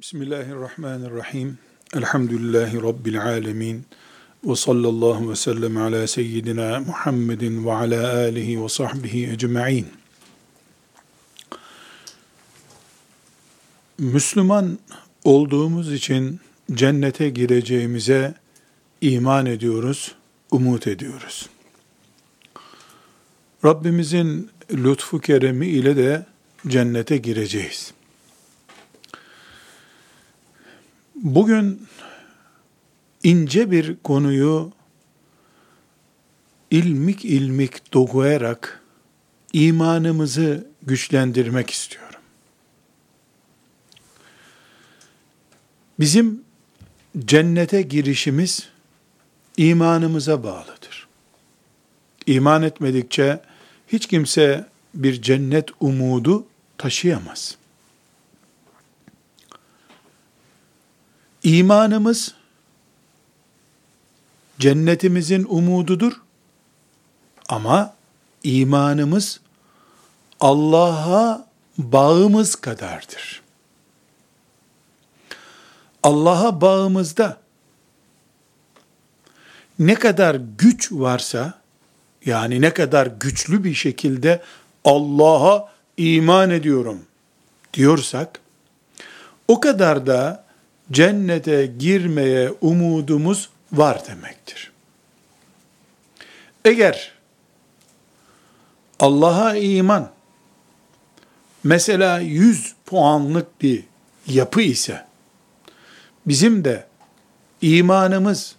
Bismillahirrahmanirrahim. 0.00 1.58
Elhamdülillahi 1.94 2.82
Rabbil 2.82 3.22
alemin. 3.22 3.84
Ve 4.44 4.56
sallallahu 4.56 5.30
ve 5.30 5.36
sellem 5.36 5.76
ala 5.76 6.06
seyyidina 6.06 6.80
Muhammedin 6.80 7.66
ve 7.66 7.72
ala 7.72 8.16
alihi 8.16 8.62
ve 8.62 8.68
sahbihi 8.68 9.30
ecma'in. 9.30 9.86
Müslüman 13.98 14.78
olduğumuz 15.24 15.92
için 15.92 16.40
cennete 16.72 17.30
gireceğimize 17.30 18.34
iman 19.00 19.46
ediyoruz, 19.46 20.14
umut 20.50 20.86
ediyoruz. 20.86 21.48
Rabbimizin 23.64 24.50
lütfu 24.72 25.20
keremi 25.20 25.66
ile 25.66 25.96
de 25.96 26.26
cennete 26.68 27.16
gireceğiz. 27.16 27.92
Bugün 31.16 31.86
ince 33.22 33.70
bir 33.70 33.96
konuyu 33.96 34.72
ilmik 36.70 37.24
ilmik 37.24 37.92
dokuyarak 37.92 38.82
imanımızı 39.52 40.66
güçlendirmek 40.82 41.70
istiyorum. 41.70 42.20
Bizim 46.00 46.40
cennete 47.18 47.82
girişimiz 47.82 48.68
imanımıza 49.56 50.44
bağlıdır. 50.44 51.08
İman 52.26 52.62
etmedikçe 52.62 53.40
hiç 53.88 54.06
kimse 54.06 54.66
bir 54.94 55.22
cennet 55.22 55.68
umudu 55.80 56.46
taşıyamaz. 56.78 57.56
İmanımız 61.46 62.34
cennetimizin 64.58 65.46
umududur. 65.48 66.12
Ama 67.48 67.94
imanımız 68.42 69.40
Allah'a 70.40 71.46
bağımız 71.78 72.54
kadardır. 72.54 73.42
Allah'a 76.02 76.60
bağımızda 76.60 77.40
ne 79.78 79.94
kadar 79.94 80.34
güç 80.58 80.92
varsa, 80.92 81.60
yani 82.24 82.60
ne 82.60 82.74
kadar 82.74 83.06
güçlü 83.06 83.64
bir 83.64 83.74
şekilde 83.74 84.42
Allah'a 84.84 85.72
iman 85.96 86.50
ediyorum 86.50 87.02
diyorsak, 87.74 88.40
o 89.48 89.60
kadar 89.60 90.06
da 90.06 90.45
cennete 90.92 91.66
girmeye 91.78 92.50
umudumuz 92.60 93.48
var 93.72 94.06
demektir. 94.08 94.72
Eğer 96.64 97.12
Allah'a 99.00 99.56
iman 99.56 100.10
mesela 101.64 102.18
100 102.18 102.74
puanlık 102.86 103.62
bir 103.62 103.84
yapı 104.26 104.60
ise 104.60 105.04
bizim 106.26 106.64
de 106.64 106.86
imanımız 107.62 108.56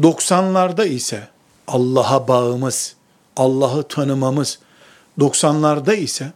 90'larda 0.00 0.88
ise 0.88 1.28
Allah'a 1.66 2.28
bağımız, 2.28 2.96
Allah'ı 3.36 3.88
tanımamız 3.88 4.58
90'larda 5.18 5.96
ise 5.96 6.32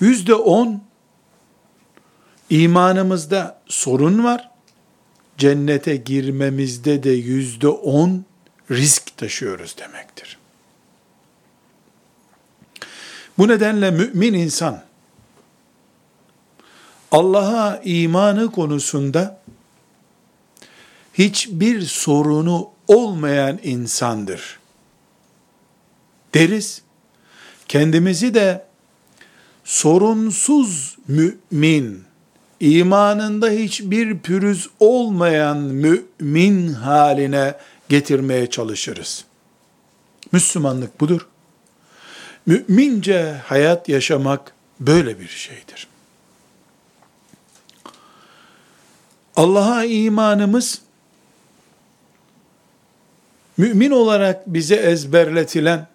yüzde 0.00 0.34
10 0.34 0.82
İmanımızda 2.52 3.60
sorun 3.68 4.24
var. 4.24 4.50
Cennete 5.38 5.96
girmemizde 5.96 7.02
de 7.02 7.10
yüzde 7.10 7.68
on 7.68 8.24
risk 8.70 9.16
taşıyoruz 9.16 9.76
demektir. 9.78 10.38
Bu 13.38 13.48
nedenle 13.48 13.90
mümin 13.90 14.34
insan 14.34 14.82
Allah'a 17.10 17.80
imanı 17.84 18.50
konusunda 18.50 19.40
hiçbir 21.14 21.82
sorunu 21.82 22.70
olmayan 22.88 23.58
insandır. 23.62 24.58
Deriz. 26.34 26.82
Kendimizi 27.68 28.34
de 28.34 28.66
sorunsuz 29.64 30.98
mümin 31.08 32.11
imanında 32.62 33.50
hiçbir 33.50 34.18
pürüz 34.18 34.68
olmayan 34.80 35.58
mümin 35.58 36.72
haline 36.72 37.54
getirmeye 37.88 38.50
çalışırız. 38.50 39.24
Müslümanlık 40.32 41.00
budur. 41.00 41.26
Mümince 42.46 43.40
hayat 43.46 43.88
yaşamak 43.88 44.52
böyle 44.80 45.20
bir 45.20 45.28
şeydir. 45.28 45.88
Allah'a 49.36 49.84
imanımız 49.84 50.80
mümin 53.56 53.90
olarak 53.90 54.46
bize 54.46 54.74
ezberletilen 54.74 55.86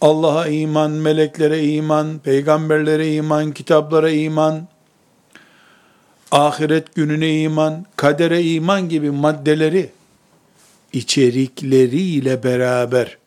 Allah'a 0.00 0.48
iman, 0.48 0.90
meleklere 0.90 1.64
iman, 1.64 2.18
peygamberlere 2.18 3.14
iman, 3.14 3.52
kitaplara 3.52 4.10
iman, 4.10 4.68
ahiret 6.30 6.94
gününe 6.94 7.40
iman, 7.40 7.86
kadere 7.96 8.42
iman 8.42 8.88
gibi 8.88 9.10
maddeleri 9.10 9.90
içerikleriyle 10.92 12.42
beraber 12.42 13.18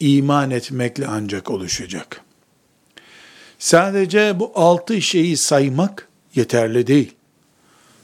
iman 0.00 0.50
etmekle 0.50 1.06
ancak 1.06 1.50
oluşacak. 1.50 2.20
Sadece 3.58 4.40
bu 4.40 4.52
altı 4.54 5.02
şeyi 5.02 5.36
saymak 5.36 6.08
yeterli 6.34 6.86
değil. 6.86 7.14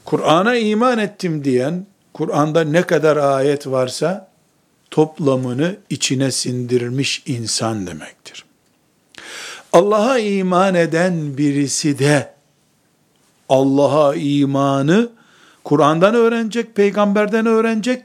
Kur'an'a 0.05 0.55
iman 0.55 0.97
ettim 0.97 1.43
diyen, 1.43 1.85
Kur'an'da 2.13 2.63
ne 2.63 2.81
kadar 2.81 3.17
ayet 3.17 3.67
varsa 3.67 4.31
toplamını 4.91 5.77
içine 5.89 6.31
sindirmiş 6.31 7.23
insan 7.25 7.87
demektir. 7.87 8.45
Allah'a 9.73 10.19
iman 10.19 10.75
eden 10.75 11.37
birisi 11.37 11.99
de 11.99 12.33
Allah'a 13.51 14.15
imanı 14.15 15.09
Kur'an'dan 15.63 16.15
öğrenecek, 16.15 16.75
peygamberden 16.75 17.45
öğrenecek. 17.45 18.01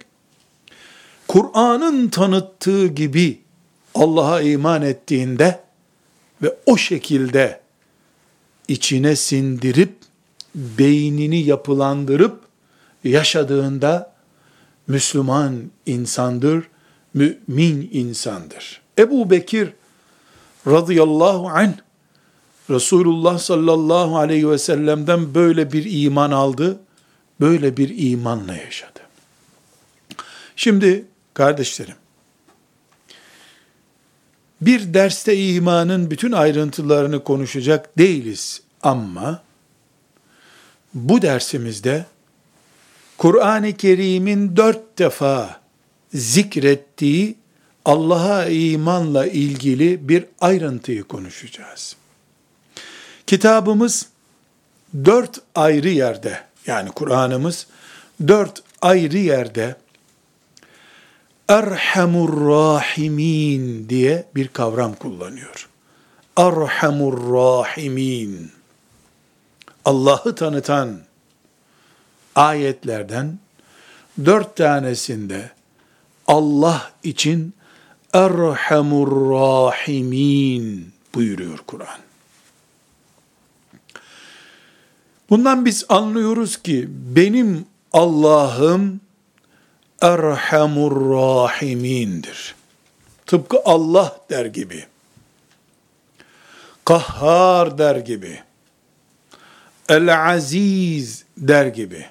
Kur'an'ın 1.28 2.08
tanıttığı 2.08 2.86
gibi 2.86 3.40
Allah'a 3.94 4.40
iman 4.40 4.82
ettiğinde 4.82 5.60
ve 6.42 6.56
o 6.66 6.76
şekilde 6.76 7.60
içine 8.68 9.16
sindirip 9.16 9.96
beynini 10.54 11.38
yapılandırıp 11.42 12.40
yaşadığında 13.04 14.12
Müslüman 14.86 15.62
insandır, 15.86 16.64
mümin 17.14 17.90
insandır. 17.92 18.80
Ebu 18.98 19.30
Bekir 19.30 19.72
radıyallahu 20.66 21.48
anh 21.48 21.85
Resulullah 22.71 23.38
sallallahu 23.38 24.19
aleyhi 24.19 24.50
ve 24.50 24.59
sellem'den 24.59 25.34
böyle 25.34 25.72
bir 25.72 26.03
iman 26.04 26.31
aldı, 26.31 26.81
böyle 27.41 27.77
bir 27.77 28.10
imanla 28.10 28.54
yaşadı. 28.54 29.00
Şimdi 30.56 31.05
kardeşlerim, 31.34 31.94
bir 34.60 34.94
derste 34.94 35.37
imanın 35.37 36.10
bütün 36.10 36.32
ayrıntılarını 36.32 37.25
konuşacak 37.25 37.99
değiliz 37.99 38.62
ama 38.82 39.43
bu 40.94 41.22
dersimizde 41.22 42.06
Kur'an-ı 43.19 43.73
Kerim'in 43.73 44.56
dört 44.56 44.99
defa 44.99 45.61
zikrettiği 46.14 47.37
Allah'a 47.85 48.46
imanla 48.46 49.26
ilgili 49.26 50.08
bir 50.08 50.25
ayrıntıyı 50.40 51.05
konuşacağız. 51.05 51.96
Kitabımız 53.26 54.06
dört 55.05 55.40
ayrı 55.55 55.88
yerde, 55.88 56.40
yani 56.67 56.90
Kur'an'ımız 56.90 57.67
dört 58.28 58.62
ayrı 58.82 59.19
yerde 59.19 59.76
Erhamur 61.49 62.49
Rahimin 62.50 63.88
diye 63.88 64.26
bir 64.34 64.49
kavram 64.49 64.94
kullanıyor. 64.94 65.69
Erhamur 66.37 67.34
Rahimin. 67.34 68.52
Allah'ı 69.84 70.34
tanıtan 70.34 71.00
ayetlerden 72.34 73.38
dört 74.25 74.56
tanesinde 74.56 75.50
Allah 76.26 76.93
için 77.02 77.55
Erhamur 78.12 79.31
Rahimin 79.31 80.93
buyuruyor 81.14 81.58
Kur'an. 81.67 82.06
Bundan 85.31 85.64
biz 85.64 85.84
anlıyoruz 85.88 86.62
ki 86.62 86.88
benim 86.88 87.67
Allah'ım 87.93 89.00
Erhamur 90.02 91.14
Rahimindir. 91.14 92.55
Tıpkı 93.26 93.58
Allah 93.64 94.20
der 94.31 94.46
gibi. 94.46 94.84
Kahhar 96.84 97.78
der 97.78 97.96
gibi. 97.96 98.40
El 99.88 100.32
Aziz 100.32 101.25
der 101.37 101.67
gibi. 101.67 102.06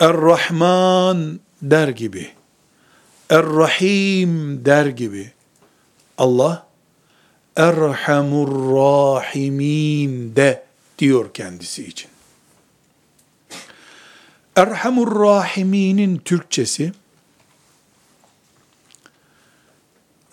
Er-Rahman 0.00 1.40
der 1.62 1.88
gibi. 1.88 2.30
Er-Rahim 3.30 4.64
der 4.64 4.86
gibi. 4.86 5.32
Allah 6.18 6.66
Erhamur 7.56 8.48
Rahimin 8.76 10.36
de 10.36 10.64
diyor 11.02 11.34
kendisi 11.34 11.84
için. 11.84 12.10
Erhamur 14.56 15.20
Rahiminin 15.20 16.18
Türkçesi 16.18 16.92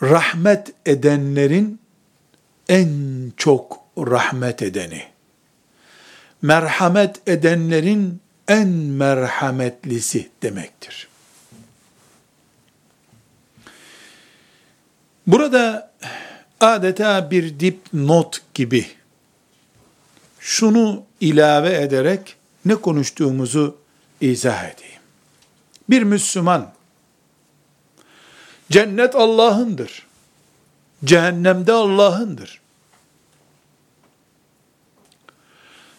rahmet 0.02 0.74
edenlerin 0.86 1.80
en 2.70 2.92
çok 3.38 3.80
rahmet 3.98 4.62
edeni. 4.62 5.04
Merhamet 6.42 7.28
edenlerin 7.28 8.22
en 8.48 8.68
merhametlisi 8.70 10.30
demektir. 10.44 11.08
Burada 15.28 15.92
adeta 16.60 17.32
bir 17.32 17.60
dipnot 17.60 18.42
gibi 18.54 18.99
şunu 20.50 21.04
ilave 21.20 21.82
ederek 21.82 22.36
ne 22.66 22.76
konuştuğumuzu 22.76 23.78
izah 24.22 24.64
edeyim. 24.64 25.02
Bir 25.90 26.04
Müslüman 26.04 26.74
cennet 28.72 29.16
Allah'ındır. 29.16 30.08
Cehennemde 31.06 31.74
Allah'ındır. 31.74 32.62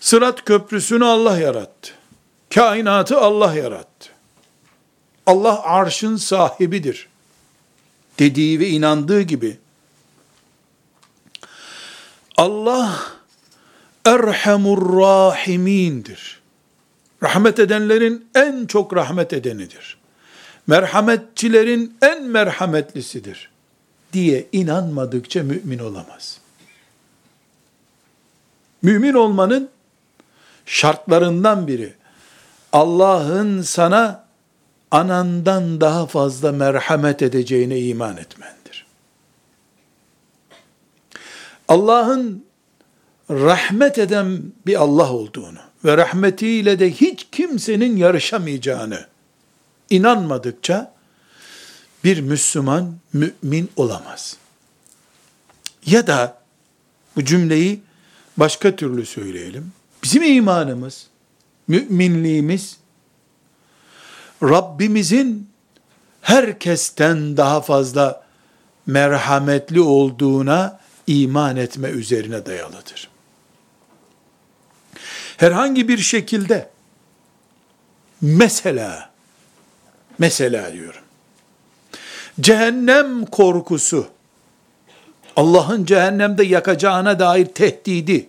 Sırat 0.00 0.44
köprüsünü 0.44 1.04
Allah 1.04 1.38
yarattı. 1.38 1.90
Kainatı 2.54 3.20
Allah 3.20 3.54
yarattı. 3.54 4.08
Allah 5.26 5.62
arşın 5.62 6.16
sahibidir. 6.16 7.08
Dediği 8.18 8.60
ve 8.60 8.68
inandığı 8.68 9.22
gibi. 9.22 9.58
Allah 12.36 13.19
Erhamur 14.04 14.98
Rahimindir. 15.00 16.40
Rahmet 17.22 17.58
edenlerin 17.58 18.28
en 18.34 18.66
çok 18.66 18.96
rahmet 18.96 19.32
edenidir. 19.32 19.98
Merhametçilerin 20.66 21.96
en 22.02 22.22
merhametlisidir 22.22 23.50
diye 24.12 24.46
inanmadıkça 24.52 25.42
mümin 25.42 25.78
olamaz. 25.78 26.40
Mümin 28.82 29.14
olmanın 29.14 29.68
şartlarından 30.66 31.66
biri 31.66 31.94
Allah'ın 32.72 33.62
sana 33.62 34.24
anandan 34.90 35.80
daha 35.80 36.06
fazla 36.06 36.52
merhamet 36.52 37.22
edeceğine 37.22 37.80
iman 37.80 38.16
etmendir. 38.16 38.86
Allah'ın 41.68 42.44
rahmet 43.30 43.98
eden 43.98 44.42
bir 44.66 44.80
Allah 44.80 45.12
olduğunu 45.12 45.58
ve 45.84 45.96
rahmetiyle 45.96 46.78
de 46.78 46.90
hiç 46.90 47.26
kimsenin 47.32 47.96
yarışamayacağını 47.96 49.06
inanmadıkça 49.90 50.94
bir 52.04 52.20
Müslüman 52.20 52.94
mümin 53.12 53.70
olamaz. 53.76 54.36
Ya 55.86 56.06
da 56.06 56.38
bu 57.16 57.24
cümleyi 57.24 57.80
başka 58.36 58.76
türlü 58.76 59.06
söyleyelim. 59.06 59.72
Bizim 60.02 60.22
imanımız, 60.22 61.06
müminliğimiz 61.68 62.76
Rabbimizin 64.42 65.50
herkesten 66.22 67.36
daha 67.36 67.60
fazla 67.60 68.24
merhametli 68.86 69.80
olduğuna 69.80 70.80
iman 71.06 71.56
etme 71.56 71.88
üzerine 71.88 72.46
dayalıdır. 72.46 73.09
Herhangi 75.40 75.88
bir 75.88 75.98
şekilde 75.98 76.70
mesela 78.20 79.10
mesela 80.18 80.72
diyorum. 80.72 81.00
Cehennem 82.40 83.26
korkusu 83.26 84.08
Allah'ın 85.36 85.84
cehennemde 85.84 86.44
yakacağına 86.44 87.18
dair 87.18 87.46
tehdidi 87.46 88.28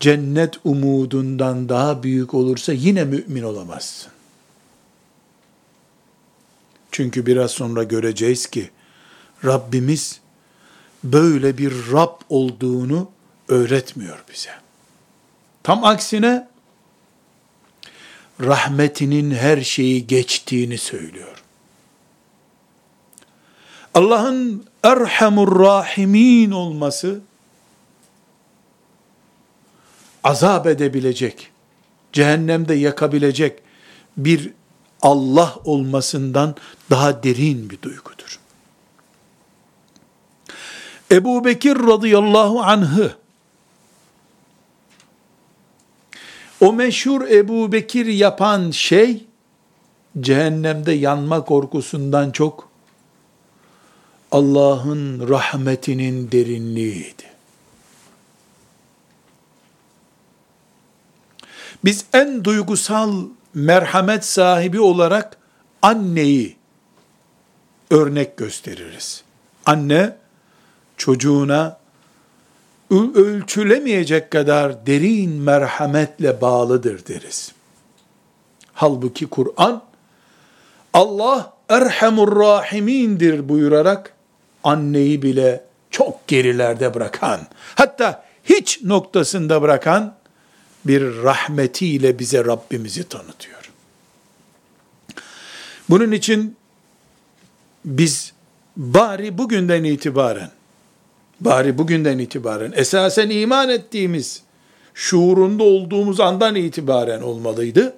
cennet 0.00 0.54
umudundan 0.64 1.68
daha 1.68 2.02
büyük 2.02 2.34
olursa 2.34 2.72
yine 2.72 3.04
mümin 3.04 3.42
olamazsın. 3.42 4.12
Çünkü 6.92 7.26
biraz 7.26 7.50
sonra 7.50 7.82
göreceğiz 7.82 8.46
ki 8.46 8.70
Rabbimiz 9.44 10.20
böyle 11.04 11.58
bir 11.58 11.72
Rab 11.92 12.20
olduğunu 12.28 13.10
öğretmiyor 13.48 14.24
bize. 14.32 14.69
Tam 15.62 15.84
aksine 15.84 16.48
rahmetinin 18.40 19.30
her 19.30 19.62
şeyi 19.62 20.06
geçtiğini 20.06 20.78
söylüyor. 20.78 21.42
Allah'ın 23.94 24.66
Erhamur 24.82 25.60
Rahimin 25.60 26.50
olması 26.50 27.20
azap 30.24 30.66
edebilecek, 30.66 31.50
cehennemde 32.12 32.74
yakabilecek 32.74 33.62
bir 34.16 34.52
Allah 35.02 35.54
olmasından 35.64 36.56
daha 36.90 37.22
derin 37.22 37.70
bir 37.70 37.82
duygudur. 37.82 38.40
Ebu 41.10 41.44
Bekir 41.44 41.76
radıyallahu 41.76 42.60
anh'ı 42.60 43.19
o 46.60 46.72
meşhur 46.72 47.28
Ebu 47.28 47.72
Bekir 47.72 48.06
yapan 48.06 48.70
şey 48.70 49.26
cehennemde 50.20 50.92
yanma 50.92 51.44
korkusundan 51.44 52.30
çok 52.30 52.70
Allah'ın 54.32 55.28
rahmetinin 55.28 56.32
derinliğiydi. 56.32 57.30
Biz 61.84 62.04
en 62.12 62.44
duygusal 62.44 63.24
merhamet 63.54 64.24
sahibi 64.24 64.80
olarak 64.80 65.36
anneyi 65.82 66.56
örnek 67.90 68.36
gösteririz. 68.36 69.24
Anne 69.66 70.16
çocuğuna 70.96 71.79
ölçülemeyecek 72.90 74.30
kadar 74.30 74.86
derin 74.86 75.30
merhametle 75.30 76.40
bağlıdır 76.40 77.06
deriz. 77.06 77.52
Halbuki 78.72 79.26
Kur'an 79.26 79.82
Allah 80.92 81.54
Erhamur 81.68 82.40
Rahimindir 82.40 83.48
buyurarak 83.48 84.14
anneyi 84.64 85.22
bile 85.22 85.64
çok 85.90 86.28
gerilerde 86.28 86.94
bırakan, 86.94 87.40
hatta 87.74 88.24
hiç 88.44 88.82
noktasında 88.82 89.62
bırakan 89.62 90.14
bir 90.86 91.22
rahmetiyle 91.22 92.18
bize 92.18 92.44
Rabbimizi 92.44 93.08
tanıtıyor. 93.08 93.70
Bunun 95.88 96.12
için 96.12 96.56
biz 97.84 98.32
bari 98.76 99.38
bugünden 99.38 99.84
itibaren, 99.84 100.50
bari 101.40 101.78
bugünden 101.78 102.18
itibaren 102.18 102.72
esasen 102.76 103.30
iman 103.30 103.68
ettiğimiz, 103.68 104.42
şuurunda 104.94 105.64
olduğumuz 105.64 106.20
andan 106.20 106.54
itibaren 106.54 107.20
olmalıydı. 107.20 107.94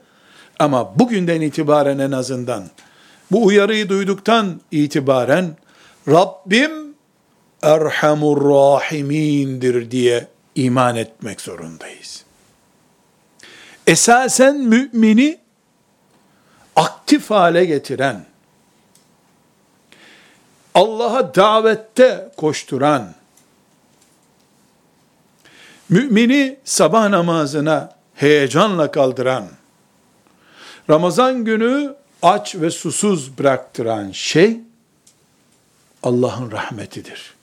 Ama 0.58 0.98
bugünden 0.98 1.40
itibaren 1.40 1.98
en 1.98 2.12
azından, 2.12 2.64
bu 3.30 3.44
uyarıyı 3.44 3.88
duyduktan 3.88 4.60
itibaren, 4.70 5.56
Rabbim 6.08 6.94
Erhamur 7.62 8.50
Rahimindir 8.50 9.90
diye 9.90 10.26
iman 10.54 10.96
etmek 10.96 11.40
zorundayız 11.40 12.24
esasen 13.86 14.56
mümini 14.56 15.38
aktif 16.76 17.30
hale 17.30 17.64
getiren, 17.64 18.24
Allah'a 20.74 21.34
davette 21.34 22.30
koşturan, 22.36 23.14
Mümini 25.92 26.58
sabah 26.64 27.08
namazına 27.08 27.96
heyecanla 28.14 28.90
kaldıran, 28.90 29.48
Ramazan 30.90 31.44
günü 31.44 31.94
aç 32.22 32.54
ve 32.54 32.70
susuz 32.70 33.38
bıraktıran 33.38 34.10
şey 34.10 34.60
Allah'ın 36.02 36.50
rahmetidir. 36.50 37.34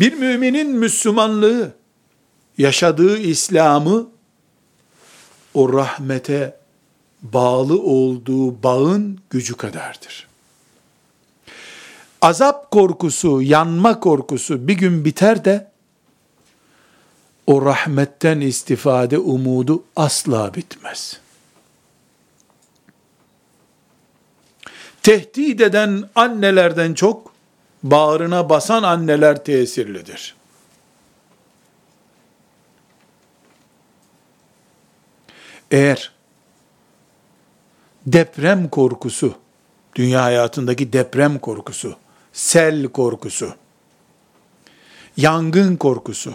Bir 0.00 0.12
müminin 0.12 0.70
Müslümanlığı, 0.70 1.74
yaşadığı 2.58 3.18
İslam'ı 3.18 4.08
o 5.54 5.72
rahmete 5.72 6.56
bağlı 7.22 7.82
olduğu 7.82 8.62
bağın 8.62 9.18
gücü 9.30 9.56
kadardır. 9.56 10.28
Azap 12.22 12.70
korkusu, 12.70 13.42
yanma 13.42 14.00
korkusu 14.00 14.68
bir 14.68 14.74
gün 14.74 15.04
biter 15.04 15.44
de 15.44 15.75
o 17.46 17.66
rahmetten 17.66 18.40
istifade 18.40 19.18
umudu 19.18 19.84
asla 19.96 20.54
bitmez. 20.54 21.20
Tehdit 25.02 25.60
eden 25.60 26.08
annelerden 26.14 26.94
çok 26.94 27.32
bağrına 27.82 28.48
basan 28.48 28.82
anneler 28.82 29.44
tesirlidir. 29.44 30.36
Eğer 35.70 36.12
deprem 38.06 38.68
korkusu, 38.68 39.34
dünya 39.94 40.22
hayatındaki 40.22 40.92
deprem 40.92 41.38
korkusu, 41.38 41.96
sel 42.32 42.88
korkusu, 42.88 43.54
yangın 45.16 45.76
korkusu, 45.76 46.34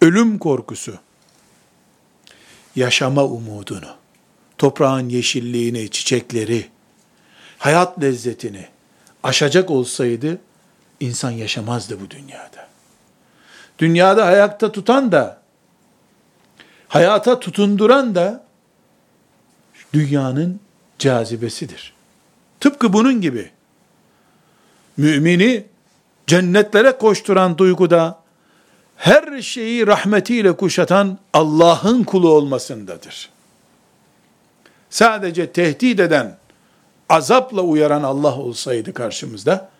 ölüm 0.00 0.38
korkusu, 0.38 0.98
yaşama 2.76 3.24
umudunu, 3.24 3.94
toprağın 4.58 5.08
yeşilliğini, 5.08 5.90
çiçekleri, 5.90 6.68
hayat 7.58 8.02
lezzetini. 8.02 8.66
Aşacak 9.22 9.70
olsaydı, 9.70 10.38
insan 11.00 11.30
yaşamazdı 11.30 12.00
bu 12.00 12.10
dünyada. 12.10 12.68
Dünyada 13.78 14.24
ayakta 14.24 14.72
tutan 14.72 15.12
da, 15.12 15.42
hayata 16.88 17.40
tutunduran 17.40 18.14
da, 18.14 18.44
dünyanın 19.92 20.60
cazibesidir. 20.98 21.94
Tıpkı 22.60 22.92
bunun 22.92 23.20
gibi, 23.20 23.50
mümini 24.96 25.64
cennetlere 26.26 26.98
koşturan 26.98 27.58
duyguda, 27.58 28.25
her 28.96 29.42
şeyi 29.42 29.86
rahmetiyle 29.86 30.56
kuşatan 30.56 31.18
Allah'ın 31.32 32.04
kulu 32.04 32.28
olmasındadır. 32.32 33.30
Sadece 34.90 35.52
tehdit 35.52 36.00
eden, 36.00 36.36
azapla 37.08 37.60
uyaran 37.62 38.02
Allah 38.02 38.38
olsaydı 38.38 38.94
karşımızda, 38.94 39.70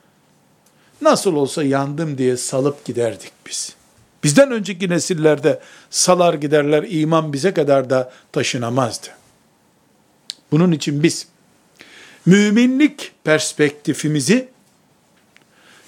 nasıl 1.00 1.34
olsa 1.34 1.64
yandım 1.64 2.18
diye 2.18 2.36
salıp 2.36 2.84
giderdik 2.84 3.32
biz. 3.46 3.76
Bizden 4.24 4.50
önceki 4.50 4.88
nesillerde 4.88 5.60
salar 5.90 6.34
giderler, 6.34 6.84
iman 6.88 7.32
bize 7.32 7.54
kadar 7.54 7.90
da 7.90 8.12
taşınamazdı. 8.32 9.06
Bunun 10.50 10.72
için 10.72 11.02
biz, 11.02 11.28
müminlik 12.26 13.12
perspektifimizi, 13.24 14.48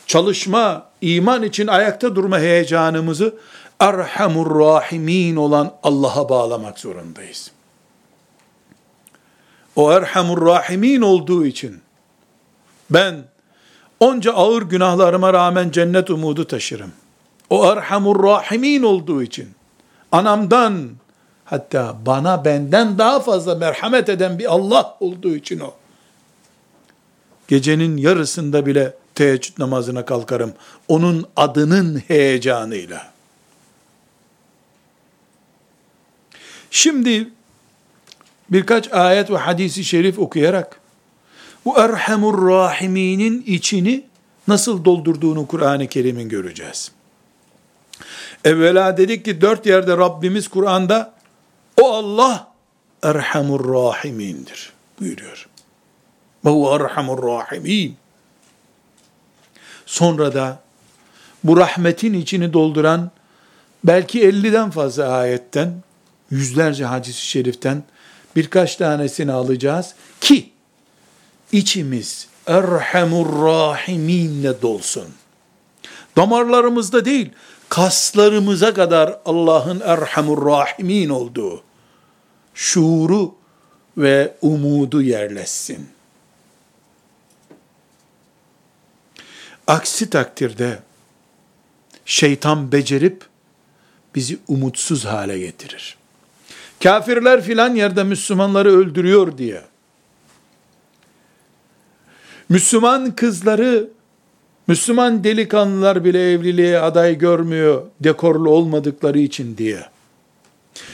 çalışma, 0.08 0.86
iman 1.00 1.42
için 1.42 1.66
ayakta 1.66 2.16
durma 2.16 2.38
heyecanımızı, 2.38 3.34
Erhamur 3.80 4.60
Rahimin 4.60 5.36
olan 5.36 5.74
Allah'a 5.82 6.28
bağlamak 6.28 6.78
zorundayız 6.78 7.50
o 9.78 9.92
Erhamur 9.92 10.46
Rahimin 10.46 11.02
olduğu 11.02 11.46
için 11.46 11.80
ben 12.90 13.24
onca 14.00 14.32
ağır 14.32 14.62
günahlarıma 14.62 15.32
rağmen 15.32 15.70
cennet 15.70 16.10
umudu 16.10 16.46
taşırım. 16.46 16.92
O 17.50 17.72
Erhamur 17.72 18.24
Rahimin 18.24 18.82
olduğu 18.82 19.22
için 19.22 19.48
anamdan 20.12 20.90
hatta 21.44 21.96
bana 22.06 22.44
benden 22.44 22.98
daha 22.98 23.20
fazla 23.20 23.54
merhamet 23.54 24.08
eden 24.08 24.38
bir 24.38 24.52
Allah 24.52 24.96
olduğu 25.00 25.36
için 25.36 25.60
o. 25.60 25.74
Gecenin 27.48 27.96
yarısında 27.96 28.66
bile 28.66 28.94
teheccüd 29.18 29.58
namazına 29.58 30.04
kalkarım. 30.04 30.52
Onun 30.88 31.26
adının 31.37 32.02
heyecanıyla. 32.08 33.12
Şimdi 36.70 37.28
birkaç 38.50 38.92
ayet 38.92 39.30
ve 39.30 39.37
hadisi 39.37 39.84
şerif 39.84 40.18
okuyarak 40.18 40.80
bu 41.64 41.78
Erhamur 41.78 42.50
Rahiminin 42.50 43.42
içini 43.46 44.04
nasıl 44.48 44.84
doldurduğunu 44.84 45.46
Kur'an-ı 45.46 45.87
Kerim'in 45.87 46.28
göreceğiz. 46.28 46.92
Evvela 48.44 48.96
dedik 48.96 49.25
ki 49.25 49.40
dört 49.40 49.66
yerde 49.66 49.96
Rabbimiz 49.96 50.48
Kur'an'da 50.48 51.14
o 51.82 51.92
Allah 51.92 52.52
Erhamur 53.02 53.75
Rahimindir 53.75 54.72
buyuruyor. 55.00 55.48
Ve 56.44 56.50
Erhamur 56.50 57.22
Rahimin. 57.22 57.96
Sonra 59.88 60.35
da 60.35 60.59
bu 61.45 61.57
rahmetin 61.57 62.12
içini 62.14 62.52
dolduran 62.52 63.11
belki 63.85 64.21
50'den 64.21 64.71
fazla 64.71 65.09
ayetten, 65.09 65.75
yüzlerce 66.30 66.85
hadis-i 66.85 67.26
şeriften 67.26 67.83
birkaç 68.37 68.76
tanesini 68.76 69.33
alacağız 69.33 69.95
ki 70.21 70.50
içimiz 71.52 72.26
Erhamur 72.47 73.47
Rahiminle 73.47 74.62
dolsun. 74.62 75.09
Damarlarımızda 76.16 77.04
değil, 77.04 77.30
kaslarımıza 77.68 78.75
kadar 78.75 79.18
Allah'ın 79.25 79.80
Erhamur 79.80 80.47
Rahimin 80.47 81.09
olduğu 81.09 81.62
şuuru 82.54 83.35
ve 83.97 84.35
umudu 84.42 85.02
yerleşsin. 85.02 85.97
Aksi 89.68 90.10
takdirde 90.10 90.78
şeytan 92.04 92.72
becerip 92.72 93.25
bizi 94.14 94.38
umutsuz 94.48 95.04
hale 95.04 95.38
getirir. 95.38 95.96
Kafirler 96.82 97.42
filan 97.42 97.75
yerde 97.75 98.04
Müslümanları 98.04 98.72
öldürüyor 98.72 99.38
diye. 99.38 99.62
Müslüman 102.48 103.14
kızları, 103.16 103.88
Müslüman 104.66 105.25
delikanlılar 105.25 106.04
bile 106.04 106.32
evliliğe 106.32 106.78
aday 106.80 107.18
görmüyor 107.18 107.87
dekorlu 108.00 108.50
olmadıkları 108.50 109.18
için 109.18 109.56
diye. 109.56 109.84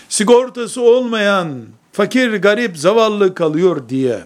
Sigortası 0.09 0.83
olmayan, 0.83 1.64
fakir, 1.93 2.33
garip, 2.33 2.78
zavallı 2.78 3.35
kalıyor 3.35 3.88
diye. 3.88 4.25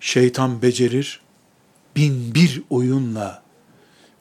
Şeytan 0.00 0.62
becerir, 0.62 1.25
bin 1.96 2.34
bir 2.34 2.62
oyunla 2.70 3.42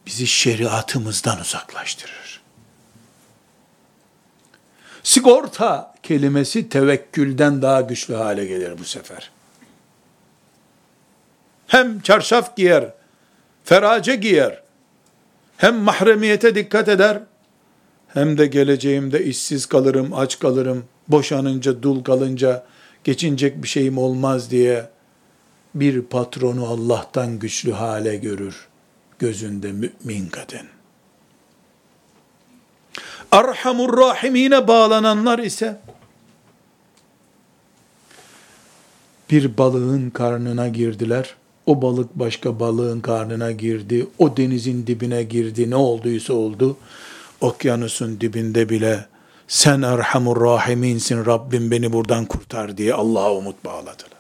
bizi 0.06 0.28
şeriatımızdan 0.28 1.40
uzaklaştırır. 1.40 2.42
Sigorta 5.04 5.96
kelimesi 6.04 6.70
tevekkülden 6.70 7.62
daha 7.62 7.82
güçlü 7.82 8.14
hale 8.14 8.46
gelir 8.46 8.78
bu 8.80 8.84
sefer. 8.84 9.32
Hem 11.68 12.00
çarşaf 12.00 12.58
giyer, 12.58 12.94
ferace 13.64 14.16
giyer, 14.16 14.62
hem 15.58 15.76
mahremiyete 15.76 16.56
dikkat 16.56 16.90
eder, 16.90 17.20
hem 18.08 18.38
de 18.38 18.46
geleceğimde 18.46 19.24
işsiz 19.24 19.66
kalırım, 19.66 20.14
aç 20.14 20.40
kalırım, 20.40 20.86
boşanınca, 21.08 21.84
dul 21.84 22.04
kalınca, 22.04 22.66
geçinecek 23.04 23.64
bir 23.64 23.68
şeyim 23.68 23.98
olmaz 23.98 24.52
diye 24.52 24.90
bir 25.76 26.02
patronu 26.02 26.68
Allah'tan 26.68 27.40
güçlü 27.40 27.72
hale 27.72 28.16
görür 28.16 28.68
gözünde 29.20 29.72
mümin 29.72 30.30
kadın. 30.30 30.68
Erhamur 33.32 33.98
Rahimine 33.98 34.68
bağlananlar 34.68 35.40
ise 35.40 35.80
bir 39.32 39.58
balığın 39.58 40.10
karnına 40.10 40.68
girdiler. 40.68 41.36
O 41.66 41.82
balık 41.82 42.16
başka 42.16 42.60
balığın 42.60 43.00
karnına 43.00 43.52
girdi. 43.52 44.08
O 44.20 44.38
denizin 44.38 44.88
dibine 44.88 45.24
girdi. 45.24 45.70
Ne 45.70 45.76
olduysa 45.76 46.34
oldu. 46.34 46.78
Okyanusun 47.42 48.22
dibinde 48.22 48.70
bile 48.70 49.06
sen 49.48 49.82
Erhamur 49.82 50.42
Rahiminsin 50.42 51.26
Rabbim 51.26 51.72
beni 51.72 51.94
buradan 51.94 52.26
kurtar 52.26 52.78
diye 52.78 52.94
Allah'a 52.94 53.34
umut 53.34 53.66
bağladılar. 53.66 54.15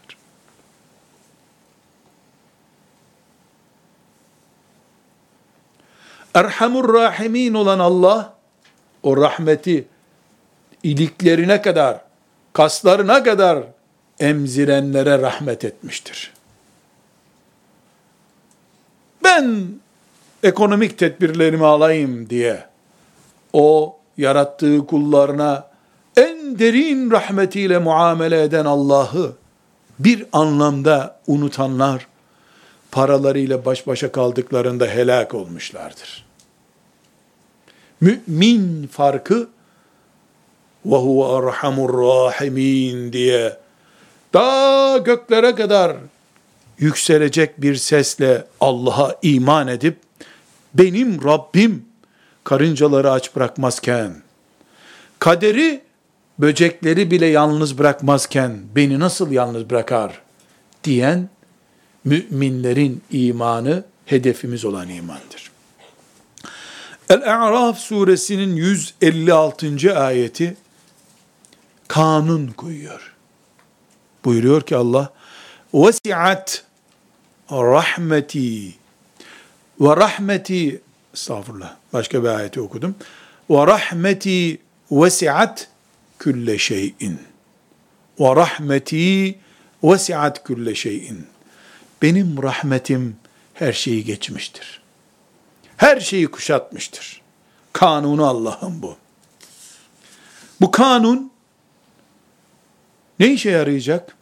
Erhamur 6.35 6.93
Rahimin 6.93 7.53
olan 7.53 7.79
Allah, 7.79 8.33
o 9.03 9.17
rahmeti 9.17 9.87
iliklerine 10.83 11.61
kadar, 11.61 12.01
kaslarına 12.53 13.23
kadar 13.23 13.63
emzirenlere 14.19 15.21
rahmet 15.21 15.65
etmiştir. 15.65 16.33
Ben 19.23 19.65
ekonomik 20.43 20.97
tedbirlerimi 20.97 21.65
alayım 21.65 22.29
diye 22.29 22.65
o 23.53 23.97
yarattığı 24.17 24.85
kullarına 24.85 25.67
en 26.17 26.59
derin 26.59 27.11
rahmetiyle 27.11 27.77
muamele 27.77 28.43
eden 28.43 28.65
Allah'ı 28.65 29.33
bir 29.99 30.25
anlamda 30.31 31.19
unutanlar 31.27 32.07
paralarıyla 32.91 33.65
baş 33.65 33.87
başa 33.87 34.11
kaldıklarında 34.11 34.85
helak 34.85 35.33
olmuşlardır. 35.33 36.24
Mümin 38.01 38.87
farkı 38.87 39.49
ve 40.85 40.95
huve 40.95 41.47
erhamur 41.47 41.93
rahimin 41.93 43.13
diye 43.13 43.57
daha 44.33 44.97
göklere 44.97 45.55
kadar 45.55 45.97
yükselecek 46.79 47.61
bir 47.61 47.75
sesle 47.75 48.45
Allah'a 48.61 49.15
iman 49.21 49.67
edip 49.67 49.97
benim 50.73 51.23
Rabbim 51.23 51.85
karıncaları 52.43 53.11
aç 53.11 53.35
bırakmazken 53.35 54.15
kaderi 55.19 55.81
böcekleri 56.39 57.11
bile 57.11 57.25
yalnız 57.25 57.77
bırakmazken 57.77 58.57
beni 58.75 58.99
nasıl 58.99 59.31
yalnız 59.31 59.69
bırakar 59.69 60.21
diyen 60.83 61.29
müminlerin 62.03 63.01
imanı 63.11 63.83
hedefimiz 64.05 64.65
olan 64.65 64.89
imandır. 64.89 65.34
El-A'raf 67.09 67.79
suresinin 67.79 68.55
156. 68.55 69.99
ayeti 69.99 70.57
kanun 71.87 72.47
koyuyor. 72.47 73.13
Buyuruyor 74.25 74.61
ki 74.61 74.75
Allah 74.75 75.13
vesiat 75.73 76.63
rahmeti 77.51 78.73
ve 79.79 79.95
rahmeti 79.95 80.81
estağfurullah 81.13 81.75
başka 81.93 82.23
bir 82.23 82.27
ayeti 82.27 82.61
okudum. 82.61 82.95
Ve 83.49 83.67
rahmeti 83.67 84.61
vesiat 84.91 85.67
külle 86.19 86.57
şeyin. 86.57 87.19
Ve 88.19 88.35
rahmeti 88.35 89.39
vesiat 89.83 90.43
külle 90.43 90.75
şeyin. 90.75 91.27
Benim 92.01 92.43
rahmetim 92.43 93.15
her 93.53 93.73
şeyi 93.73 94.03
geçmiştir.'' 94.03 94.84
Her 95.77 95.99
şeyi 95.99 96.27
kuşatmıştır. 96.27 97.21
Kanunu 97.73 98.25
Allah'ın 98.25 98.81
bu. 98.81 98.95
Bu 100.61 100.71
kanun 100.71 101.31
ne 103.19 103.27
işe 103.27 103.49
yarayacak? 103.49 104.15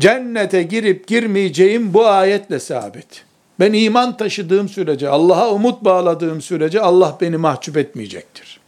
Cennete 0.00 0.62
girip 0.62 1.06
girmeyeceğim 1.06 1.94
bu 1.94 2.06
ayetle 2.06 2.60
sabit. 2.60 3.24
Ben 3.60 3.72
iman 3.72 4.16
taşıdığım 4.16 4.68
sürece, 4.68 5.08
Allah'a 5.08 5.50
umut 5.50 5.84
bağladığım 5.84 6.42
sürece 6.42 6.80
Allah 6.80 7.18
beni 7.20 7.36
mahcup 7.36 7.76
etmeyecektir. 7.76 8.60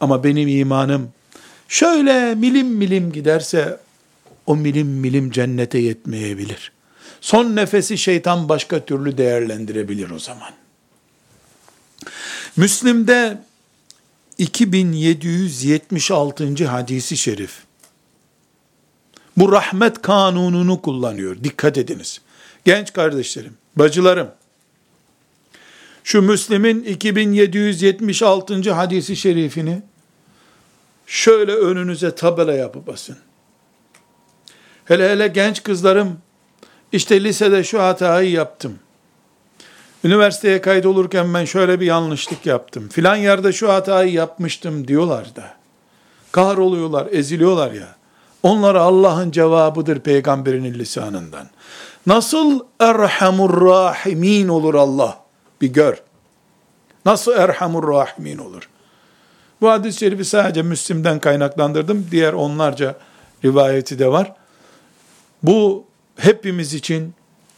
Ama 0.00 0.24
benim 0.24 0.48
imanım 0.48 1.12
şöyle 1.68 2.34
milim 2.34 2.66
milim 2.66 3.12
giderse 3.12 3.80
o 4.46 4.56
milim 4.56 4.88
milim 4.88 5.30
cennete 5.30 5.78
yetmeyebilir. 5.78 6.72
Son 7.20 7.56
nefesi 7.56 7.98
şeytan 7.98 8.48
başka 8.48 8.84
türlü 8.84 9.18
değerlendirebilir 9.18 10.10
o 10.10 10.18
zaman. 10.18 10.52
Müslim'de 12.56 13.38
2776. 14.38 16.66
hadisi 16.66 17.16
şerif 17.16 17.62
bu 19.36 19.52
rahmet 19.52 20.02
kanununu 20.02 20.82
kullanıyor. 20.82 21.36
Dikkat 21.44 21.78
ediniz. 21.78 22.20
Genç 22.64 22.92
kardeşlerim, 22.92 23.56
bacılarım, 23.76 24.30
şu 26.04 26.22
Müslim'in 26.22 26.84
2776. 26.84 28.72
hadisi 28.72 29.16
şerifini 29.16 29.82
şöyle 31.06 31.54
önünüze 31.54 32.14
tabela 32.14 32.52
yapıp 32.52 32.86
basın. 32.86 33.16
Hele 34.84 35.10
hele 35.10 35.28
genç 35.28 35.62
kızlarım, 35.62 36.18
işte 36.92 37.24
lisede 37.24 37.64
şu 37.64 37.82
hatayı 37.82 38.30
yaptım. 38.30 38.78
Üniversiteye 40.04 40.60
kaydolurken 40.60 41.34
ben 41.34 41.44
şöyle 41.44 41.80
bir 41.80 41.86
yanlışlık 41.86 42.46
yaptım. 42.46 42.88
Filan 42.88 43.16
yerde 43.16 43.52
şu 43.52 43.72
hatayı 43.72 44.12
yapmıştım 44.12 44.88
diyorlar 44.88 45.36
da. 45.36 45.54
Kahroluyorlar, 46.32 47.08
eziliyorlar 47.10 47.72
ya. 47.72 47.96
Onlara 48.42 48.80
Allah'ın 48.80 49.30
cevabıdır 49.30 50.00
peygamberinin 50.00 50.74
lisanından. 50.74 51.46
Nasıl 52.06 52.60
erhamur 52.78 53.66
rahimin 53.66 54.48
olur 54.48 54.74
Allah? 54.74 55.20
Bir 55.60 55.68
gör. 55.68 56.02
Nasıl 57.04 57.32
erhamur 57.32 57.88
rahimin 57.88 58.38
olur? 58.38 58.68
Bu 59.60 59.70
hadis-i 59.70 59.98
şerifi 59.98 60.24
sadece 60.24 60.62
Müslim'den 60.62 61.18
kaynaklandırdım. 61.18 62.06
Diğer 62.10 62.32
onlarca 62.32 62.94
rivayeti 63.44 63.98
de 63.98 64.08
var. 64.08 64.32
Bu 65.42 65.84
hepimiz 66.16 66.74
için 66.74 67.14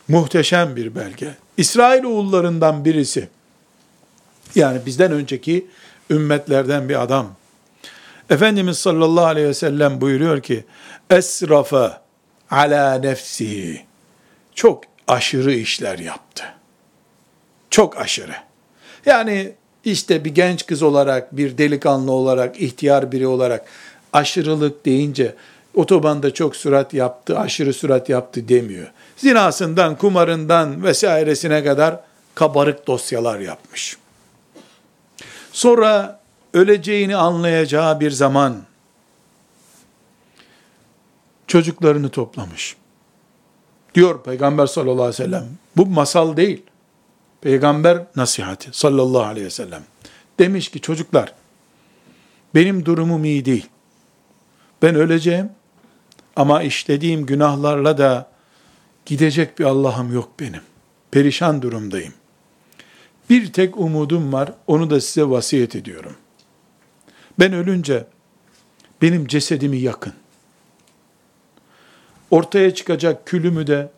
muhteşem 0.08 0.76
bir 0.76 0.94
belge. 0.94 1.34
İsrail 1.56 2.04
oğullarından 2.04 2.84
birisi, 2.84 3.28
yani 4.54 4.80
bizden 4.86 5.12
önceki 5.12 5.66
ümmetlerden 6.10 6.88
bir 6.88 7.02
adam, 7.02 7.34
Efendimiz 8.30 8.78
sallallahu 8.78 9.24
aleyhi 9.24 9.48
ve 9.48 9.54
sellem 9.54 10.00
buyuruyor 10.00 10.40
ki, 10.40 10.64
esrafa 11.10 12.02
ala 12.50 12.94
nefsihi, 12.94 13.84
çok 14.54 14.84
aşırı 15.08 15.54
işler 15.54 15.98
yaptı. 15.98 16.44
Çok 17.70 17.96
aşırı. 17.96 18.34
Yani 19.06 19.52
işte 19.84 20.24
bir 20.24 20.34
genç 20.34 20.66
kız 20.66 20.82
olarak, 20.82 21.36
bir 21.36 21.58
delikanlı 21.58 22.12
olarak, 22.12 22.60
ihtiyar 22.60 23.12
biri 23.12 23.26
olarak 23.26 23.66
aşırılık 24.12 24.86
deyince 24.86 25.34
otobanda 25.74 26.34
çok 26.34 26.56
sürat 26.56 26.94
yaptı, 26.94 27.38
aşırı 27.38 27.72
sürat 27.72 28.08
yaptı 28.08 28.48
demiyor. 28.48 28.92
Zinasından, 29.16 29.98
kumarından 29.98 30.84
vesairesine 30.84 31.64
kadar 31.64 32.00
kabarık 32.34 32.86
dosyalar 32.86 33.38
yapmış. 33.38 33.96
Sonra 35.52 36.20
öleceğini 36.54 37.16
anlayacağı 37.16 38.00
bir 38.00 38.10
zaman 38.10 38.62
çocuklarını 41.46 42.08
toplamış. 42.08 42.76
Diyor 43.94 44.22
Peygamber 44.22 44.66
sallallahu 44.66 45.02
aleyhi 45.02 45.22
ve 45.22 45.24
sellem. 45.24 45.48
Bu 45.76 45.86
masal 45.86 46.36
değil. 46.36 46.62
Peygamber 47.40 48.02
nasihati 48.16 48.68
sallallahu 48.72 49.22
aleyhi 49.22 49.46
ve 49.46 49.50
sellem. 49.50 49.82
Demiş 50.38 50.68
ki 50.68 50.80
çocuklar 50.80 51.34
benim 52.54 52.84
durumum 52.84 53.24
iyi 53.24 53.44
değil. 53.44 53.66
Ben 54.82 54.94
öleceğim 54.94 55.50
ama 56.36 56.62
işlediğim 56.62 57.26
günahlarla 57.26 57.98
da 57.98 58.30
gidecek 59.06 59.58
bir 59.58 59.64
Allah'ım 59.64 60.12
yok 60.14 60.40
benim. 60.40 60.62
Perişan 61.10 61.62
durumdayım. 61.62 62.14
Bir 63.30 63.52
tek 63.52 63.76
umudum 63.78 64.32
var, 64.32 64.52
onu 64.66 64.90
da 64.90 65.00
size 65.00 65.24
vasiyet 65.24 65.76
ediyorum. 65.76 66.16
Ben 67.38 67.52
ölünce 67.52 68.06
benim 69.02 69.26
cesedimi 69.26 69.78
yakın. 69.78 70.12
Ortaya 72.30 72.74
çıkacak 72.74 73.26
külümü 73.26 73.66
de 73.66 73.90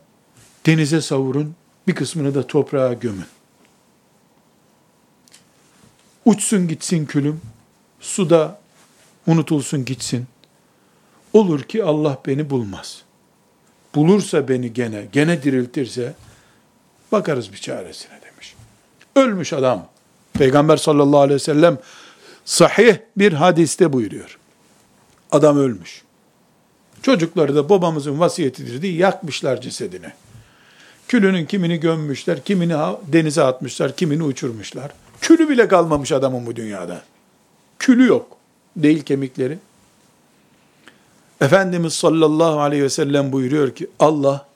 denize 0.66 1.01
savurun, 1.01 1.55
bir 1.88 1.94
kısmını 1.94 2.35
da 2.35 2.47
toprağa 2.47 2.92
gömün. 2.92 3.27
Uçsun 6.25 6.68
gitsin 6.68 7.07
külüm, 7.07 7.40
suda 8.01 8.61
unutulsun 9.27 9.85
gitsin. 9.85 10.27
Olur 11.35 11.62
ki 11.62 11.85
Allah 11.85 12.18
beni 12.27 12.51
bulmaz. 12.51 13.03
Bulursa 13.94 14.49
beni 14.49 14.73
gene, 14.73 15.07
gene 15.12 15.42
diriltirse 15.42 16.14
bakarız 17.12 17.53
bir 17.53 17.59
çaresine 17.59 18.20
demiş. 18.23 18.55
Ölmüş 19.16 19.53
adam. 19.53 19.88
Peygamber 20.33 20.77
sallallahu 20.77 21.20
aleyhi 21.20 21.35
ve 21.35 21.44
sellem 21.44 21.79
sahih 22.44 22.97
bir 23.16 23.33
hadiste 23.33 23.92
buyuruyor. 23.92 24.38
Adam 25.31 25.59
ölmüş. 25.59 26.03
Çocukları 27.03 27.55
da 27.55 27.68
babamızın 27.68 28.20
vasiyetidir 28.20 28.83
diye 28.83 28.92
yakmışlar 28.92 29.61
cesedini. 29.61 30.12
Külünün 31.09 31.47
kimini 31.47 31.81
gömmüşler, 31.81 32.44
kimini 32.44 32.75
denize 33.07 33.42
atmışlar, 33.42 33.97
kimini 33.97 34.23
uçurmuşlar. 34.23 34.92
Külü 35.20 35.49
bile 35.49 35.68
kalmamış 35.68 36.12
adamın 36.12 36.47
bu 36.47 36.57
dünyada. 36.57 37.03
Külü 37.79 38.07
yok. 38.07 38.37
Değil 38.77 39.03
kemikleri. 39.03 39.59
Efendimiz 41.40 41.92
sallallahu 41.92 42.61
aleyhi 42.61 42.83
ve 42.83 42.90
sellem 42.90 43.33
buyuruyor 43.33 43.75
ki 43.75 43.90
Allah 43.99 44.47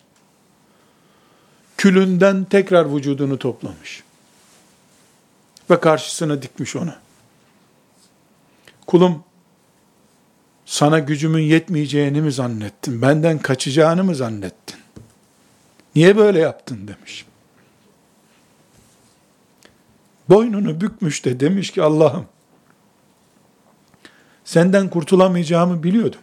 külünden 1.76 2.44
tekrar 2.44 2.94
vücudunu 2.94 3.38
toplamış. 3.38 4.02
Ve 5.70 5.80
karşısına 5.80 6.42
dikmiş 6.42 6.76
onu. 6.76 6.94
Kulum, 8.86 9.24
sana 10.66 10.98
gücümün 10.98 11.42
yetmeyeceğini 11.42 12.20
mi 12.20 12.32
zannettin? 12.32 13.02
Benden 13.02 13.38
kaçacağını 13.38 14.04
mı 14.04 14.14
zannettin? 14.14 14.78
Niye 15.94 16.16
böyle 16.16 16.38
yaptın 16.38 16.88
demiş. 16.88 17.26
Boynunu 20.28 20.80
bükmüş 20.80 21.24
de 21.24 21.40
demiş 21.40 21.70
ki 21.70 21.82
Allah'ım 21.82 22.26
senden 24.44 24.90
kurtulamayacağımı 24.90 25.82
biliyordum. 25.82 26.20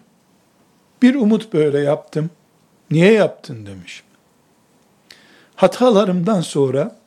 Bir 1.02 1.16
umut 1.16 1.54
böyle 1.54 1.80
yaptım. 1.80 2.30
Niye 2.92 3.14
yaptın 3.14 3.66
demiş. 3.66 4.04
Hatalarımdan 5.56 6.42
sonra 6.42 7.00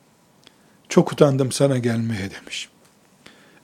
çok 0.89 1.13
utandım 1.13 1.53
sana 1.53 1.79
gelmeye 1.79 2.31
demiş. 2.41 2.69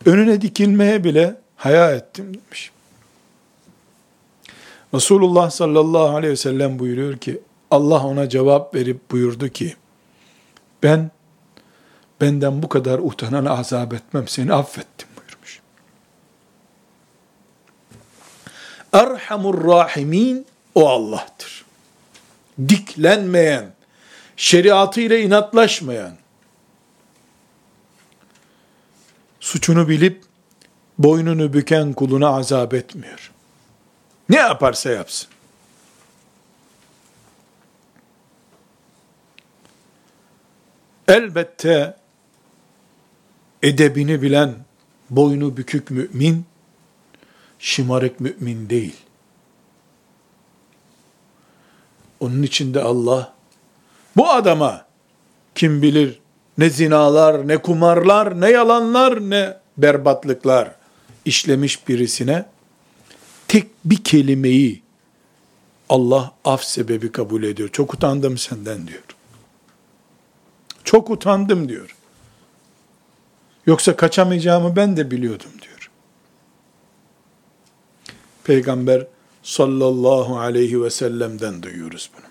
Önüne 0.07 0.41
dikilmeye 0.41 1.05
bile 1.05 1.37
haya 1.57 1.91
ettim 1.91 2.35
demiş. 2.35 2.71
Resulullah 4.95 5.51
sallallahu 5.51 6.17
aleyhi 6.17 6.33
ve 6.33 6.37
sellem 6.37 6.79
buyuruyor 6.79 7.17
ki 7.17 7.41
Allah 7.71 8.07
ona 8.07 8.29
cevap 8.29 8.75
verip 8.75 9.11
buyurdu 9.11 9.49
ki 9.49 9.77
ben 10.83 11.11
benden 12.21 12.63
bu 12.63 12.69
kadar 12.69 12.99
utanana 12.99 13.51
azap 13.51 13.95
etmem 13.95 14.29
seni 14.29 14.53
affettim 14.53 15.09
buyurmuş. 15.17 15.61
Erhamur 18.95 19.65
Rahimin 19.65 20.47
o 20.75 20.89
Allah'tır. 20.89 21.65
Diklenmeyen, 22.69 23.73
şeriatıyla 24.37 25.19
inatlaşmayan, 25.19 26.17
suçunu 29.41 29.89
bilip 29.89 30.25
boynunu 30.99 31.53
büken 31.53 31.93
kuluna 31.93 32.29
azap 32.29 32.75
etmiyor. 32.75 33.33
Ne 34.29 34.37
yaparsa 34.37 34.91
yapsın. 34.91 35.31
Elbette 41.09 41.97
edebini 43.63 44.23
bilen 44.23 44.55
boynu 45.11 45.57
bükük 45.57 45.91
mümin, 45.91 46.47
şımarık 47.65 48.21
mümin 48.21 48.71
değil. 48.71 48.97
Onun 52.21 52.43
için 52.43 52.75
de 52.75 52.83
Allah 52.83 53.35
bu 54.17 54.31
adama 54.31 54.87
kim 55.55 55.83
bilir 55.83 56.21
ne 56.59 56.71
zinalar, 56.71 57.49
ne 57.49 57.59
kumarlar, 57.59 58.41
ne 58.41 58.51
yalanlar, 58.51 59.31
ne 59.31 59.57
berbatlıklar 59.77 60.75
işlemiş 61.25 61.89
birisine 61.89 62.47
tek 63.49 63.67
bir 63.85 64.05
kelimeyi 64.05 64.83
Allah 65.89 66.35
af 66.45 66.65
sebebi 66.65 67.13
kabul 67.13 67.43
ediyor. 67.43 67.69
Çok 67.69 67.95
utandım 67.95 68.39
senden 68.39 68.87
diyor. 68.87 69.03
Çok 70.85 71.11
utandım 71.11 71.69
diyor. 71.69 71.97
Yoksa 73.67 73.97
kaçamayacağımı 73.97 74.77
ben 74.77 74.97
de 74.97 75.11
biliyordum 75.11 75.51
diyor. 75.63 75.64
Peygamber 78.45 79.07
sallallahu 79.43 80.39
aleyhi 80.39 80.83
ve 80.83 80.91
sellem'den 80.91 81.63
duyuyoruz 81.63 82.11
bunu. 82.17 82.25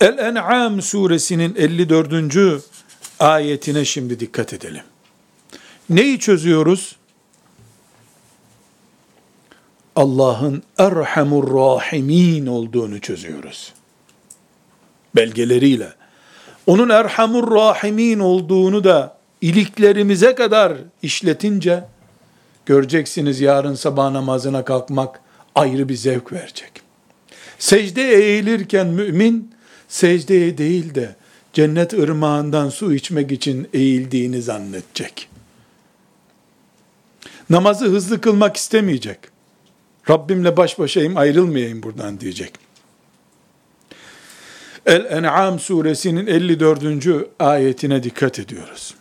El-En'am 0.00 0.82
suresinin 0.82 1.54
54. 1.54 2.62
ayetine 3.18 3.84
şimdi 3.84 4.20
dikkat 4.20 4.52
edelim. 4.52 4.82
Neyi 5.90 6.18
çözüyoruz? 6.18 6.96
Allah'ın 9.96 10.62
Erhamur 10.78 11.54
Rahimin 11.54 12.46
olduğunu 12.46 13.00
çözüyoruz. 13.00 13.72
Belgeleriyle. 15.16 15.92
Onun 16.66 16.88
Erhamur 16.88 17.54
Rahimin 17.54 18.18
olduğunu 18.18 18.84
da 18.84 19.16
iliklerimize 19.40 20.34
kadar 20.34 20.72
işletince 21.02 21.84
göreceksiniz 22.66 23.40
yarın 23.40 23.74
sabah 23.74 24.10
namazına 24.10 24.64
kalkmak 24.64 25.20
ayrı 25.54 25.88
bir 25.88 25.94
zevk 25.94 26.32
verecek. 26.32 26.72
Secdeye 27.58 28.18
eğilirken 28.18 28.86
mümin 28.86 29.54
secdeye 29.88 30.58
değil 30.58 30.94
de 30.94 31.16
cennet 31.52 31.92
ırmağından 31.92 32.68
su 32.68 32.94
içmek 32.94 33.32
için 33.32 33.68
eğildiğini 33.72 34.42
zannedecek. 34.42 35.28
Namazı 37.50 37.84
hızlı 37.84 38.20
kılmak 38.20 38.56
istemeyecek. 38.56 39.18
Rabbimle 40.10 40.56
baş 40.56 40.78
başayım 40.78 41.16
ayrılmayayım 41.16 41.82
buradan 41.82 42.20
diyecek. 42.20 42.52
El-En'am 44.86 45.58
suresinin 45.58 46.26
54. 46.26 46.82
ayetine 47.38 48.02
dikkat 48.02 48.38
ediyoruz. 48.38 48.94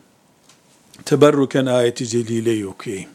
Teberruken 1.05 1.65
ayeti 1.65 2.07
celileyi 2.07 2.67
okuyayım. 2.67 3.09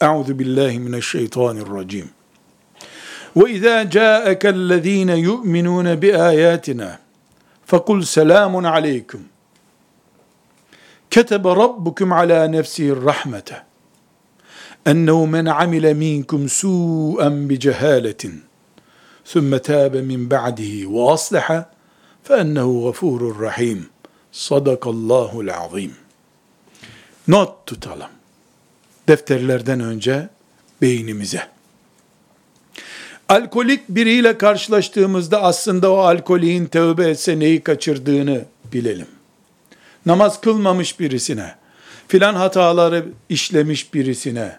Euzu 0.00 0.38
billahi 0.38 0.78
mineşşeytanirracim. 0.78 2.08
وَإِذَا 3.36 3.76
جَاءَكَ 3.96 4.42
الَّذ۪ينَ 4.46 5.10
يُؤْمِنُونَ 5.28 5.88
بِآيَاتِنَا 6.02 6.98
فَقُلْ 7.66 7.98
سَلَامٌ 8.16 8.66
عَلَيْكُمْ 8.66 9.22
كتب 11.10 11.46
ربكم 11.46 12.12
على 12.12 12.48
نفسه 12.48 12.88
الرحمة 12.96 13.50
أنه 14.86 15.24
من 15.24 15.48
عمل 15.48 15.94
منكم 15.94 16.46
سوءا 16.48 17.28
بجهالة 17.28 18.22
ثم 19.26 19.56
تاب 19.56 19.96
من 19.96 20.28
بعده 20.28 20.86
وأصلح 20.86 21.46
فَاَنَّهُ 22.24 22.90
غَفُورٌ 22.90 23.20
rahim. 23.40 23.88
Sadakallahul 24.32 25.50
azim. 25.50 25.96
Not 27.28 27.66
tutalım. 27.66 28.19
Defterlerden 29.10 29.80
önce 29.80 30.28
beynimize. 30.82 31.42
Alkolik 33.28 33.88
biriyle 33.88 34.38
karşılaştığımızda 34.38 35.42
aslında 35.42 35.92
o 35.92 35.96
alkoliğin 35.96 36.66
tövbe 36.66 37.08
etse 37.08 37.38
neyi 37.38 37.60
kaçırdığını 37.60 38.44
bilelim. 38.72 39.06
Namaz 40.06 40.40
kılmamış 40.40 41.00
birisine, 41.00 41.54
filan 42.08 42.34
hataları 42.34 43.06
işlemiş 43.28 43.94
birisine, 43.94 44.58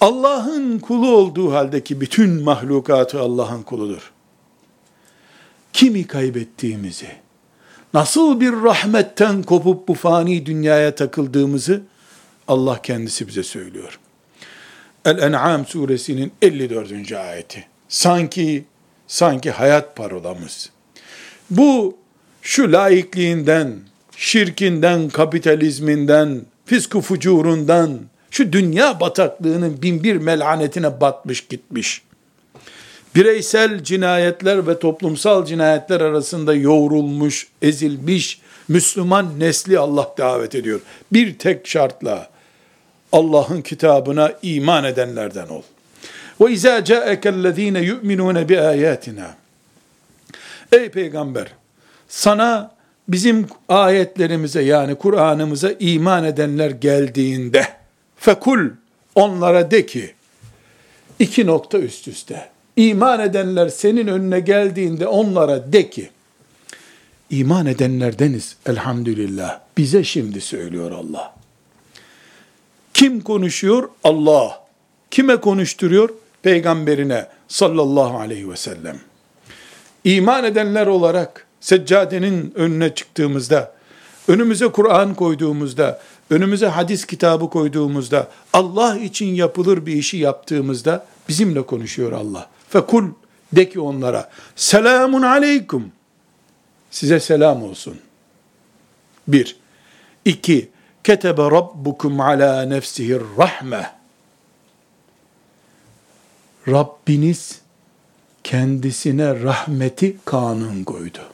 Allah'ın 0.00 0.78
kulu 0.78 1.10
olduğu 1.16 1.52
haldeki 1.52 2.00
bütün 2.00 2.42
mahlukatı 2.42 3.20
Allah'ın 3.20 3.62
kuludur 3.62 4.12
kimi 5.72 6.06
kaybettiğimizi, 6.06 7.08
nasıl 7.94 8.40
bir 8.40 8.52
rahmetten 8.52 9.42
kopup 9.42 9.88
bu 9.88 9.94
fani 9.94 10.46
dünyaya 10.46 10.94
takıldığımızı 10.94 11.82
Allah 12.48 12.82
kendisi 12.82 13.28
bize 13.28 13.42
söylüyor. 13.42 13.98
El-En'am 15.04 15.66
suresinin 15.66 16.32
54. 16.42 17.12
ayeti. 17.12 17.66
Sanki, 17.88 18.64
sanki 19.06 19.50
hayat 19.50 19.96
parolamız. 19.96 20.70
Bu, 21.50 21.96
şu 22.42 22.72
laikliğinden, 22.72 23.80
şirkinden, 24.16 25.08
kapitalizminden, 25.08 26.42
fisku 26.66 27.00
fucurundan, 27.00 28.00
şu 28.30 28.52
dünya 28.52 29.00
bataklığının 29.00 29.82
bin 29.82 30.04
bir 30.04 30.16
melanetine 30.16 31.00
batmış 31.00 31.46
gitmiş 31.46 32.02
bireysel 33.14 33.84
cinayetler 33.84 34.66
ve 34.66 34.78
toplumsal 34.78 35.46
cinayetler 35.46 36.00
arasında 36.00 36.54
yoğrulmuş, 36.54 37.48
ezilmiş 37.62 38.40
Müslüman 38.68 39.40
nesli 39.40 39.78
Allah 39.78 40.14
davet 40.18 40.54
ediyor. 40.54 40.80
Bir 41.12 41.38
tek 41.38 41.68
şartla 41.68 42.28
Allah'ın 43.14 43.62
kitabına 43.62 44.32
iman 44.42 44.84
edenlerden 44.84 45.48
ol. 45.48 45.62
Ve 46.40 46.52
izâ 46.52 46.84
câekellezîne 46.84 47.80
yu'minûne 47.80 48.48
bi 48.48 48.60
âyâtina. 48.60 49.34
Ey 50.72 50.88
peygamber, 50.88 51.48
sana 52.08 52.74
bizim 53.08 53.46
ayetlerimize 53.68 54.62
yani 54.62 54.94
Kur'an'ımıza 54.94 55.72
iman 55.78 56.24
edenler 56.24 56.70
geldiğinde 56.70 57.68
fekul 58.16 58.68
onlara 59.14 59.70
de 59.70 59.86
ki 59.86 60.14
iki 61.18 61.46
nokta 61.46 61.78
üst 61.78 62.08
üste 62.08 62.54
İman 62.76 63.20
edenler 63.20 63.68
senin 63.68 64.06
önüne 64.06 64.40
geldiğinde 64.40 65.06
onlara 65.06 65.72
de 65.72 65.90
ki, 65.90 66.10
iman 67.30 67.66
edenlerdeniz 67.66 68.56
elhamdülillah. 68.66 69.60
Bize 69.78 70.04
şimdi 70.04 70.40
söylüyor 70.40 70.90
Allah. 70.90 71.33
Kim 72.94 73.20
konuşuyor? 73.20 73.88
Allah. 74.04 74.64
Kime 75.10 75.36
konuşturuyor? 75.36 76.10
Peygamberine 76.42 77.28
sallallahu 77.48 78.18
aleyhi 78.18 78.50
ve 78.50 78.56
sellem. 78.56 79.00
İman 80.04 80.44
edenler 80.44 80.86
olarak 80.86 81.46
seccadenin 81.60 82.52
önüne 82.54 82.94
çıktığımızda, 82.94 83.74
önümüze 84.28 84.68
Kur'an 84.68 85.14
koyduğumuzda, 85.14 86.00
önümüze 86.30 86.66
hadis 86.66 87.04
kitabı 87.06 87.50
koyduğumuzda, 87.50 88.28
Allah 88.52 88.98
için 88.98 89.34
yapılır 89.34 89.86
bir 89.86 89.92
işi 89.92 90.16
yaptığımızda 90.16 91.06
bizimle 91.28 91.62
konuşuyor 91.62 92.12
Allah. 92.12 92.48
Fekul 92.68 93.04
de 93.52 93.68
ki 93.68 93.80
onlara, 93.80 94.30
selamun 94.56 95.22
aleyküm. 95.22 95.92
Size 96.90 97.20
selam 97.20 97.62
olsun. 97.62 97.96
Bir. 99.28 99.56
İki. 100.24 100.73
Ketebe 101.04 101.50
rabbukum 101.50 102.20
ala 102.20 102.66
nefsihir 102.66 103.22
rahme. 103.38 103.90
Rabbiniz 106.68 107.60
kendisine 108.44 109.42
rahmeti 109.42 110.16
kanun 110.24 110.84
koydu. 110.84 111.24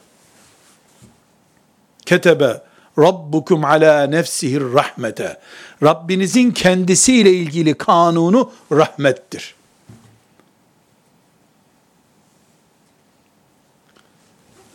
Ketebe 2.05 2.61
Rabbukum 2.97 3.65
ala 3.65 4.07
nefsihir 4.07 4.73
rahmete. 4.73 5.37
Rabbinizin 5.83 6.51
kendisiyle 6.51 7.33
ilgili 7.33 7.77
kanunu 7.77 8.51
rahmettir. 8.71 9.55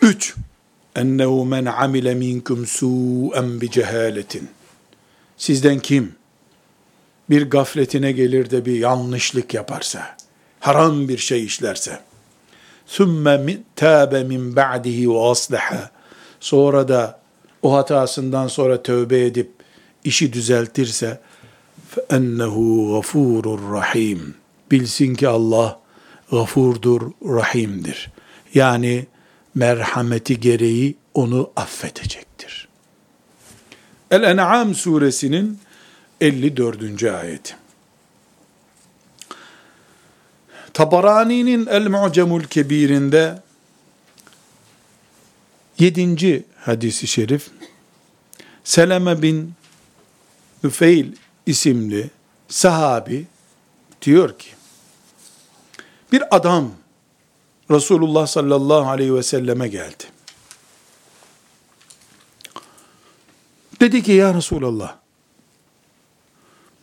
Üç, 0.02 0.34
ennehu 0.96 1.44
men 1.44 1.64
amile 1.64 2.14
minkum 2.14 2.66
su'en 2.66 3.60
bi 3.60 3.70
cehaletin. 3.70 4.48
Sizden 5.37 5.79
kim 5.79 6.15
bir 7.29 7.49
gafletine 7.49 8.11
gelir 8.11 8.49
de 8.49 8.65
bir 8.65 8.75
yanlışlık 8.75 9.53
yaparsa, 9.53 10.17
haram 10.59 11.07
bir 11.07 11.17
şey 11.17 11.45
işlerse, 11.45 11.99
ثُمَّ 12.87 13.57
تَابَ 13.77 14.25
مِنْ 14.25 14.55
بَعْدِهِ 14.55 15.05
وَأَصْلَحَ 15.05 15.87
Sonra 16.39 16.87
da 16.87 17.19
o 17.61 17.73
hatasından 17.73 18.47
sonra 18.47 18.83
tövbe 18.83 19.25
edip 19.25 19.51
işi 20.03 20.33
düzeltirse 20.33 21.19
فَاَنَّهُ 21.95 22.55
غَفُورٌ 22.91 23.73
rahim. 23.73 24.35
Bilsin 24.71 25.15
ki 25.15 25.27
Allah 25.27 25.79
gafurdur, 26.31 27.11
rahimdir. 27.25 28.11
Yani 28.53 29.05
merhameti 29.55 30.39
gereği 30.39 30.95
onu 31.13 31.51
affedecektir. 31.55 32.64
El-En'am 34.10 34.74
suresinin 34.74 35.58
54. 36.20 37.02
ayeti. 37.02 37.54
Tabarani'nin 40.72 41.66
El-Mu'cemul 41.66 42.44
Kebir'inde 42.44 43.42
7. 45.78 46.44
hadisi 46.60 47.06
şerif 47.06 47.50
Seleme 48.64 49.22
bin 49.22 49.52
Müfeil 50.62 51.12
isimli 51.46 52.10
sahabi 52.48 53.26
diyor 54.02 54.38
ki 54.38 54.48
bir 56.12 56.36
adam 56.36 56.70
Resulullah 57.70 58.26
sallallahu 58.26 58.88
aleyhi 58.90 59.14
ve 59.14 59.22
selleme 59.22 59.68
geldi. 59.68 60.04
Dedi 63.80 64.02
ki 64.02 64.12
ya 64.12 64.34
Resulallah 64.34 64.96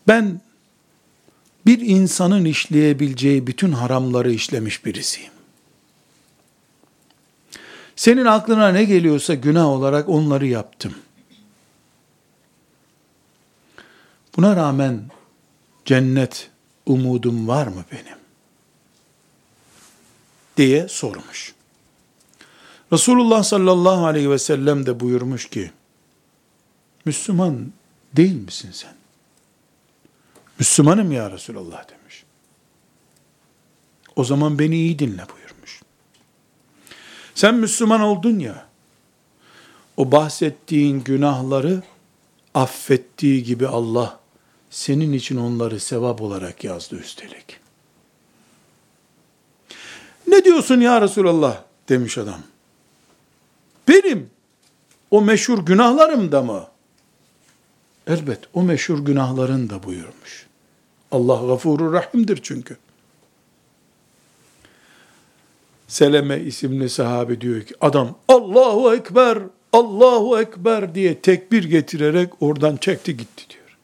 ben 0.07 0.41
bir 1.65 1.79
insanın 1.79 2.45
işleyebileceği 2.45 3.47
bütün 3.47 3.71
haramları 3.71 4.31
işlemiş 4.31 4.85
birisiyim. 4.85 5.31
Senin 7.95 8.25
aklına 8.25 8.69
ne 8.69 8.83
geliyorsa 8.83 9.33
günah 9.33 9.65
olarak 9.65 10.09
onları 10.09 10.47
yaptım. 10.47 10.95
Buna 14.37 14.55
rağmen 14.55 15.01
cennet 15.85 16.49
umudum 16.85 17.47
var 17.47 17.67
mı 17.67 17.85
benim? 17.91 18.23
diye 20.57 20.87
sormuş. 20.87 21.53
Resulullah 22.93 23.43
sallallahu 23.43 24.05
aleyhi 24.05 24.29
ve 24.29 24.39
sellem 24.39 24.85
de 24.85 24.99
buyurmuş 24.99 25.49
ki, 25.49 25.71
Müslüman 27.05 27.71
değil 28.13 28.35
misin 28.35 28.69
sen? 28.71 28.93
Müslümanım 30.59 31.11
ya 31.11 31.31
Resulallah 31.31 31.89
demiş. 31.89 32.23
O 34.15 34.23
zaman 34.23 34.59
beni 34.59 34.75
iyi 34.75 34.99
dinle 34.99 35.25
buyurmuş. 35.35 35.81
Sen 37.35 37.55
Müslüman 37.55 38.01
oldun 38.01 38.39
ya, 38.39 38.67
o 39.97 40.11
bahsettiğin 40.11 41.03
günahları 41.03 41.83
affettiği 42.53 43.43
gibi 43.43 43.67
Allah 43.67 44.19
senin 44.69 45.13
için 45.13 45.37
onları 45.37 45.79
sevap 45.79 46.21
olarak 46.21 46.63
yazdı 46.63 46.95
üstelik. 46.95 47.59
Ne 50.27 50.45
diyorsun 50.45 50.81
ya 50.81 51.01
Resulallah 51.01 51.63
demiş 51.89 52.17
adam. 52.17 52.41
Benim 53.87 54.29
o 55.11 55.21
meşhur 55.21 55.65
günahlarım 55.65 56.31
da 56.31 56.41
mı? 56.41 56.67
Elbet 58.13 58.39
o 58.53 58.63
meşhur 58.63 58.99
günahların 58.99 59.69
da 59.69 59.83
buyurmuş. 59.83 60.45
Allah 61.11 61.47
gafurur 61.47 61.93
rahimdir 61.93 62.39
çünkü. 62.43 62.77
Seleme 65.87 66.39
isimli 66.39 66.89
sahabe 66.89 67.41
diyor 67.41 67.61
ki 67.61 67.75
adam 67.81 68.15
Allahu 68.27 68.95
Ekber, 68.95 69.39
Allahu 69.73 70.39
Ekber 70.39 70.95
diye 70.95 71.19
tekbir 71.19 71.63
getirerek 71.63 72.29
oradan 72.41 72.77
çekti 72.77 73.17
gitti 73.17 73.45
diyor. 73.49 73.77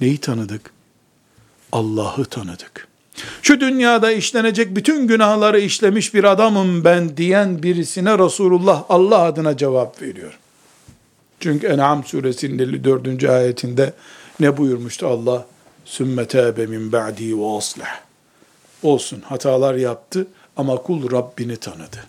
Neyi 0.00 0.18
tanıdık? 0.18 0.70
Allah'ı 1.72 2.24
tanıdık. 2.24 2.88
Şu 3.42 3.60
dünyada 3.60 4.12
işlenecek 4.12 4.76
bütün 4.76 5.06
günahları 5.06 5.60
işlemiş 5.60 6.14
bir 6.14 6.24
adamım 6.24 6.84
ben 6.84 7.16
diyen 7.16 7.62
birisine 7.62 8.18
Resulullah 8.18 8.84
Allah 8.88 9.18
adına 9.18 9.56
cevap 9.56 10.02
veriyor. 10.02 10.38
Çünkü 11.42 11.66
En'am 11.66 12.04
suresinin 12.04 12.58
54. 12.58 13.24
ayetinde 13.24 13.92
ne 14.40 14.56
buyurmuştu 14.56 15.06
Allah? 15.06 15.46
Sümme 15.84 16.26
tâbe 16.26 16.66
min 16.66 16.92
ba'di 16.92 17.38
ve 17.38 17.56
aslah. 17.56 18.00
Olsun 18.82 19.20
hatalar 19.20 19.74
yaptı 19.74 20.26
ama 20.56 20.76
kul 20.76 21.10
Rabbini 21.10 21.56
tanıdı. 21.56 22.06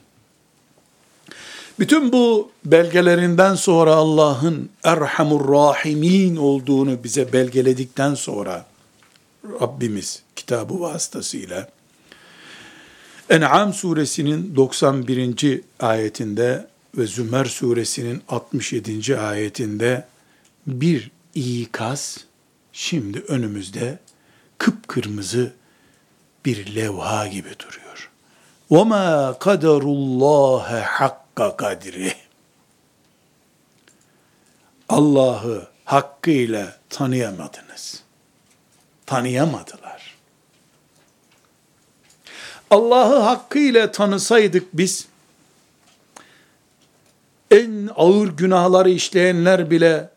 Bütün 1.79 2.11
bu 2.11 2.51
belgelerinden 2.65 3.55
sonra 3.55 3.95
Allah'ın 3.95 4.69
Erhamur 4.83 5.53
Rahimin 5.53 6.35
olduğunu 6.35 7.03
bize 7.03 7.33
belgeledikten 7.33 8.15
sonra 8.15 8.65
Rabbimiz 9.61 10.23
kitabı 10.35 10.81
vasıtasıyla 10.81 11.69
En'am 13.29 13.73
suresinin 13.73 14.55
91. 14.55 15.61
ayetinde 15.79 16.72
ve 16.96 17.06
Zümer 17.06 17.44
suresinin 17.44 18.22
67. 18.28 19.18
ayetinde 19.18 20.06
bir 20.66 21.10
ikaz 21.34 22.24
şimdi 22.72 23.20
önümüzde 23.20 23.98
kıpkırmızı 24.58 25.52
bir 26.44 26.74
levha 26.74 27.26
gibi 27.26 27.50
duruyor. 27.58 28.10
وَمَا 28.70 29.38
قَدَرُ 29.38 29.82
اللّٰهَ 29.82 30.82
حَقَّ 30.82 31.56
kadri. 31.56 32.14
Allah'ı 34.88 35.68
hakkıyla 35.84 36.76
tanıyamadınız. 36.90 38.02
Tanıyamadılar. 39.06 40.18
Allah'ı 42.70 43.18
hakkıyla 43.18 43.92
tanısaydık 43.92 44.68
biz, 44.72 45.08
en 47.53 47.89
ağır 47.95 48.27
günahları 48.27 48.89
işleyenler 48.89 49.71
bile 49.71 50.09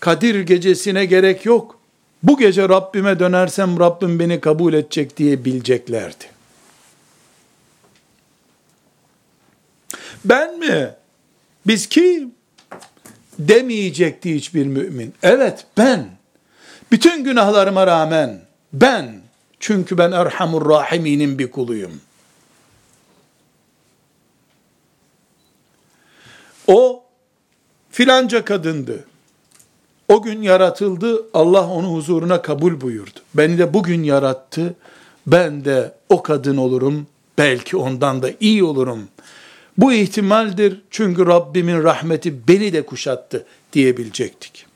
Kadir 0.00 0.40
gecesine 0.40 1.04
gerek 1.04 1.46
yok. 1.46 1.78
Bu 2.22 2.38
gece 2.38 2.68
Rabbime 2.68 3.18
dönersem 3.18 3.80
Rabbim 3.80 4.18
beni 4.18 4.40
kabul 4.40 4.74
edecek 4.74 5.16
diye 5.16 5.44
bileceklerdi. 5.44 6.24
Ben 10.24 10.58
mi? 10.58 10.90
Biz 11.66 11.86
kim? 11.86 12.34
Demeyecekti 13.38 14.34
hiçbir 14.34 14.66
mümin. 14.66 15.14
Evet 15.22 15.66
ben. 15.78 16.06
Bütün 16.90 17.24
günahlarıma 17.24 17.86
rağmen 17.86 18.40
ben. 18.72 19.20
Çünkü 19.60 19.98
ben 19.98 20.12
Erhamur 20.12 20.68
Rahiminin 20.70 21.38
bir 21.38 21.50
kuluyum. 21.50 22.00
O 26.66 27.02
filanca 27.90 28.44
kadındı. 28.44 29.04
O 30.08 30.22
gün 30.22 30.42
yaratıldı, 30.42 31.26
Allah 31.34 31.68
onu 31.68 31.94
huzuruna 31.94 32.42
kabul 32.42 32.80
buyurdu. 32.80 33.18
Beni 33.34 33.58
de 33.58 33.74
bugün 33.74 34.02
yarattı, 34.02 34.74
ben 35.26 35.64
de 35.64 35.94
o 36.08 36.22
kadın 36.22 36.56
olurum, 36.56 37.06
belki 37.38 37.76
ondan 37.76 38.22
da 38.22 38.30
iyi 38.40 38.64
olurum. 38.64 39.08
Bu 39.78 39.92
ihtimaldir 39.92 40.82
çünkü 40.90 41.26
Rabbimin 41.26 41.82
rahmeti 41.82 42.48
beni 42.48 42.72
de 42.72 42.86
kuşattı 42.86 43.46
diyebilecektik. 43.72 44.66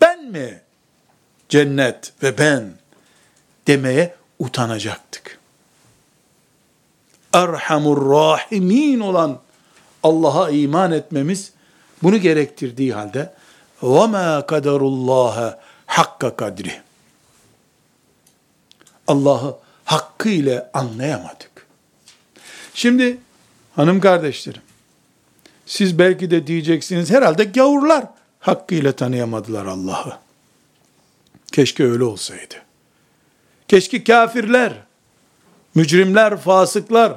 Ben 0.00 0.24
mi? 0.24 0.60
Cennet 1.48 2.12
ve 2.22 2.38
ben 2.38 2.72
demeye 3.66 4.14
utanacaktık. 4.38 5.38
Erhamur 7.32 8.10
Rahimin 8.10 9.00
olan 9.00 9.40
Allah'a 10.03 10.49
iman 10.49 10.91
etmemiz 10.91 11.51
bunu 12.03 12.17
gerektirdiği 12.17 12.93
halde 12.93 13.33
وَمَا 13.81 14.41
قَدَرُ 14.41 14.79
اللّٰهَ 14.79 15.57
hakka 15.85 16.35
kadri. 16.35 16.81
Allah'ı 19.07 19.57
hakkıyla 19.85 20.69
anlayamadık. 20.73 21.67
Şimdi 22.73 23.17
hanım 23.75 23.99
kardeşlerim, 23.99 24.61
siz 25.65 25.99
belki 25.99 26.31
de 26.31 26.47
diyeceksiniz 26.47 27.11
herhalde 27.11 27.43
gavurlar 27.43 28.05
hakkıyla 28.39 28.91
tanıyamadılar 28.91 29.65
Allah'ı. 29.65 30.17
Keşke 31.51 31.83
öyle 31.83 32.03
olsaydı. 32.03 32.55
Keşke 33.67 34.03
kafirler, 34.03 34.73
mücrimler, 35.75 36.37
fasıklar, 36.37 37.13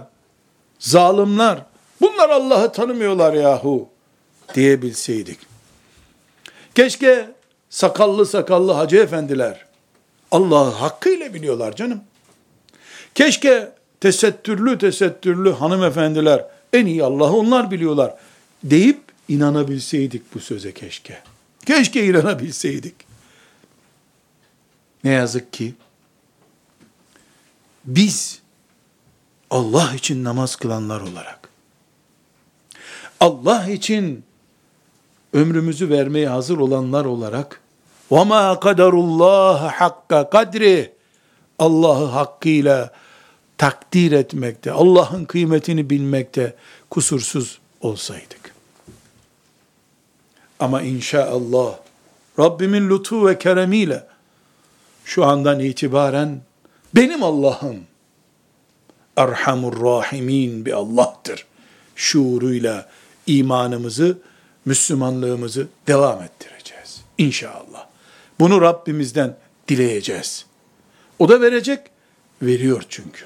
zalimler, 0.79 1.59
bunlar 2.02 2.30
Allah'ı 2.30 2.72
tanımıyorlar 2.72 3.34
yahu 3.34 3.90
diyebilseydik. 4.56 5.40
Keşke 6.76 7.30
sakallı 7.70 8.26
sakallı 8.26 8.72
hacı 8.72 8.98
efendiler 8.98 9.66
Allah'ı 10.32 10.70
hakkıyla 10.70 11.34
biliyorlar 11.34 11.76
canım. 11.76 12.02
Keşke 13.16 13.72
tesettürlü 14.02 14.78
tesettürlü 14.78 15.52
hanımefendiler 15.52 16.46
en 16.74 16.86
iyi 16.86 17.04
Allah'ı 17.04 17.34
onlar 17.34 17.72
biliyorlar 17.72 18.16
deyip 18.64 19.00
inanabilseydik 19.28 20.36
bu 20.36 20.40
söze 20.40 20.74
keşke. 20.74 21.18
Keşke 21.66 22.06
inanabilseydik. 22.06 22.96
Ne 25.04 25.12
yazık 25.12 25.54
ki 25.54 25.74
biz 27.86 28.40
Allah 29.50 29.94
için 29.96 30.24
namaz 30.24 30.56
kılanlar 30.56 31.02
olarak 31.02 31.45
Allah 33.21 33.69
için 33.69 34.25
ömrümüzü 35.33 35.91
vermeye 35.91 36.29
hazır 36.29 36.59
olanlar 36.59 37.05
olarak 37.05 37.61
وَمَا 38.11 38.59
قَدَرُ 38.59 38.93
اللّٰهَ 38.93 39.71
حَقَّ 39.71 40.31
kadri 40.31 40.93
Allah'ı 41.59 42.05
hakkıyla 42.05 42.93
takdir 43.59 44.13
etmekte, 44.13 44.73
Allah'ın 44.73 45.25
kıymetini 45.25 45.91
bilmekte 45.91 46.55
kusursuz 46.91 47.59
olsaydık. 47.81 48.55
Ama 50.61 50.83
inşallah 50.83 51.75
Rabbimin 52.39 52.91
lütfu 52.91 53.27
ve 53.27 53.39
keremiyle 53.39 54.07
şu 55.05 55.25
andan 55.25 55.61
itibaren 55.61 56.41
benim 56.95 57.23
Allah'ım 57.23 57.77
Erhamur 59.17 59.85
Rahimin 59.85 60.67
bir 60.67 60.73
Allah'tır. 60.73 61.47
Şuuruyla 61.97 62.89
imanımızı, 63.28 64.18
Müslümanlığımızı 64.66 65.68
devam 65.88 66.24
ettireceğiz. 66.24 67.02
İnşallah. 67.18 67.88
Bunu 68.40 68.62
Rabbimizden 68.62 69.38
dileyeceğiz. 69.68 70.46
O 71.20 71.30
da 71.30 71.42
verecek, 71.42 71.80
veriyor 72.42 72.84
çünkü. 72.90 73.26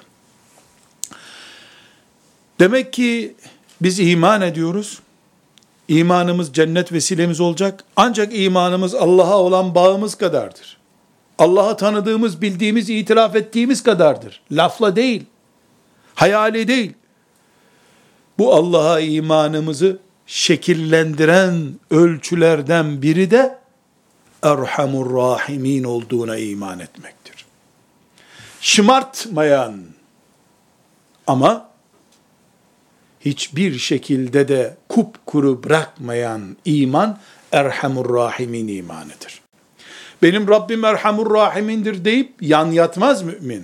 Demek 2.60 2.94
ki 2.94 3.36
biz 3.82 4.00
iman 4.00 4.42
ediyoruz. 4.42 5.00
İmanımız 5.88 6.54
cennet 6.54 6.92
vesilemiz 6.92 7.40
olacak. 7.40 7.84
Ancak 7.96 8.36
imanımız 8.36 8.96
Allah'a 8.96 9.38
olan 9.38 9.76
bağımız 9.76 10.16
kadardır. 10.16 10.78
Allah'ı 11.40 11.78
tanıdığımız, 11.78 12.42
bildiğimiz, 12.42 12.90
itiraf 12.90 13.36
ettiğimiz 13.36 13.84
kadardır. 13.84 14.42
Lafla 14.52 14.96
değil, 14.96 15.26
hayali 16.16 16.68
değil. 16.68 16.94
Bu 18.40 18.54
Allah'a 18.54 19.00
imanımızı 19.00 20.00
şekillendiren 20.28 21.74
ölçülerden 21.92 23.02
biri 23.02 23.32
de 23.32 23.58
Erhamur 24.44 25.18
Rahimin 25.18 25.84
olduğuna 25.84 26.38
iman 26.38 26.80
etmektir. 26.80 27.46
Şımartmayan 28.62 29.82
ama 31.28 31.70
hiçbir 33.20 33.78
şekilde 33.78 34.48
de 34.48 34.78
kupkuru 34.90 35.64
bırakmayan 35.64 36.58
iman 36.66 37.20
Erhamur 37.52 38.16
Rahimin 38.16 38.68
imanıdır. 38.68 39.42
Benim 40.22 40.48
Rabbim 40.48 40.86
Erhamur 40.86 41.34
Rahimindir 41.34 42.06
deyip 42.06 42.34
yan 42.42 42.72
yatmaz 42.72 43.24
mümin. 43.24 43.64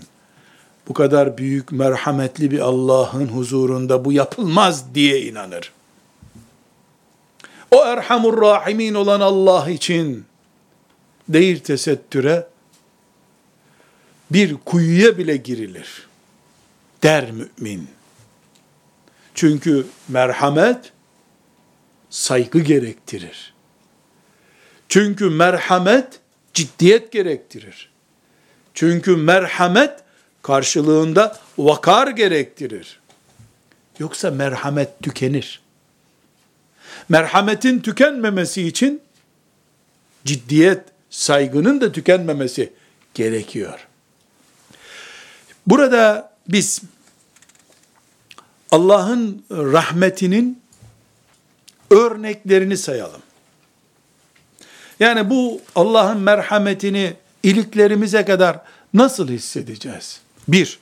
Bu 0.88 0.94
kadar 0.94 1.38
büyük 1.38 1.72
merhametli 1.72 2.52
bir 2.52 2.60
Allah'ın 2.60 3.28
huzurunda 3.28 4.06
bu 4.06 4.12
yapılmaz 4.12 4.96
diye 4.96 5.22
inanır. 5.22 5.72
O 7.72 7.86
Erhamur 7.86 8.42
Rahimin 8.42 8.94
olan 8.94 9.20
Allah 9.20 9.70
için 9.70 10.26
değil 11.30 11.60
tesettüre 11.60 12.48
bir 14.32 14.56
kuyuya 14.66 15.18
bile 15.18 15.38
girilir 15.38 16.08
der 17.04 17.32
mümin. 17.32 17.88
Çünkü 19.36 19.88
merhamet 20.08 20.92
saygı 22.10 22.60
gerektirir. 22.60 23.54
Çünkü 24.90 25.30
merhamet 25.30 26.20
ciddiyet 26.54 27.12
gerektirir. 27.12 27.90
Çünkü 28.74 29.16
merhamet 29.16 30.05
karşılığında 30.46 31.40
vakar 31.58 32.08
gerektirir. 32.08 33.00
Yoksa 34.00 34.32
merhamet 34.32 35.00
tükenir. 35.04 35.62
Merhametin 37.10 37.80
tükenmemesi 37.80 38.68
için 38.68 39.02
ciddiyet, 40.26 40.80
saygının 41.10 41.82
da 41.82 41.92
tükenmemesi 41.92 42.74
gerekiyor. 43.14 43.88
Burada 45.68 46.32
biz 46.48 46.82
Allah'ın 48.72 49.46
rahmetinin 49.52 50.62
örneklerini 51.92 52.78
sayalım. 52.78 53.22
Yani 55.00 55.30
bu 55.30 55.62
Allah'ın 55.76 56.20
merhametini 56.20 57.14
iliklerimize 57.44 58.26
kadar 58.26 58.60
nasıl 58.94 59.30
hissedeceğiz? 59.30 60.25
Bir, 60.48 60.80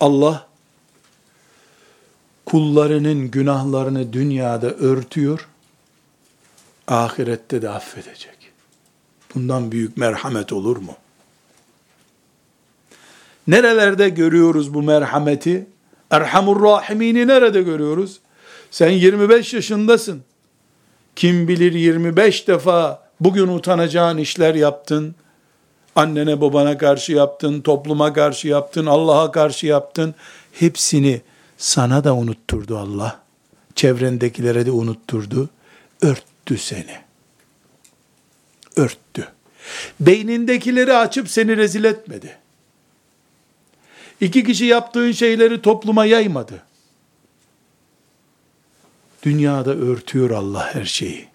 Allah 0.00 0.46
kullarının 2.46 3.30
günahlarını 3.30 4.12
dünyada 4.12 4.70
örtüyor, 4.70 5.48
ahirette 6.88 7.62
de 7.62 7.68
affedecek. 7.68 8.36
Bundan 9.34 9.72
büyük 9.72 9.96
merhamet 9.96 10.52
olur 10.52 10.76
mu? 10.76 10.96
Nerelerde 13.46 14.08
görüyoruz 14.08 14.74
bu 14.74 14.82
merhameti? 14.82 15.66
Erhamur 16.10 16.62
Rahimini 16.62 17.26
nerede 17.26 17.62
görüyoruz? 17.62 18.20
Sen 18.70 18.90
25 18.90 19.54
yaşındasın. 19.54 20.22
Kim 21.16 21.48
bilir 21.48 21.72
25 21.72 22.48
defa 22.48 23.08
bugün 23.20 23.48
utanacağın 23.48 24.18
işler 24.18 24.54
yaptın. 24.54 25.14
Annene 25.96 26.40
babana 26.40 26.78
karşı 26.78 27.12
yaptın, 27.12 27.60
topluma 27.60 28.12
karşı 28.12 28.48
yaptın, 28.48 28.86
Allah'a 28.86 29.30
karşı 29.30 29.66
yaptın. 29.66 30.14
Hepsini 30.52 31.20
sana 31.58 32.04
da 32.04 32.14
unutturdu 32.14 32.78
Allah. 32.78 33.20
Çevrendekilere 33.74 34.66
de 34.66 34.70
unutturdu. 34.70 35.48
Örttü 36.02 36.58
seni. 36.58 36.98
Örttü. 38.76 39.28
Beynindekileri 40.00 40.94
açıp 40.96 41.30
seni 41.30 41.56
rezil 41.56 41.84
etmedi. 41.84 42.38
İki 44.20 44.44
kişi 44.44 44.64
yaptığın 44.64 45.12
şeyleri 45.12 45.62
topluma 45.62 46.04
yaymadı. 46.04 46.62
Dünyada 49.22 49.70
örtüyor 49.70 50.30
Allah 50.30 50.74
her 50.74 50.84
şeyi. 50.84 51.29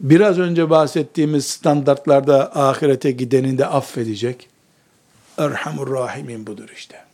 Biraz 0.00 0.38
önce 0.38 0.70
bahsettiğimiz 0.70 1.46
standartlarda 1.46 2.56
ahirete 2.56 3.10
gidenin 3.10 3.58
de 3.58 3.66
affedecek. 3.66 4.48
Erhamur 5.38 5.94
Rahimin 5.94 6.46
budur 6.46 6.68
işte. 6.76 7.04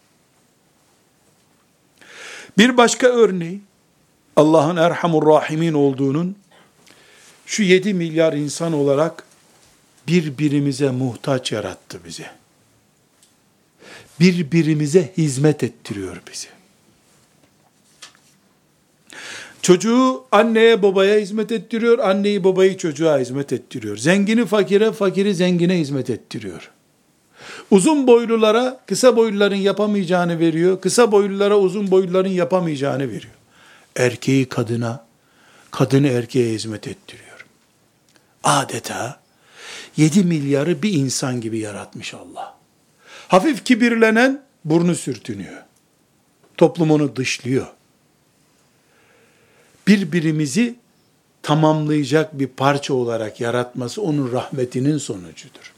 Bir 2.59 2.77
başka 2.77 3.07
örneği 3.07 3.61
Allah'ın 4.37 4.77
Erhamur 4.77 5.27
Rahimin 5.27 5.73
olduğunun 5.73 6.37
şu 7.47 7.63
7 7.63 7.95
milyar 7.95 8.33
insan 8.33 8.73
olarak 8.73 9.25
birbirimize 10.09 10.91
muhtaç 10.91 11.53
yarattı 11.53 11.99
bizi 12.05 12.27
birbirimize 14.21 15.13
hizmet 15.17 15.63
ettiriyor 15.63 16.23
bizi. 16.33 16.56
Çocuğu 19.67 20.25
anneye 20.33 20.83
babaya 20.83 21.19
hizmet 21.19 21.53
ettiriyor, 21.53 21.99
anneyi 21.99 22.45
babayı 22.45 22.77
çocuğa 22.77 23.19
hizmet 23.19 23.53
ettiriyor. 23.53 23.97
Zengini 23.97 24.47
fakire, 24.47 24.93
fakiri 24.93 25.35
zengine 25.35 25.79
hizmet 25.79 26.11
ettiriyor. 26.11 26.71
Uzun 27.71 28.07
boylulara 28.07 28.81
kısa 28.87 29.17
boyluların 29.17 29.57
yapamayacağını 29.57 30.39
veriyor, 30.39 30.81
kısa 30.81 31.13
boylulara 31.13 31.59
uzun 31.59 31.91
boyluların 31.91 32.29
yapamayacağını 32.29 33.03
veriyor. 33.03 33.35
Erkeği 33.97 34.49
kadına, 34.49 35.07
kadını 35.71 36.09
erkeğe 36.09 36.55
hizmet 36.55 36.89
ettiriyor. 36.89 37.47
Adeta 38.45 39.21
7 39.97 40.25
milyarı 40.25 40.83
bir 40.83 40.93
insan 40.93 41.41
gibi 41.41 41.59
yaratmış 41.59 42.15
Allah. 42.15 42.55
Hafif 43.29 43.65
kibirlenen 43.65 44.43
burnu 44.65 44.95
sürtünüyor. 44.95 45.63
Toplumunu 46.57 47.17
dışlıyor. 47.17 47.76
Birbirimizi 49.87 50.75
tamamlayacak 51.43 52.39
bir 52.39 52.47
parça 52.47 52.95
olarak 52.95 53.41
yaratması 53.41 54.03
onun 54.03 54.33
rahmetinin 54.33 54.99
sonucudur. 54.99 55.73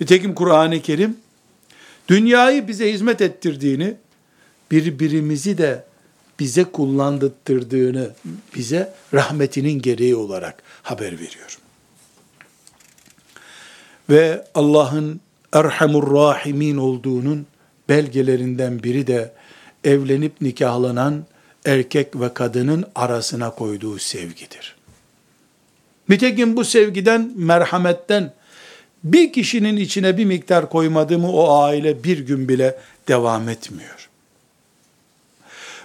Nitekim 0.00 0.34
Kur'an-ı 0.34 0.80
Kerim 0.80 1.16
dünyayı 2.08 2.68
bize 2.68 2.92
hizmet 2.92 3.20
ettirdiğini, 3.20 3.94
birbirimizi 4.70 5.58
de 5.58 5.84
bize 6.40 6.64
kullandırttırdığını 6.64 8.10
bize 8.54 8.94
rahmetinin 9.14 9.82
gereği 9.82 10.16
olarak 10.16 10.62
haber 10.82 11.12
veriyor. 11.12 11.58
Ve 14.10 14.44
Allah'ın 14.54 15.20
Erhamur 15.52 16.14
Rahimin 16.14 16.76
olduğunun 16.76 17.46
belgelerinden 17.88 18.82
biri 18.82 19.06
de 19.06 19.32
evlenip 19.84 20.40
nikahlanan 20.40 21.26
erkek 21.66 22.20
ve 22.20 22.34
kadının 22.34 22.84
arasına 22.94 23.50
koyduğu 23.50 23.98
sevgidir. 23.98 24.76
Nitekim 26.08 26.56
bu 26.56 26.64
sevgiden, 26.64 27.32
merhametten 27.36 28.32
bir 29.04 29.32
kişinin 29.32 29.76
içine 29.76 30.16
bir 30.16 30.24
miktar 30.24 30.70
koymadı 30.70 31.18
mı 31.18 31.32
o 31.32 31.58
aile 31.62 32.04
bir 32.04 32.18
gün 32.18 32.48
bile 32.48 32.78
devam 33.08 33.48
etmiyor. 33.48 34.08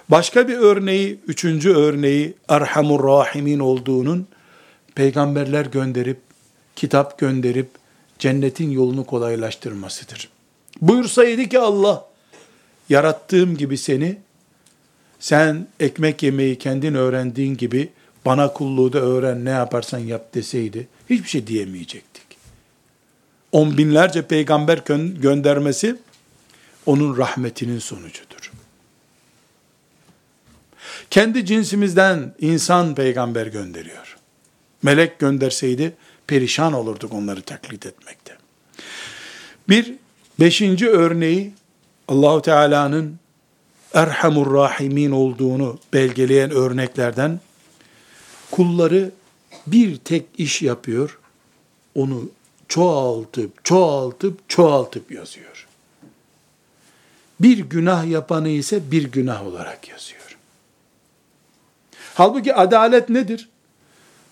Başka 0.08 0.48
bir 0.48 0.56
örneği, 0.56 1.18
üçüncü 1.26 1.70
örneği 1.70 2.34
Erhamur 2.48 3.04
Rahimin 3.04 3.58
olduğunun 3.58 4.26
peygamberler 4.94 5.66
gönderip, 5.66 6.18
kitap 6.76 7.18
gönderip 7.18 7.68
cennetin 8.18 8.70
yolunu 8.70 9.06
kolaylaştırmasıdır. 9.06 10.28
Buyursaydı 10.80 11.44
ki 11.44 11.58
Allah, 11.58 12.06
yarattığım 12.88 13.56
gibi 13.56 13.78
seni, 13.78 14.18
sen 15.20 15.66
ekmek 15.80 16.22
yemeyi 16.22 16.58
kendin 16.58 16.94
öğrendiğin 16.94 17.56
gibi 17.56 17.88
bana 18.26 18.52
kulluğu 18.52 18.92
da 18.92 18.98
öğren 18.98 19.44
ne 19.44 19.50
yaparsan 19.50 19.98
yap 19.98 20.34
deseydi, 20.34 20.88
hiçbir 21.10 21.28
şey 21.28 21.46
diyemeyecektik. 21.46 22.26
On 23.52 23.78
binlerce 23.78 24.22
peygamber 24.22 24.78
göndermesi, 25.20 25.96
onun 26.86 27.16
rahmetinin 27.16 27.78
sonucudur. 27.78 28.52
Kendi 31.10 31.46
cinsimizden 31.46 32.34
insan 32.40 32.94
peygamber 32.94 33.46
gönderiyor. 33.46 34.16
Melek 34.82 35.18
gönderseydi 35.18 35.94
perişan 36.26 36.72
olurduk 36.72 37.12
onları 37.12 37.42
taklit 37.42 37.86
etmekte. 37.86 38.36
Bir 39.68 39.94
beşinci 40.40 40.88
örneği 40.88 41.52
Allahu 42.08 42.42
Teala'nın 42.42 43.18
Erhamur 43.94 44.54
Rahimin 44.54 45.10
olduğunu 45.10 45.78
belgeleyen 45.92 46.50
örneklerden 46.50 47.40
kulları 48.50 49.10
bir 49.66 49.96
tek 49.96 50.26
iş 50.38 50.62
yapıyor. 50.62 51.18
Onu 51.94 52.30
çoğaltıp, 52.68 53.64
çoğaltıp, 53.64 54.48
çoğaltıp 54.48 55.12
yazıyor. 55.12 55.66
Bir 57.40 57.58
günah 57.58 58.06
yapanı 58.10 58.48
ise 58.48 58.90
bir 58.90 59.04
günah 59.04 59.46
olarak 59.46 59.88
yazıyor. 59.88 60.38
Halbuki 62.14 62.54
adalet 62.54 63.08
nedir? 63.08 63.48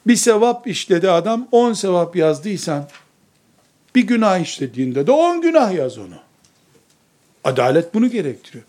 Bir 0.07 0.17
sevap 0.17 0.67
işledi 0.67 1.11
adam, 1.11 1.49
on 1.53 1.73
sevap 1.73 2.17
yazdıysan, 2.17 2.89
bir 3.95 4.03
günah 4.03 4.39
işlediğinde 4.39 5.07
de 5.07 5.11
on 5.11 5.41
günah 5.41 5.73
yaz 5.73 5.99
onu. 5.99 6.17
Adalet 7.45 7.95
bunu 7.95 8.11
gerektiriyor. 8.11 8.65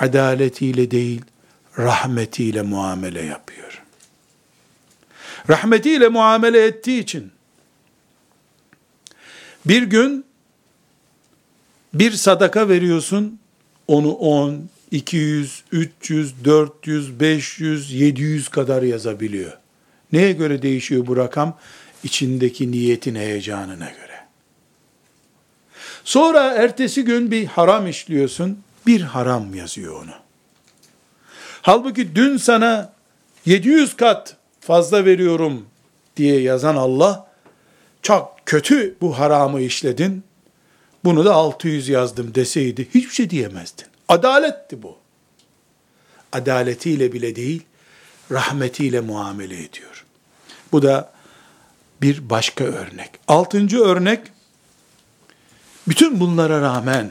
Adaletiyle 0.00 0.90
değil, 0.90 1.22
rahmetiyle 1.78 2.62
muamele 2.62 3.22
yapıyor. 3.22 3.82
Rahmetiyle 5.50 6.08
muamele 6.08 6.64
ettiği 6.64 7.00
için, 7.00 7.30
bir 9.66 9.82
gün 9.82 10.24
bir 11.94 12.12
sadaka 12.12 12.68
veriyorsun, 12.68 13.38
onu 13.86 14.12
10, 14.12 14.68
200, 14.90 15.64
300, 15.72 16.44
400, 16.44 17.20
500, 17.20 17.92
700 17.92 18.48
kadar 18.48 18.82
yazabiliyor. 18.82 19.52
Neye 20.12 20.32
göre 20.32 20.62
değişiyor 20.62 21.06
bu 21.06 21.16
rakam? 21.16 21.58
İçindeki 22.04 22.70
niyetin 22.70 23.14
heyecanına 23.14 23.90
göre. 23.90 24.18
Sonra 26.04 26.54
ertesi 26.54 27.04
gün 27.04 27.30
bir 27.30 27.46
haram 27.46 27.86
işliyorsun, 27.86 28.58
bir 28.88 29.00
haram 29.00 29.54
yazıyor 29.54 30.02
onu. 30.02 30.14
Halbuki 31.62 32.14
dün 32.16 32.36
sana 32.36 32.92
700 33.46 33.96
kat 33.96 34.36
fazla 34.60 35.04
veriyorum 35.04 35.66
diye 36.16 36.40
yazan 36.40 36.76
Allah, 36.76 37.30
çok 38.02 38.36
kötü 38.46 38.96
bu 39.00 39.18
haramı 39.18 39.60
işledin, 39.60 40.24
bunu 41.04 41.24
da 41.24 41.34
600 41.34 41.88
yazdım 41.88 42.34
deseydi 42.34 42.88
hiçbir 42.94 43.14
şey 43.14 43.30
diyemezdin. 43.30 43.86
Adaletti 44.08 44.82
bu. 44.82 44.98
Adaletiyle 46.32 47.12
bile 47.12 47.36
değil, 47.36 47.62
rahmetiyle 48.30 49.00
muamele 49.00 49.54
ediyor. 49.54 50.04
Bu 50.72 50.82
da 50.82 51.12
bir 52.02 52.30
başka 52.30 52.64
örnek. 52.64 53.10
Altıncı 53.28 53.80
örnek, 53.80 54.20
bütün 55.88 56.20
bunlara 56.20 56.60
rağmen, 56.60 57.10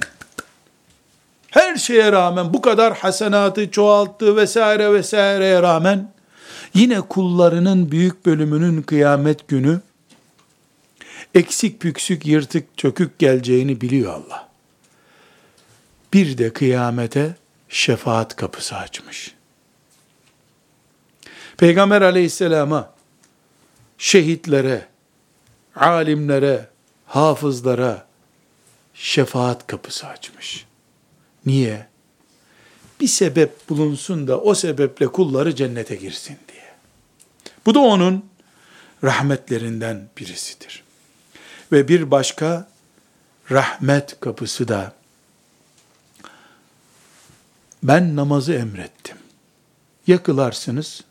her 1.58 1.76
şeye 1.76 2.12
rağmen, 2.12 2.53
bu 2.53 2.62
kadar 2.62 2.97
hasenatı 2.97 3.72
çoğalttı 3.72 4.36
vesaire 4.36 4.93
vesaireye 4.93 5.62
rağmen, 5.62 6.12
yine 6.74 7.01
kullarının 7.01 7.91
büyük 7.91 8.26
bölümünün 8.26 8.82
kıyamet 8.82 9.47
günü, 9.47 9.82
eksik 11.36 11.80
püksük 11.80 12.26
yırtık 12.26 12.78
çökük 12.78 13.20
geleceğini 13.20 13.82
biliyor 13.82 14.14
Allah. 14.14 14.49
Bir 16.14 16.38
de 16.38 16.53
kıyamete 16.53 17.36
şefaat 17.70 18.36
kapısı 18.36 18.76
açmış. 18.76 19.36
Peygamber 21.58 22.01
aleyhisselama, 22.01 22.93
şehitlere, 23.97 24.88
alimlere, 25.76 26.70
hafızlara 27.05 28.08
şefaat 28.93 29.68
kapısı 29.68 30.08
açmış. 30.08 30.66
Niye? 31.48 31.88
Bir 33.00 33.08
sebep 33.08 33.70
bulunsun 33.70 34.28
da 34.28 34.41
o 34.41 34.56
sebeple 34.56 35.08
kulları 35.08 35.56
cennete 35.56 35.95
girsin 35.95 36.38
diye. 36.48 36.64
Bu 37.66 37.76
da 37.76 37.80
onun 37.80 38.26
rahmetlerinden 39.04 40.10
birisidir. 40.18 40.84
Ve 41.72 41.88
bir 41.88 42.12
başka 42.12 42.68
rahmet 43.52 44.20
kapısı 44.20 44.68
da 44.68 44.93
ben 47.84 48.16
namazı 48.16 48.54
emrettim. 48.54 49.18
Ya 50.08 50.24
kılarsınız 50.24 51.04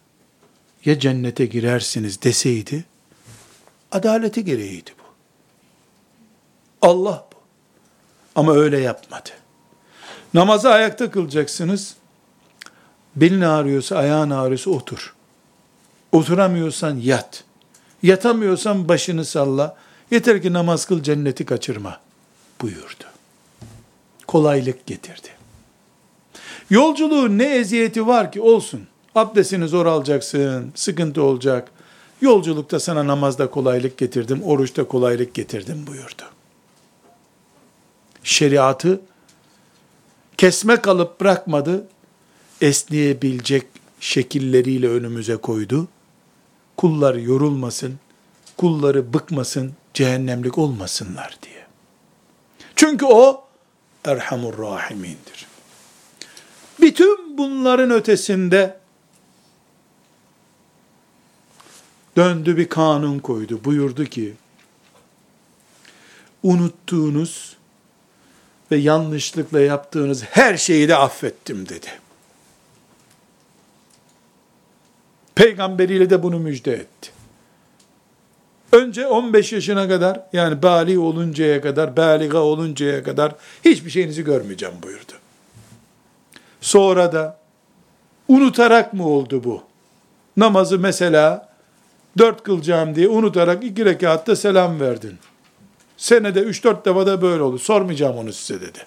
ya 0.84 0.99
cennete 0.99 1.47
girersiniz 1.47 2.22
deseydi 2.22 2.84
adaleti 3.93 4.45
gereğiydi 4.45 4.91
bu. 4.99 5.05
Allah 6.89 7.28
bu. 7.32 7.37
Ama 8.34 8.55
öyle 8.55 8.78
yapmadı. 8.78 9.30
Namazı 10.37 10.70
ayakta 10.70 11.11
kılacaksınız. 11.11 11.95
Belin 13.16 13.41
ağrıyorsa, 13.41 13.97
ayağın 13.97 14.30
ağrıyorsa 14.30 14.70
otur. 14.70 15.14
Oturamıyorsan 16.12 16.97
yat. 16.97 17.45
Yatamıyorsan 18.03 18.89
başını 18.89 19.24
salla. 19.24 19.76
Yeter 20.11 20.43
ki 20.43 20.53
namaz 20.53 20.84
kıl 20.84 21.03
cenneti 21.03 21.45
kaçırma 21.45 22.01
buyurdu. 22.61 23.05
Kolaylık 24.26 24.87
getirdi. 24.87 25.28
Yolculuğun 26.70 27.39
ne 27.39 27.45
eziyeti 27.45 28.07
var 28.07 28.32
ki 28.32 28.41
olsun. 28.41 28.87
Abdestini 29.14 29.68
zor 29.68 29.87
alacaksın, 29.87 30.72
sıkıntı 30.74 31.22
olacak. 31.22 31.70
Yolculukta 32.20 32.80
sana 32.80 33.07
namazda 33.07 33.51
kolaylık 33.51 33.99
getirdim, 33.99 34.43
oruçta 34.43 34.84
kolaylık 34.84 35.34
getirdim 35.34 35.87
buyurdu. 35.87 36.22
Şeriatı 38.22 39.01
kesme 40.39 40.76
kalıp 40.76 41.20
bırakmadı, 41.20 41.89
esneyebilecek 42.61 43.66
şekilleriyle 44.01 44.89
önümüze 44.89 45.37
koydu. 45.37 45.89
Kullar 46.76 47.14
yorulmasın, 47.14 47.99
kulları 48.57 49.14
bıkmasın, 49.14 49.72
cehennemlik 49.95 50.59
olmasınlar 50.59 51.39
diye. 51.43 51.66
Çünkü 52.76 53.05
o 53.05 53.45
Erhamur 54.05 54.59
Rahimindir. 54.59 55.47
Bütün 56.80 57.39
bunların 57.39 57.91
ötesinde 57.91 58.78
döndü 62.16 62.57
bir 62.57 62.68
kanun 62.68 63.18
koydu. 63.18 63.61
Buyurdu 63.64 64.05
ki, 64.05 64.34
unuttuğunuz 66.43 67.55
ve 68.70 68.76
yanlışlıkla 68.76 69.60
yaptığınız 69.60 70.24
her 70.24 70.56
şeyi 70.56 70.88
de 70.88 70.96
affettim 70.96 71.68
dedi. 71.68 71.86
Peygamberiyle 75.34 76.10
de 76.10 76.22
bunu 76.22 76.38
müjde 76.38 76.72
etti. 76.72 77.10
Önce 78.72 79.06
15 79.06 79.52
yaşına 79.52 79.88
kadar 79.88 80.20
yani 80.32 80.62
bali 80.62 80.98
oluncaya 80.98 81.60
kadar, 81.60 81.96
baliga 81.96 82.38
oluncaya 82.38 83.02
kadar 83.02 83.34
hiçbir 83.64 83.90
şeyinizi 83.90 84.24
görmeyeceğim 84.24 84.74
buyurdu. 84.82 85.12
Sonra 86.60 87.12
da 87.12 87.38
unutarak 88.28 88.92
mı 88.92 89.08
oldu 89.08 89.44
bu? 89.44 89.62
Namazı 90.36 90.78
mesela 90.78 91.48
dört 92.18 92.42
kılacağım 92.42 92.94
diye 92.94 93.08
unutarak 93.08 93.64
iki 93.64 93.84
rekatta 93.84 94.36
selam 94.36 94.80
verdin. 94.80 95.18
Senede 95.97 96.40
üç 96.40 96.64
dört 96.64 96.86
defa 96.86 97.07
da 97.07 97.22
böyle 97.22 97.42
oldu. 97.42 97.59
Sormayacağım 97.59 98.16
onu 98.16 98.32
size 98.32 98.61
dedi. 98.61 98.78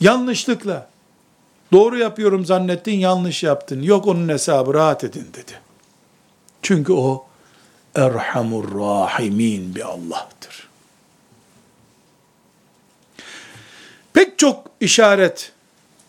Yanlışlıkla 0.00 0.88
doğru 1.72 1.98
yapıyorum 1.98 2.44
zannettin 2.44 2.98
yanlış 2.98 3.42
yaptın. 3.42 3.82
Yok 3.82 4.06
onun 4.06 4.28
hesabı 4.28 4.74
rahat 4.74 5.04
edin 5.04 5.26
dedi. 5.34 5.60
Çünkü 6.62 6.92
o 6.92 7.26
Erhamur 7.94 8.80
Rahimin 8.80 9.74
bir 9.74 9.80
Allah'tır. 9.80 10.68
Pek 14.12 14.38
çok 14.38 14.66
işaret 14.80 15.52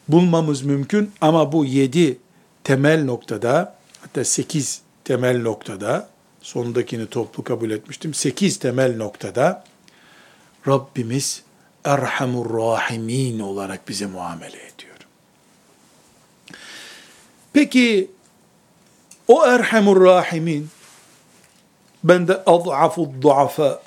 bulmamız 0.07 0.61
mümkün 0.61 1.11
ama 1.21 1.51
bu 1.51 1.65
yedi 1.65 2.17
temel 2.63 3.03
noktada 3.03 3.75
hatta 4.01 4.23
sekiz 4.23 4.81
temel 5.03 5.41
noktada 5.41 6.09
sondakini 6.45 7.07
toplu 7.07 7.43
kabul 7.43 7.71
etmiştim. 7.71 8.13
Sekiz 8.13 8.59
temel 8.59 8.95
noktada 8.97 9.63
Rabbimiz 10.67 11.43
Erhamur 11.83 12.59
Rahimin 12.59 13.39
olarak 13.39 13.89
bize 13.89 14.05
muamele 14.05 14.57
ediyor. 14.57 14.95
Peki 17.53 18.11
o 19.27 19.45
Erhamur 19.45 20.05
Rahimin 20.05 20.69
ben 22.03 22.27
de 22.27 22.43
ad'afu 22.45 23.13
duafa 23.21 23.81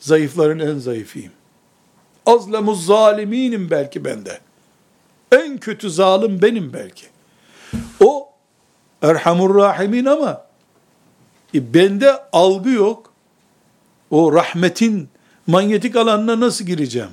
zayıfların 0.00 0.58
en 0.58 0.78
zayıfıyım. 0.78 1.32
Azlemuz 2.26 2.86
zaliminim 2.86 3.70
belki 3.70 4.04
bende. 4.04 4.40
En 5.32 5.58
kötü 5.58 5.90
zalim 5.90 6.42
benim 6.42 6.72
belki. 6.72 7.06
O 8.00 8.28
Erhamur 9.02 9.54
Rahimin 9.54 10.04
ama 10.04 10.49
e, 11.54 11.74
bende 11.74 12.22
algı 12.32 12.70
yok. 12.70 13.12
O 14.10 14.32
rahmetin 14.32 15.08
manyetik 15.46 15.96
alanına 15.96 16.40
nasıl 16.40 16.64
gireceğim? 16.64 17.10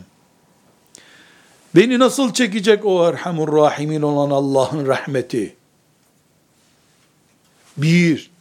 Beni 1.75 1.99
nasıl 1.99 2.33
çekecek 2.33 2.85
o 2.85 3.09
Erhamur 3.09 3.57
Rahimin 3.57 4.01
olan 4.01 4.29
Allah'ın 4.29 4.87
rahmeti? 4.87 5.55
Bir, 7.77 8.31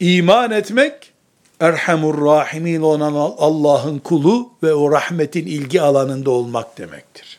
iman 0.00 0.50
etmek, 0.50 1.12
Erhamur 1.60 2.26
Rahimin 2.26 2.80
olan 2.80 3.14
Allah'ın 3.38 3.98
kulu 3.98 4.50
ve 4.62 4.74
o 4.74 4.92
rahmetin 4.92 5.46
ilgi 5.46 5.82
alanında 5.82 6.30
olmak 6.30 6.78
demektir. 6.78 7.38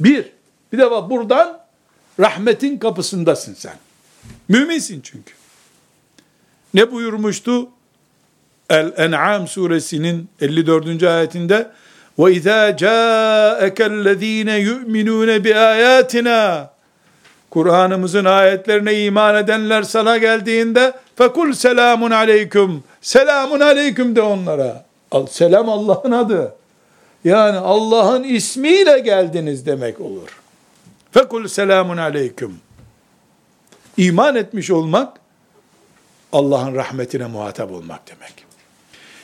Bir, 0.00 0.32
bir 0.72 0.78
defa 0.78 1.10
buradan 1.10 1.60
rahmetin 2.20 2.78
kapısındasın 2.78 3.54
sen. 3.54 3.74
Müminsin 4.47 5.01
çünkü. 5.01 5.33
Ne 6.73 6.91
buyurmuştu? 6.91 7.69
El-En'am 8.69 9.47
suresinin 9.47 10.29
54. 10.41 11.03
ayetinde 11.03 11.71
وَاِذَا 12.17 12.77
جَاءَكَ 12.77 13.79
الَّذ۪ينَ 13.93 14.49
يُؤْمِنُونَ 14.49 15.37
بِآيَاتِنَا 15.37 16.67
Kur'an'ımızın 17.49 18.25
ayetlerine 18.25 19.03
iman 19.03 19.35
edenler 19.35 19.83
sana 19.83 20.17
geldiğinde 20.17 20.93
fekul 21.15 21.53
selamun 21.53 22.11
aleyküm 22.11 22.83
selamun 23.01 23.59
aleyküm 23.59 24.15
de 24.15 24.21
onlara. 24.21 24.85
Selam 25.29 25.69
Allah'ın 25.69 26.11
adı. 26.11 26.55
Yani 27.23 27.57
Allah'ın 27.57 28.23
ismiyle 28.23 28.99
geldiniz 28.99 29.65
demek 29.65 30.01
olur. 30.01 30.39
Fekul 31.11 31.47
selamun 31.47 31.97
aleyküm. 31.97 32.53
İman 33.97 34.35
etmiş 34.35 34.71
olmak, 34.71 35.19
Allah'ın 36.31 36.75
rahmetine 36.75 37.25
muhatap 37.25 37.71
olmak 37.71 38.01
demek. 38.07 38.45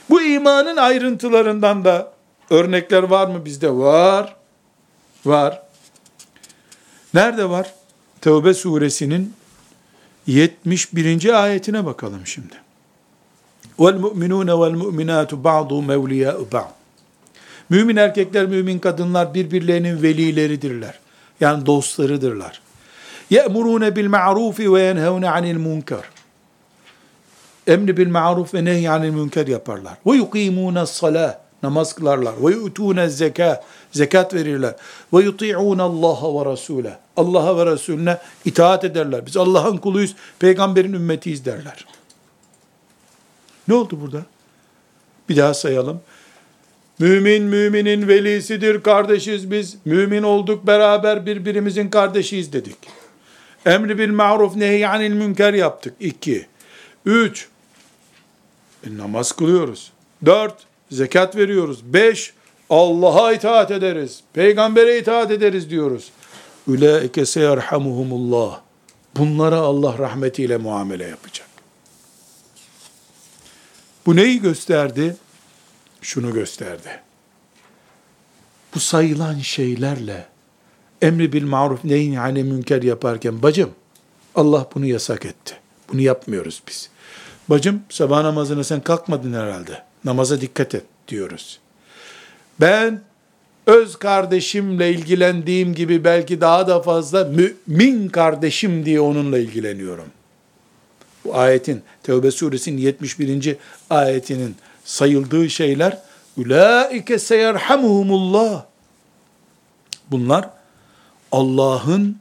Bu 0.10 0.22
imanın 0.22 0.78
ayrıntılarından 0.78 1.86
da 1.86 2.14
örnekler 2.50 3.04
var 3.04 3.28
mı 3.28 3.45
bizde? 3.45 3.72
Var. 3.72 4.36
Var. 5.26 5.62
Nerede 7.14 7.50
var? 7.50 7.74
Tevbe 8.22 8.54
suresinin 8.54 9.34
71. 10.28 11.43
ayetine 11.43 11.86
bakalım 11.86 12.28
şimdi. 12.28 12.56
وَالْمُؤْمِنُونَ 13.80 14.50
وَالْمُؤْمِنَاتُ 14.50 15.43
بَعْضُ 15.43 15.70
مَوْلِيَاءُ 15.86 16.50
بَعْضُ 16.50 16.70
Mümin 17.70 17.95
erkekler, 17.95 18.45
mümin 18.45 18.80
kadınlar 18.80 19.34
birbirlerinin 19.34 20.02
velileridirler. 20.02 21.00
Yani 21.39 21.66
dostlarıdırlar. 21.66 22.62
يَأْمُرُونَ 23.32 23.89
بِالْمَعْرُوفِ 23.89 24.58
وَيَنْهَوْنَ 24.74 25.26
عَنِ 25.26 25.45
الْمُنْكَرِ 25.56 26.04
Emri 27.68 27.97
bil 27.97 28.10
maruf 28.10 28.54
ve 28.54 28.66
nehy 28.66 28.89
anil 28.89 29.10
münker 29.10 29.47
yaparlar. 29.47 29.93
Ve 30.06 30.16
yuqimûne 30.16 30.86
salah 30.86 31.38
namaz 31.64 31.93
kılarlar. 31.93 32.34
Ve 32.41 32.52
yu'tûne 32.52 33.10
zeka 33.10 33.64
zekat 33.91 34.34
verirler. 34.34 34.76
Ve 35.14 35.24
yuti'ûne 35.24 35.82
Allah 35.82 36.22
ve 36.22 36.54
Rasûle 36.54 36.93
Allah'a 37.18 37.58
ve 37.58 37.72
Resulüne 37.72 38.18
itaat 38.45 38.84
ederler. 38.84 39.26
Biz 39.26 39.38
Allah'ın 39.38 39.78
kuluyuz, 39.78 40.16
peygamberin 40.39 40.93
ümmetiyiz 40.93 41.45
derler. 41.45 41.86
Ne 43.68 43.74
oldu 43.74 43.97
burada? 44.02 44.22
Bir 45.30 45.38
daha 45.38 45.54
sayalım. 45.54 46.02
Mümin 47.00 47.43
müminin 47.43 48.08
velisidir, 48.08 48.84
kardeşiz 48.84 49.52
biz. 49.52 49.78
Mümin 49.86 50.24
olduk 50.24 50.68
beraber 50.68 51.26
birbirimizin 51.26 51.89
kardeşiyiz 51.89 52.54
dedik. 52.54 52.78
Emri 53.67 53.99
bil 53.99 54.11
maruf 54.11 54.57
nehyanil 54.57 55.12
münker 55.12 55.55
yaptık. 55.55 55.95
İki. 56.01 56.47
Üç. 57.07 57.49
E, 58.87 58.97
namaz 58.99 59.33
kılıyoruz. 59.33 59.93
Dört. 60.25 60.55
Zekat 60.91 61.37
veriyoruz. 61.37 61.85
Beş. 61.85 62.33
Allah'a 62.71 63.33
itaat 63.33 63.71
ederiz. 63.71 64.21
Peygambere 64.33 64.99
itaat 64.99 65.31
ederiz 65.31 65.71
diyoruz. 65.71 66.11
Ülaike 66.69 67.27
seyerhamuhumullah. 67.27 68.61
Bunlara 69.17 69.59
Allah 69.59 69.99
rahmetiyle 69.99 70.57
muamele 70.57 71.07
yapacak. 71.07 71.49
Bu 74.07 74.17
neyi 74.17 74.41
gösterdi? 74.41 75.17
Şunu 76.03 76.35
gösterdi. 76.35 77.01
Bu 78.75 78.81
sayılan 78.81 79.39
şeylerle 79.39 80.27
emri 81.05 81.33
bil 81.33 81.45
maruf 81.45 81.85
neyin 81.85 82.13
yani 82.13 82.45
münker 82.45 82.83
yaparken 82.83 83.43
bacım 83.43 83.71
Allah 84.35 84.69
bunu 84.75 84.87
yasak 84.87 85.25
etti. 85.25 85.55
Bunu 85.93 86.01
yapmıyoruz 86.01 86.63
biz. 86.69 86.91
Bacım 87.49 87.83
sabah 87.89 88.23
namazına 88.23 88.65
sen 88.65 88.81
kalkmadın 88.81 89.33
herhalde. 89.33 89.83
Namaza 90.05 90.41
dikkat 90.41 90.75
et 90.75 90.85
diyoruz. 91.09 91.59
Ben 92.61 93.01
öz 93.67 93.97
kardeşimle 93.97 94.91
ilgilendiğim 94.91 95.75
gibi 95.75 96.05
belki 96.05 96.41
daha 96.41 96.69
da 96.69 96.83
fazla 96.83 97.25
mümin 97.25 98.09
kardeşim 98.09 98.87
diye 98.87 99.01
onunla 99.01 99.39
ilgileniyorum. 99.39 100.07
Bu 101.25 101.37
ayetin 101.37 101.83
Tevbe 102.03 102.31
suresinin 102.31 102.79
71. 102.79 103.57
ayetinin 103.91 104.57
sayıldığı 104.85 105.51
şeyler 105.51 105.99
ulaike 106.37 107.19
seyerhamuhumullah. 107.19 108.65
Bunlar 110.11 110.51
Allah'ın 111.35 112.16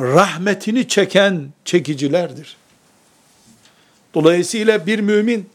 rahmetini 0.00 0.88
çeken 0.88 1.48
çekicilerdir. 1.64 2.56
Dolayısıyla 4.14 4.86
bir 4.86 4.98
mümin 4.98 5.48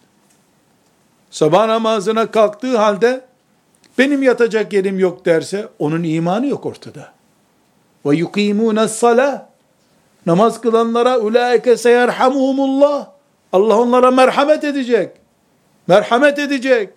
sabah 1.32 1.66
namazına 1.66 2.32
kalktığı 2.32 2.78
halde 2.78 3.26
benim 3.98 4.24
yatacak 4.24 4.74
yerim 4.74 5.00
yok 5.00 5.26
derse 5.26 5.68
onun 5.80 6.04
imanı 6.04 6.48
yok 6.48 6.66
ortada. 6.66 7.14
Ve 8.06 8.16
yukimûne 8.16 8.88
salâ 8.88 9.50
namaz 10.26 10.62
kılanlara 10.62 11.20
ulaike 11.20 11.78
seyerhamuhumullah 11.78 13.08
Allah 13.54 13.80
onlara 13.80 14.12
merhamet 14.12 14.64
edecek. 14.64 15.12
Merhamet 15.88 16.40
edecek. 16.40 16.90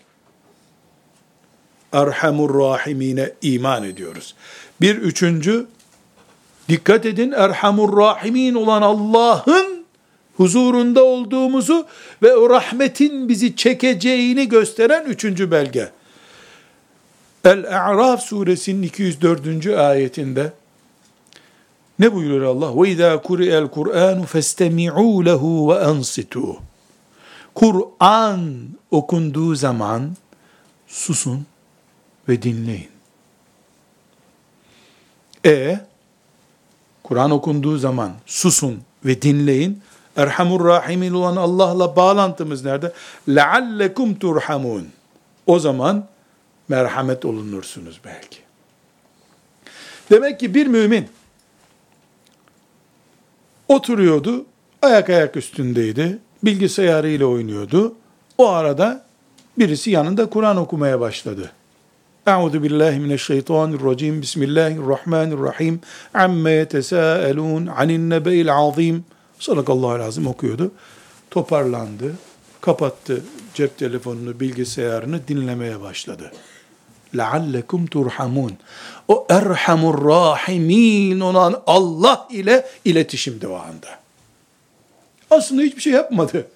Erhamur 1.93 2.61
rahimine 2.61 3.33
iman 3.43 3.85
ediyoruz. 3.85 4.35
Bir 4.81 4.97
üçüncü, 4.97 5.67
dikkat 6.69 7.07
edin 7.07 7.33
Erhamur 7.33 7.97
rahimin 7.97 8.55
olan 8.55 8.83
Allah'ın 8.83 9.85
huzurunda 10.37 11.05
olduğumuzu 11.05 11.87
ve 12.23 12.37
o 12.37 12.51
rahmetin 12.51 13.29
bizi 13.29 13.57
çekeceğini 13.57 14.49
gösteren 14.49 15.05
üçüncü 15.05 15.51
belge. 15.51 15.91
El-A'raf 17.45 18.23
suresinin 18.23 18.83
204. 18.83 19.67
ayetinde 19.67 20.53
ne 21.99 22.13
buyuruyor 22.13 22.43
Allah? 22.43 23.23
Kuri'el 23.23 23.69
Kur'anu 23.69 24.23
festemi'û 24.23 25.25
lehu 25.27 25.69
ve 25.69 25.75
ansitû. 25.75 26.57
Kur'an 27.55 28.69
okunduğu 28.91 29.55
zaman 29.55 30.17
susun 30.87 31.47
ve 32.29 32.43
dinleyin. 32.43 32.94
E 35.45 35.81
Kur'an 37.03 37.31
okunduğu 37.31 37.79
zaman 37.79 38.13
susun 38.27 38.83
ve 39.05 39.23
dinleyin. 39.23 39.83
Erhamur 40.17 40.65
Rahimin 40.65 41.13
olan 41.13 41.37
Allah'la 41.37 41.97
bağlantımız 41.97 42.65
nerede? 42.65 42.93
Leallekum 43.29 44.19
turhamun. 44.19 44.89
O 45.47 45.59
zaman 45.59 46.07
merhamet 46.69 47.25
olunursunuz 47.25 48.01
belki. 48.05 48.39
Demek 50.11 50.41
ki 50.41 50.55
bir 50.55 50.67
mümin 50.67 51.09
oturuyordu, 53.69 54.47
ayak 54.83 55.11
ayak 55.11 55.37
üstündeydi, 55.37 56.19
bilgisayarıyla 56.45 57.27
oynuyordu. 57.27 57.95
O 58.39 58.49
arada 58.49 59.05
birisi 59.59 59.91
yanında 59.91 60.31
Kur'an 60.31 60.57
okumaya 60.57 61.01
başladı. 61.01 61.53
Euzu 62.28 62.64
billahi 62.64 63.00
mineşşeytanirracim. 63.00 64.22
Bismillahirrahmanirrahim. 64.22 65.82
Amme 66.14 66.52
yetesâelûn 66.52 67.68
anin 67.68 68.10
nebe'il 68.10 68.54
azim. 68.54 69.06
Sadakallahu 69.40 70.00
lazım 70.00 70.28
okuyordu. 70.28 70.72
Toparlandı, 71.32 72.16
kapattı 72.62 73.24
cep 73.54 73.78
telefonunu, 73.78 74.40
bilgisayarını 74.40 75.28
dinlemeye 75.28 75.82
başladı. 75.82 76.32
لَعَلَّكُمْ 77.16 77.88
turhamun. 77.88 78.54
O 79.08 79.28
erhamur 79.30 80.06
rahimin 80.06 81.20
olan 81.20 81.62
Allah 81.68 82.28
ile 82.32 82.66
iletişimde 82.86 83.48
o 83.48 83.56
anda. 83.56 83.88
Aslında 85.32 85.62
hiçbir 85.62 85.82
şey 85.82 85.94
yapmadı. 85.94 86.48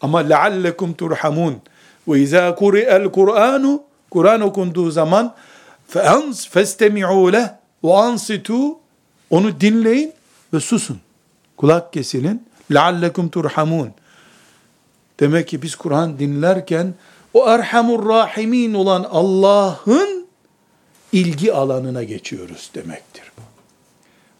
Ama 0.00 0.22
لَعَلَّكُمْ 0.22 0.94
turhamun. 0.94 1.56
Ve 2.08 2.20
izâ 2.20 2.54
kuri'el 2.54 3.10
Kur'anu 3.10 3.82
Kur'an 4.11 4.41
okunduğu 4.41 4.91
zaman 4.91 5.35
feans 5.87 6.47
festemi'u 6.47 7.33
leh 7.33 7.49
ve 7.83 7.93
ansitu 7.93 8.79
onu 9.29 9.61
dinleyin 9.61 10.13
ve 10.53 10.59
susun. 10.59 10.99
Kulak 11.57 11.93
kesilin. 11.93 12.47
Leallekum 12.73 13.29
turhamun. 13.29 13.91
Demek 15.19 15.47
ki 15.47 15.61
biz 15.61 15.75
Kur'an 15.75 16.19
dinlerken 16.19 16.93
o 17.33 17.49
erhamur 17.49 18.09
rahimin 18.09 18.73
olan 18.73 19.07
Allah'ın 19.11 20.27
ilgi 21.11 21.53
alanına 21.53 22.03
geçiyoruz 22.03 22.71
demektir 22.75 23.31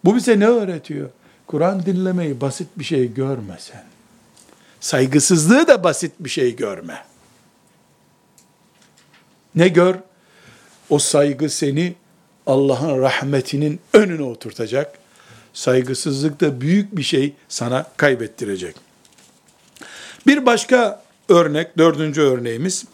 bu. 0.05 0.15
Bize 0.15 0.39
ne 0.39 0.47
öğretiyor? 0.47 1.09
Kur'an 1.47 1.86
dinlemeyi 1.86 2.41
basit 2.41 2.67
bir 2.76 2.84
şey 2.84 3.13
görme 3.13 3.57
sen. 3.59 3.84
Saygısızlığı 4.80 5.67
da 5.67 5.84
basit 5.84 6.11
bir 6.19 6.30
şey 6.30 6.55
görme. 6.55 7.11
Ne 9.56 9.68
gör? 9.68 9.95
O 10.89 10.99
saygı 10.99 11.49
seni 11.49 11.93
Allah'ın 12.47 13.02
rahmetinin 13.02 13.80
önüne 13.93 14.24
oturtacak. 14.24 14.99
Saygısızlık 15.54 16.41
da 16.41 16.62
büyük 16.62 16.97
bir 16.97 17.04
şey 17.04 17.34
sana 17.49 17.86
kaybettirecek. 17.97 18.76
Bir 20.28 20.45
başka 20.45 21.04
örnek, 21.30 21.78
dördüncü 21.78 22.22
örneğimiz, 22.22 22.86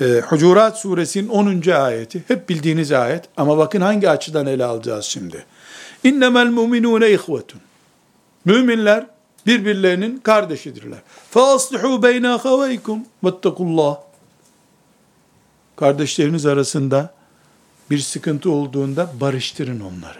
e, 0.00 0.04
Hucurat 0.04 0.78
suresinin 0.78 1.28
10. 1.28 1.70
ayeti. 1.70 2.22
Hep 2.28 2.48
bildiğiniz 2.48 2.92
ayet 2.92 3.24
ama 3.36 3.58
bakın 3.58 3.80
hangi 3.80 4.10
açıdan 4.10 4.46
ele 4.46 4.64
alacağız 4.64 5.04
şimdi. 5.04 5.44
İnnemel 6.04 6.46
mu'minûne 6.46 7.10
ihvetun. 7.10 7.60
Müminler 8.44 9.06
birbirlerinin 9.46 10.18
kardeşidirler. 10.18 10.98
Fa 11.30 11.54
aslihu 11.54 12.02
beyne 12.02 12.28
ahaveykum 12.28 13.00
vettekullah. 13.24 13.98
Kardeşleriniz 15.75 16.45
arasında 16.45 17.13
bir 17.91 17.99
sıkıntı 17.99 18.51
olduğunda 18.51 19.11
barıştırın 19.19 19.79
onları. 19.79 20.19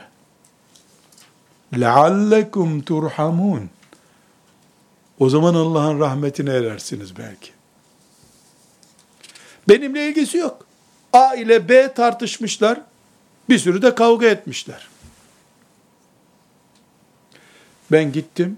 لَعَلَّكُمْ 1.73 2.83
turhamun. 2.83 3.69
O 5.19 5.29
zaman 5.29 5.55
Allah'ın 5.55 5.99
rahmetine 5.99 6.53
erersiniz 6.53 7.17
belki. 7.17 7.51
Benimle 9.69 10.09
ilgisi 10.09 10.37
yok. 10.37 10.65
A 11.13 11.35
ile 11.35 11.69
B 11.69 11.93
tartışmışlar. 11.93 12.81
Bir 13.49 13.59
sürü 13.59 13.81
de 13.81 13.95
kavga 13.95 14.27
etmişler. 14.27 14.87
Ben 17.91 18.11
gittim. 18.11 18.57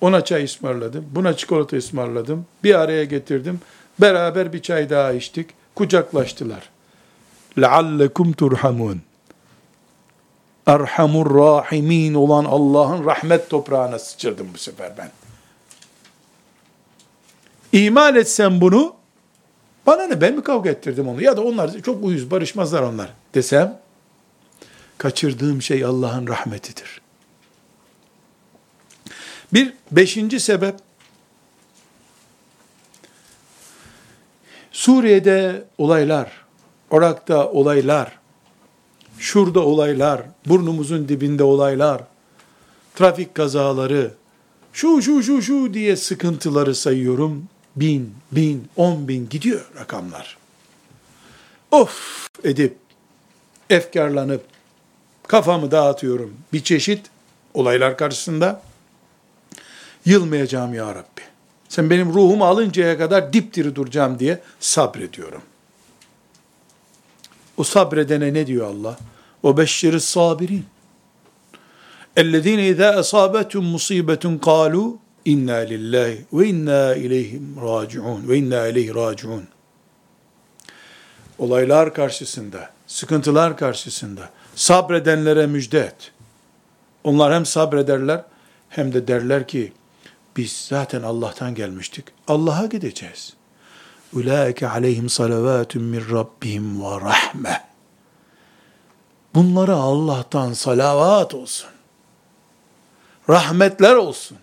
Ona 0.00 0.24
çay 0.24 0.44
ısmarladım. 0.44 1.06
Buna 1.10 1.36
çikolata 1.36 1.76
ısmarladım. 1.76 2.46
Bir 2.64 2.74
araya 2.74 3.04
getirdim. 3.04 3.60
Beraber 4.00 4.52
bir 4.52 4.62
çay 4.62 4.90
daha 4.90 5.12
içtik. 5.12 5.50
Kucaklaştılar. 5.74 6.70
لَعَلَّكُمْ 7.56 8.34
turhamun. 8.34 9.02
Erhamur 10.66 11.38
Rahimin 11.38 12.14
olan 12.14 12.44
Allah'ın 12.44 13.04
rahmet 13.04 13.50
toprağına 13.50 13.98
sıçradım 13.98 14.48
bu 14.54 14.58
sefer 14.58 14.92
ben. 14.98 15.10
İman 17.72 18.16
etsem 18.16 18.60
bunu, 18.60 18.94
bana 19.86 20.02
ne 20.02 20.20
ben 20.20 20.34
mi 20.34 20.42
kavga 20.42 20.70
ettirdim 20.70 21.08
onu 21.08 21.22
ya 21.22 21.36
da 21.36 21.44
onlar 21.44 21.82
çok 21.82 22.04
uyuz 22.04 22.30
barışmazlar 22.30 22.82
onlar 22.82 23.10
desem, 23.34 23.80
kaçırdığım 24.98 25.62
şey 25.62 25.84
Allah'ın 25.84 26.26
rahmetidir. 26.26 27.00
Bir 29.52 29.72
beşinci 29.90 30.40
sebep, 30.40 30.74
Suriye'de 34.71 35.63
olaylar, 35.77 36.31
Irak'ta 36.91 37.49
olaylar, 37.51 38.19
şurada 39.17 39.59
olaylar, 39.59 40.21
burnumuzun 40.45 41.09
dibinde 41.09 41.43
olaylar, 41.43 42.01
trafik 42.95 43.35
kazaları, 43.35 44.11
şu 44.73 45.01
şu 45.01 45.23
şu 45.23 45.41
şu 45.41 45.73
diye 45.73 45.95
sıkıntıları 45.95 46.75
sayıyorum. 46.75 47.43
Bin, 47.75 48.15
bin, 48.31 48.67
on 48.75 49.07
bin 49.07 49.29
gidiyor 49.29 49.65
rakamlar. 49.79 50.37
Of 51.71 52.27
edip, 52.43 52.75
efkarlanıp, 53.69 54.43
kafamı 55.27 55.71
dağıtıyorum 55.71 56.33
bir 56.53 56.63
çeşit 56.63 57.05
olaylar 57.53 57.97
karşısında. 57.97 58.61
Yılmayacağım 60.05 60.73
ya 60.73 60.95
Rabbi. 60.95 61.28
Sen 61.68 61.90
benim 61.90 62.14
ruhumu 62.14 62.44
alıncaya 62.44 62.98
kadar 62.98 63.32
dipdiri 63.32 63.74
duracağım 63.74 64.18
diye 64.18 64.40
sabrediyorum. 64.60 65.42
O 67.56 67.64
sabredene 67.64 68.34
ne 68.34 68.46
diyor 68.46 68.66
Allah? 68.66 68.96
O 69.42 69.56
beşşiri 69.56 70.00
sabirin. 70.00 70.64
اَلَّذ۪ينَ 72.16 72.74
اِذَا 72.74 73.00
اَصَابَتُمْ 73.00 73.74
مُصِيبَةٌ 73.74 74.38
قَالُوا 74.38 74.96
inna 75.24 75.56
lillahi 75.56 76.24
ve 76.32 76.46
inna 76.46 76.94
ileyhim 76.94 77.56
raciun 77.62 78.28
ve 78.28 78.36
inna 78.36 78.66
ileyhi 78.66 78.94
raciun. 78.94 79.44
Olaylar 81.38 81.94
karşısında, 81.94 82.70
sıkıntılar 82.86 83.56
karşısında 83.56 84.30
sabredenlere 84.54 85.46
müjde 85.46 85.80
et. 85.80 86.12
Onlar 87.04 87.34
hem 87.34 87.46
sabrederler 87.46 88.24
hem 88.68 88.92
de 88.92 89.08
derler 89.08 89.48
ki 89.48 89.72
biz 90.39 90.65
zaten 90.69 91.01
Allah'tan 91.01 91.55
gelmiştik. 91.55 92.05
Allah'a 92.27 92.65
gideceğiz. 92.65 93.33
Ulaike 94.13 94.67
aleyhim 94.67 95.09
salavatun 95.09 95.83
min 95.83 96.01
rabbihim 96.11 96.83
ve 96.83 97.01
rahme. 97.01 97.67
Bunlara 99.35 99.75
Allah'tan 99.75 100.53
salavat 100.53 101.33
olsun. 101.33 101.69
Rahmetler 103.29 103.95
olsun. 103.95 104.37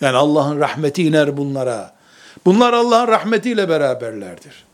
Yani 0.00 0.16
Allah'ın 0.16 0.60
rahmeti 0.60 1.02
iner 1.02 1.36
bunlara. 1.36 1.94
Bunlar 2.44 2.72
Allah'ın 2.72 3.08
rahmetiyle 3.08 3.68
beraberlerdir. 3.68 4.64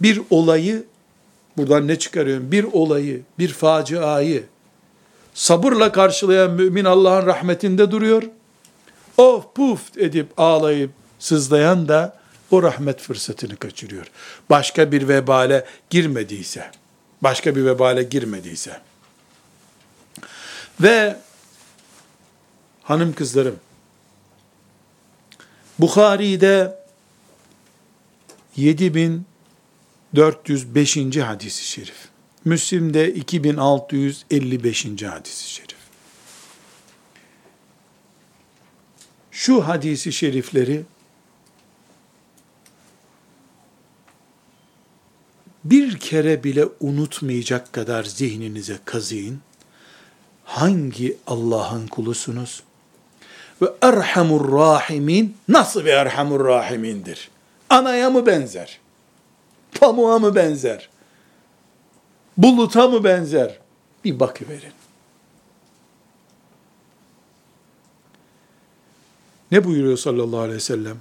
bir 0.00 0.22
olayı, 0.30 0.84
buradan 1.56 1.88
ne 1.88 1.98
çıkarıyorum? 1.98 2.52
Bir 2.52 2.64
olayı, 2.64 3.22
bir 3.38 3.48
faciayı 3.48 4.46
sabırla 5.36 5.92
karşılayan 5.92 6.50
mümin 6.50 6.84
Allah'ın 6.84 7.26
rahmetinde 7.26 7.90
duruyor. 7.90 8.22
Of 9.16 9.54
puf 9.54 9.98
edip 9.98 10.32
ağlayıp 10.36 10.90
sızlayan 11.18 11.88
da 11.88 12.18
o 12.50 12.62
rahmet 12.62 13.00
fırsatını 13.00 13.56
kaçırıyor. 13.56 14.06
Başka 14.50 14.92
bir 14.92 15.08
vebale 15.08 15.66
girmediyse, 15.90 16.70
başka 17.22 17.56
bir 17.56 17.64
vebale 17.64 18.02
girmediyse. 18.02 18.80
Ve 20.80 21.16
hanım 22.82 23.12
kızlarım, 23.12 23.56
Bukhari'de 25.78 26.78
7405. 28.56 30.96
hadisi 31.16 31.64
şerif. 31.64 32.15
Müslim'de 32.46 33.14
2655. 33.14 34.86
hadisi 35.02 35.50
şerif. 35.50 35.76
Şu 39.30 39.68
hadisi 39.68 40.12
şerifleri 40.12 40.82
bir 45.64 45.98
kere 45.98 46.44
bile 46.44 46.64
unutmayacak 46.80 47.72
kadar 47.72 48.04
zihninize 48.04 48.78
kazıyın. 48.84 49.40
Hangi 50.44 51.16
Allah'ın 51.26 51.86
kulusunuz? 51.86 52.62
Ve 53.62 53.66
erhamur 53.82 54.52
rahimin 54.52 55.36
nasıl 55.48 55.84
bir 55.84 55.92
erhamur 55.92 56.44
rahimindir? 56.44 57.30
Anaya 57.70 58.10
mı 58.10 58.26
benzer? 58.26 58.80
Pamuğa 59.80 60.18
mı 60.18 60.34
benzer? 60.34 60.88
Buluta 62.36 62.88
mı 62.88 63.04
benzer? 63.04 63.58
Bir 64.04 64.20
bakıverin. 64.20 64.72
Ne 69.50 69.64
buyuruyor 69.64 69.96
sallallahu 69.96 70.40
aleyhi 70.40 70.56
ve 70.56 70.60
sellem? 70.60 70.96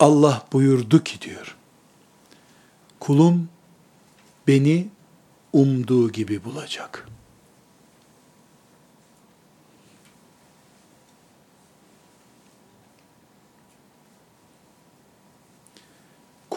Allah 0.00 0.46
buyurdu 0.52 1.04
ki 1.04 1.20
diyor. 1.20 1.56
Kulum 3.00 3.48
beni 4.46 4.88
umduğu 5.52 6.12
gibi 6.12 6.44
bulacak. 6.44 7.08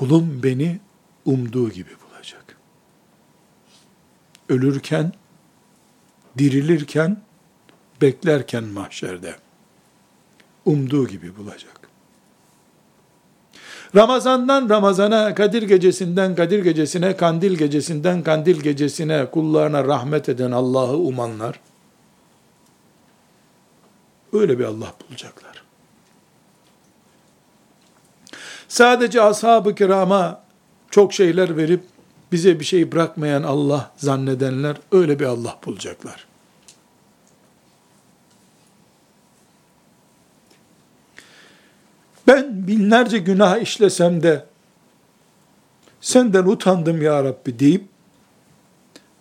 Kulum 0.01 0.43
beni 0.43 0.79
umduğu 1.25 1.69
gibi 1.69 1.89
bulacak. 1.89 2.57
Ölürken, 4.49 5.13
dirilirken, 6.37 7.21
beklerken 8.01 8.63
mahşerde 8.63 9.35
umduğu 10.65 11.07
gibi 11.07 11.37
bulacak. 11.37 11.89
Ramazandan 13.95 14.69
Ramazana, 14.69 15.35
Kadir 15.35 15.63
gecesinden 15.63 16.35
Kadir 16.35 16.63
gecesine, 16.63 17.17
Kandil 17.17 17.55
gecesinden 17.55 18.23
Kandil 18.23 18.61
gecesine 18.61 19.31
kullarına 19.31 19.83
rahmet 19.83 20.29
eden 20.29 20.51
Allah'ı 20.51 20.97
umanlar, 20.97 21.59
öyle 24.33 24.59
bir 24.59 24.63
Allah 24.63 24.93
bulacaklar. 25.09 25.50
Sadece 28.71 29.21
ashab-ı 29.21 29.75
kirama 29.75 30.43
çok 30.91 31.13
şeyler 31.13 31.57
verip 31.57 31.83
bize 32.31 32.59
bir 32.59 32.65
şey 32.65 32.91
bırakmayan 32.91 33.43
Allah 33.43 33.91
zannedenler 33.97 34.77
öyle 34.91 35.19
bir 35.19 35.25
Allah 35.25 35.59
bulacaklar. 35.65 36.27
Ben 42.27 42.67
binlerce 42.67 43.17
günah 43.17 43.57
işlesem 43.57 44.23
de 44.23 44.45
senden 46.01 46.45
utandım 46.45 47.01
ya 47.01 47.23
Rabbi 47.23 47.59
deyip 47.59 47.85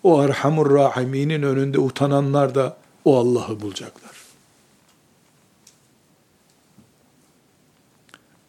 o 0.03 0.25
Erhamur 0.25 0.75
Rahiminin 0.75 1.43
önünde 1.43 1.79
utananlar 1.79 2.55
da 2.55 2.77
o 3.05 3.19
Allah'ı 3.19 3.61
bulacaklar. 3.61 4.17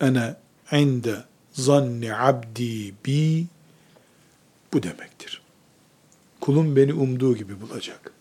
Ene 0.01 0.40
inde 0.71 1.15
zanni 1.51 2.15
abdi 2.15 2.93
bi 3.05 3.45
bu 4.73 4.83
demektir. 4.83 5.41
Kulum 6.41 6.75
beni 6.75 6.93
umduğu 6.93 7.37
gibi 7.37 7.61
bulacak. 7.61 8.13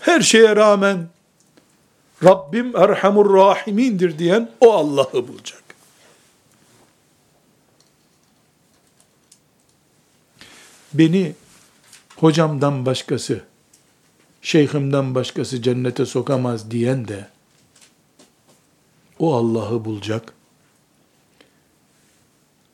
Her 0.00 0.20
şeye 0.20 0.56
rağmen 0.56 1.08
Rabbim 2.24 2.76
Erhamur 2.76 3.34
Rahimindir 3.34 4.18
diyen 4.18 4.50
o 4.60 4.72
Allah'ı 4.72 5.28
bulacak. 5.28 5.62
Beni 10.94 11.34
hocamdan 12.16 12.86
başkası, 12.86 13.44
şeyhimden 14.42 15.14
başkası 15.14 15.62
cennete 15.62 16.06
sokamaz 16.06 16.70
diyen 16.70 17.08
de 17.08 17.28
o 19.20 19.34
Allah'ı 19.34 19.84
bulacak. 19.84 20.34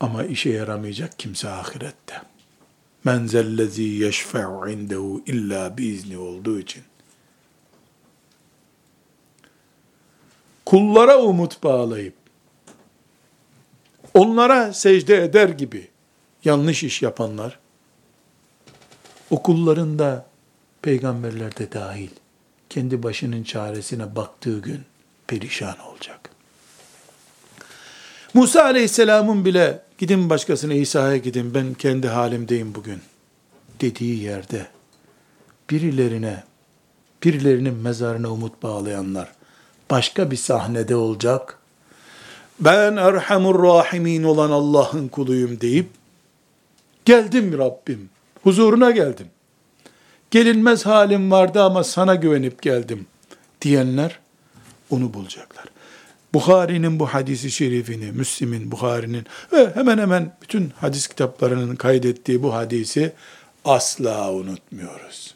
Ama 0.01 0.25
işe 0.25 0.51
yaramayacak 0.51 1.19
kimse 1.19 1.49
ahirette. 1.49 2.23
Men 3.05 3.27
zellezi 3.27 3.83
yeşfe'u 3.83 4.71
indehu 4.71 5.23
illa 5.27 5.79
biizni 5.79 6.19
olduğu 6.19 6.61
için. 6.61 6.83
kullara 10.67 11.19
umut 11.19 11.63
bağlayıp, 11.63 12.15
onlara 14.15 14.73
secde 14.73 15.25
eder 15.25 15.49
gibi 15.49 15.89
yanlış 16.45 16.85
iş 16.85 17.03
yapanlar, 17.03 17.59
o 19.31 19.43
kullarında 19.43 20.27
peygamberler 20.83 21.57
de 21.57 21.73
dahil, 21.73 22.11
kendi 22.69 23.03
başının 23.03 23.43
çaresine 23.43 24.17
baktığı 24.17 24.59
gün 24.59 24.85
perişan 25.27 25.79
olacak. 25.79 26.31
Musa 28.37 28.65
aleyhisselamın 28.65 29.45
bile 29.45 29.83
gidin 29.99 30.31
başkasına 30.31 30.75
İsa'ya 30.75 31.17
gidin 31.17 31.55
ben 31.55 31.75
kendi 31.75 32.09
halimdeyim 32.09 32.75
bugün 32.75 33.01
dediği 33.81 34.23
yerde 34.23 34.67
birilerine 35.71 36.45
birilerinin 37.25 37.75
mezarına 37.75 38.29
umut 38.29 38.63
bağlayanlar 38.63 39.33
başka 39.91 40.31
bir 40.31 40.37
sahnede 40.37 40.97
olacak. 40.97 41.59
Ben 42.61 42.97
Erhamur 42.97 43.63
Rahimin 43.63 44.23
olan 44.23 44.51
Allah'ın 44.51 45.09
kuluyum 45.09 45.61
deyip 45.61 45.89
geldim 47.05 47.59
Rabbim. 47.59 48.11
Huzuruna 48.43 48.91
geldim. 48.91 49.27
Gelinmez 50.31 50.87
halim 50.87 51.31
vardı 51.31 51.63
ama 51.63 51.85
sana 51.85 52.15
güvenip 52.15 52.63
geldim 52.63 53.07
diyenler 53.63 54.19
onu 54.91 55.15
bulacaklar. 55.15 55.76
Bukhari'nin 56.37 57.01
bu 57.01 57.07
hadisi 57.07 57.51
şerifini, 57.51 58.13
Müslim'in, 58.13 58.73
Bukhari'nin 58.73 59.27
ve 59.53 59.75
hemen 59.75 59.99
hemen 59.99 60.37
bütün 60.43 60.71
hadis 60.71 61.07
kitaplarının 61.07 61.77
kaydettiği 61.77 62.43
bu 62.43 62.55
hadisi 62.55 63.13
asla 63.65 64.33
unutmuyoruz. 64.33 65.35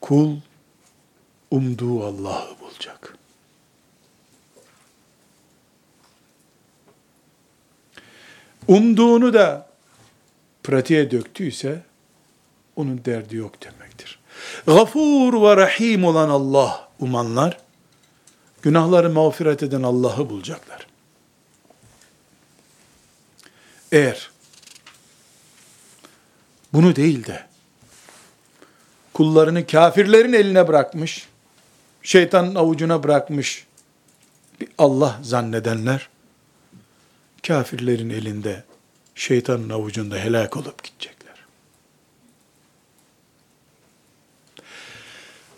Kul 0.00 0.36
umduğu 1.50 2.04
Allah'ı 2.04 2.60
bulacak. 2.60 3.16
Umduğunu 8.68 9.34
da 9.34 9.68
pratiğe 10.62 11.10
döktüyse 11.10 11.82
onun 12.76 13.04
derdi 13.04 13.36
yok 13.36 13.62
demektir. 13.62 14.18
Gafur 14.66 15.42
ve 15.42 15.56
Rahim 15.56 16.04
olan 16.04 16.28
Allah 16.28 16.91
umanlar 17.02 17.58
günahları 18.62 19.10
mağfiret 19.10 19.62
eden 19.62 19.82
Allah'ı 19.82 20.30
bulacaklar. 20.30 20.86
Eğer 23.92 24.30
bunu 26.72 26.96
değil 26.96 27.26
de 27.26 27.46
kullarını 29.12 29.66
kafirlerin 29.66 30.32
eline 30.32 30.68
bırakmış, 30.68 31.28
şeytanın 32.02 32.54
avucuna 32.54 33.02
bırakmış 33.02 33.66
bir 34.60 34.68
Allah 34.78 35.18
zannedenler, 35.22 36.08
kafirlerin 37.46 38.10
elinde, 38.10 38.64
şeytanın 39.14 39.70
avucunda 39.70 40.16
helak 40.16 40.56
olup 40.56 40.84
gidecekler. 40.84 41.34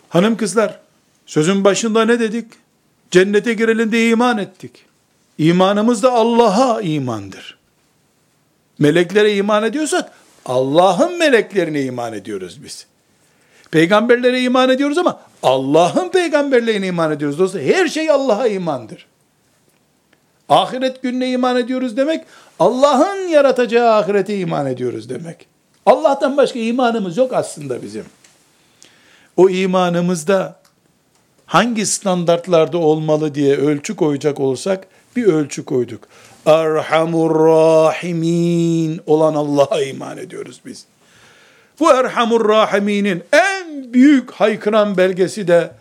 Hanım 0.09 0.37
kızlar, 0.37 0.84
sözün 1.25 1.63
başında 1.63 2.05
ne 2.05 2.19
dedik? 2.19 2.45
Cennete 3.11 3.53
girelim 3.53 3.91
diye 3.91 4.09
iman 4.09 4.37
ettik. 4.37 4.85
İmanımız 5.37 6.03
da 6.03 6.11
Allah'a 6.11 6.81
imandır. 6.81 7.57
Meleklere 8.79 9.35
iman 9.35 9.63
ediyorsak, 9.63 10.11
Allah'ın 10.45 11.17
meleklerine 11.17 11.81
iman 11.81 12.13
ediyoruz 12.13 12.63
biz. 12.63 12.85
Peygamberlere 13.71 14.41
iman 14.41 14.69
ediyoruz 14.69 14.97
ama 14.97 15.21
Allah'ın 15.43 16.09
peygamberlerine 16.09 16.87
iman 16.87 17.11
ediyoruz. 17.11 17.39
Dolayısıyla 17.39 17.75
her 17.75 17.87
şey 17.87 18.09
Allah'a 18.09 18.47
imandır. 18.47 19.07
Ahiret 20.49 21.01
gününe 21.01 21.31
iman 21.31 21.57
ediyoruz 21.57 21.97
demek, 21.97 22.25
Allah'ın 22.59 23.27
yaratacağı 23.27 23.95
ahirete 23.95 24.37
iman 24.37 24.65
ediyoruz 24.65 25.09
demek. 25.09 25.47
Allah'tan 25.85 26.37
başka 26.37 26.59
imanımız 26.59 27.17
yok 27.17 27.33
aslında 27.33 27.81
bizim. 27.81 28.05
O 29.37 29.49
imanımızda 29.49 30.59
hangi 31.45 31.85
standartlarda 31.85 32.77
olmalı 32.77 33.35
diye 33.35 33.57
ölçü 33.57 33.95
koyacak 33.95 34.39
olsak 34.39 34.87
bir 35.15 35.25
ölçü 35.25 35.65
koyduk. 35.65 36.07
Erhamur 36.45 37.47
Rahimin 37.47 39.01
olan 39.05 39.35
Allah'a 39.35 39.81
iman 39.81 40.17
ediyoruz 40.17 40.61
biz. 40.65 40.85
Bu 41.79 41.91
Erhamur 41.91 42.49
Rahiminin 42.49 43.23
en 43.31 43.93
büyük 43.93 44.31
haykıran 44.31 44.97
belgesi 44.97 45.47
de 45.47 45.71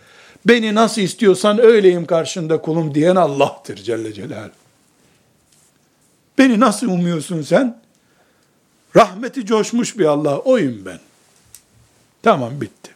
beni 0.47 0.75
nasıl 0.75 1.03
istiyorsan 1.03 1.59
öyleyim 1.59 2.07
karşında 2.07 2.61
kulum 2.61 2.95
diyen 2.95 3.17
Allah'tır 3.17 3.77
Celle 3.77 4.12
Celaluhu. 4.12 4.51
Beni 6.39 6.61
nasıl 6.61 6.87
umuyorsun 6.87 7.43
sen? 7.43 7.79
Rahmeti 8.97 9.47
coşmuş 9.47 9.99
bir 9.99 10.05
Allah, 10.05 10.39
oyum 10.39 10.85
ben. 10.85 10.99
Tamam 12.23 12.61
bitti. 12.61 12.93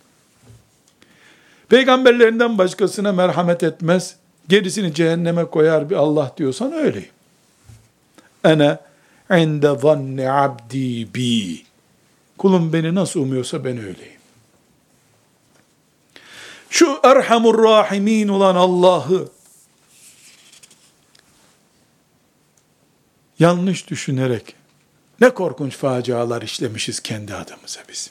Peygamberlerinden 1.69 2.59
başkasına 2.59 3.12
merhamet 3.12 3.62
etmez, 3.62 4.16
gerisini 4.49 4.95
cehenneme 4.95 5.45
koyar 5.45 5.91
bir 5.91 5.97
Allah 5.97 6.33
diyorsan 6.37 6.73
öyleyim. 6.73 7.11
Ene 8.45 8.79
inde 9.31 9.79
zanni 9.79 10.31
abdi 10.31 11.14
bi. 11.14 11.62
Kulum 12.39 12.73
beni 12.73 12.95
nasıl 12.95 13.21
umuyorsa 13.21 13.64
ben 13.64 13.79
öyleyim. 13.79 14.19
Şu 16.71 17.01
Erhamur 17.03 17.62
Rahimin 17.64 18.29
olan 18.29 18.57
Allah'ı 18.57 19.29
yanlış 23.39 23.91
düşünerek 23.91 24.55
ne 25.21 25.31
korkunç 25.31 25.77
facialar 25.77 26.43
işlemişiz 26.43 27.01
kendi 27.01 27.35
adımıza 27.35 27.81
biz. 27.89 28.11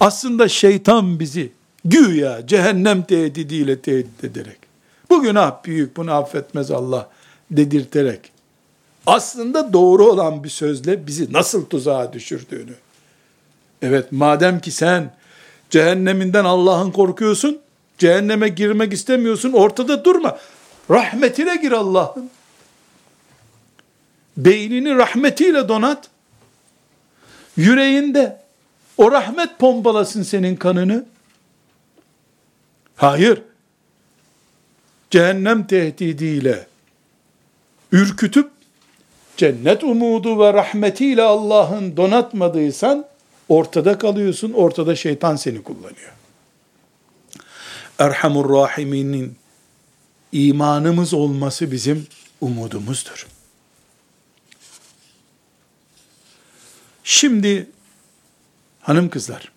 Aslında 0.00 0.48
şeytan 0.48 1.20
bizi 1.20 1.52
güya 1.84 2.46
cehennem 2.46 3.02
tehdidiyle 3.02 3.80
tehdit 3.80 4.24
ederek, 4.24 4.58
bu 5.10 5.22
günah 5.22 5.64
büyük 5.64 5.96
bunu 5.96 6.12
affetmez 6.12 6.70
Allah 6.70 7.10
dedirterek, 7.50 8.32
aslında 9.06 9.72
doğru 9.72 10.06
olan 10.06 10.44
bir 10.44 10.48
sözle 10.48 11.06
bizi 11.06 11.32
nasıl 11.32 11.66
tuzağa 11.66 12.12
düşürdüğünü. 12.12 12.74
Evet 13.82 14.12
madem 14.12 14.60
ki 14.60 14.70
sen 14.70 15.14
cehenneminden 15.70 16.44
Allah'ın 16.44 16.90
korkuyorsun, 16.90 17.60
cehenneme 17.98 18.48
girmek 18.48 18.92
istemiyorsun, 18.92 19.52
ortada 19.52 20.04
durma. 20.04 20.38
Rahmetine 20.90 21.56
gir 21.56 21.72
Allah'ın. 21.72 22.30
Beynini 24.36 24.94
rahmetiyle 24.94 25.68
donat. 25.68 26.08
Yüreğinde 27.56 28.40
o 28.96 29.12
rahmet 29.12 29.58
pompalasın 29.58 30.22
senin 30.22 30.56
kanını. 30.56 31.04
Hayır. 32.96 33.42
Cehennem 35.10 35.66
tehdidiyle 35.66 36.66
ürkütüp 37.92 38.50
cennet 39.36 39.84
umudu 39.84 40.38
ve 40.38 40.52
rahmetiyle 40.52 41.22
Allah'ın 41.22 41.96
donatmadıysan 41.96 43.06
ortada 43.48 43.98
kalıyorsun. 43.98 44.52
Ortada 44.52 44.96
şeytan 44.96 45.36
seni 45.36 45.62
kullanıyor. 45.62 46.12
Erhamur 47.98 48.50
Rahiminin 48.50 49.36
imanımız 50.32 51.14
olması 51.14 51.72
bizim 51.72 52.06
umudumuzdur. 52.40 53.26
Şimdi 57.04 57.70
hanım 58.80 59.08
kızlar 59.08 59.53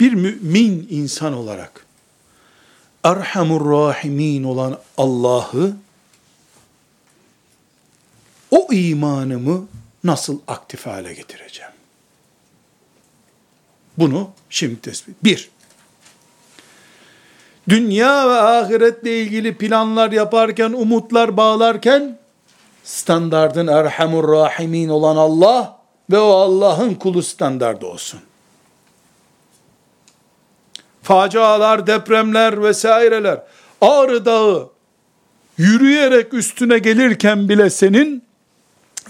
bir 0.00 0.12
mümin 0.12 0.86
insan 0.90 1.32
olarak 1.32 1.86
Erhamur 3.04 3.70
Rahimin 3.70 4.44
olan 4.44 4.78
Allah'ı 4.96 5.76
o 8.50 8.72
imanımı 8.72 9.68
nasıl 10.04 10.38
aktif 10.46 10.86
hale 10.86 11.14
getireceğim? 11.14 11.72
Bunu 13.98 14.30
şimdi 14.50 14.80
tespit. 14.80 15.24
Bir, 15.24 15.50
dünya 17.68 18.28
ve 18.28 18.40
ahiretle 18.40 19.20
ilgili 19.20 19.58
planlar 19.58 20.12
yaparken, 20.12 20.72
umutlar 20.72 21.36
bağlarken, 21.36 22.18
standardın 22.84 23.66
Erhamur 23.66 24.32
Rahimin 24.32 24.88
olan 24.88 25.16
Allah 25.16 25.78
ve 26.10 26.18
o 26.18 26.30
Allah'ın 26.30 26.94
kulu 26.94 27.22
standardı 27.22 27.86
olsun. 27.86 28.20
Facialar, 31.08 31.86
depremler 31.86 32.62
vesaireler, 32.62 33.42
Ağrı 33.80 34.24
Dağı 34.24 34.70
yürüyerek 35.58 36.34
üstüne 36.34 36.78
gelirken 36.78 37.48
bile 37.48 37.70
senin 37.70 38.24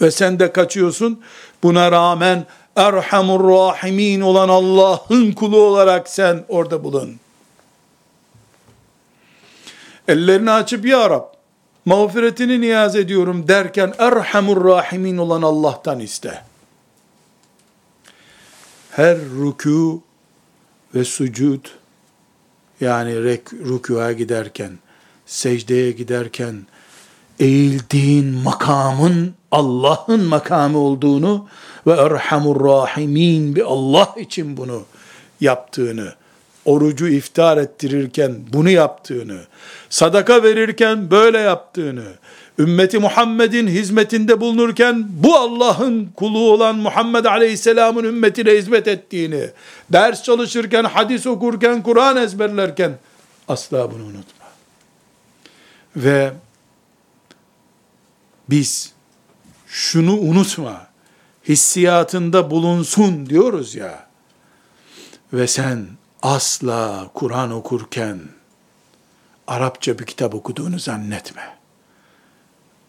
ve 0.01 0.11
sen 0.11 0.39
de 0.39 0.53
kaçıyorsun. 0.53 1.23
Buna 1.63 1.93
rağmen 1.93 2.47
Erhamur 2.77 3.51
Rahimin 3.51 4.21
olan 4.21 4.49
Allah'ın 4.49 5.33
kulu 5.33 5.61
olarak 5.61 6.09
sen 6.09 6.45
orada 6.49 6.85
bulun. 6.85 7.17
Ellerini 10.09 10.51
açıp 10.51 10.87
ya 10.87 11.11
Rab 11.11 11.25
mağfiretini 11.85 12.61
niyaz 12.61 12.97
ediyorum 12.97 13.49
derken 13.49 13.95
Erhamur 13.99 14.65
Rahimin 14.65 15.17
olan 15.19 15.43
Allah'tan 15.43 16.01
iste. 16.01 16.43
Her 18.91 19.17
rükû 19.17 20.01
ve 20.95 21.05
sucud 21.05 21.78
yani 22.81 23.15
rükûa 23.53 24.13
giderken, 24.13 24.71
secdeye 25.27 25.91
giderken 25.93 26.67
eğildiğin 27.41 28.35
makamın 28.35 29.35
Allah'ın 29.51 30.25
makamı 30.25 30.79
olduğunu 30.79 31.49
ve 31.87 31.93
Erhamur 31.93 32.65
Rahimin 32.65 33.57
bir 33.57 33.63
Allah 33.63 34.15
için 34.17 34.57
bunu 34.57 34.83
yaptığını, 35.41 36.13
orucu 36.65 37.09
iftar 37.09 37.57
ettirirken 37.57 38.37
bunu 38.53 38.71
yaptığını, 38.71 39.41
sadaka 39.91 40.43
verirken 40.43 41.11
böyle 41.11 41.39
yaptığını, 41.39 42.07
ümmeti 42.59 42.99
Muhammed'in 42.99 43.67
hizmetinde 43.69 44.41
bulunurken 44.41 45.07
bu 45.11 45.37
Allah'ın 45.37 46.07
kulu 46.17 46.51
olan 46.51 46.77
Muhammed 46.77 47.25
Aleyhisselam'ın 47.25 48.05
ümmetine 48.05 48.51
hizmet 48.51 48.89
ettiğini, 48.89 49.51
ders 49.93 50.23
çalışırken, 50.23 50.85
hadis 50.85 51.27
okurken, 51.27 51.83
Kur'an 51.83 52.17
ezberlerken 52.17 52.99
asla 53.49 53.91
bunu 53.91 54.05
unutma. 54.05 54.47
Ve 55.97 56.33
biz 58.51 58.93
şunu 59.67 60.19
unutma, 60.19 60.87
hissiyatında 61.49 62.51
bulunsun 62.51 63.27
diyoruz 63.27 63.75
ya, 63.75 64.07
ve 65.33 65.47
sen 65.47 65.87
asla 66.23 67.11
Kur'an 67.15 67.51
okurken 67.51 68.21
Arapça 69.47 69.99
bir 69.99 70.05
kitap 70.05 70.35
okuduğunu 70.35 70.79
zannetme. 70.79 71.58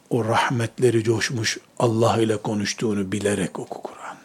O 0.10 0.26
rahmetleri 0.26 1.03
coşmuş 1.03 1.57
Allah 1.80 2.22
ile 2.22 2.38
konuştuğunu 2.38 3.12
bilerek 3.12 3.60
oku 3.60 3.82
Kur'an. 3.82 4.18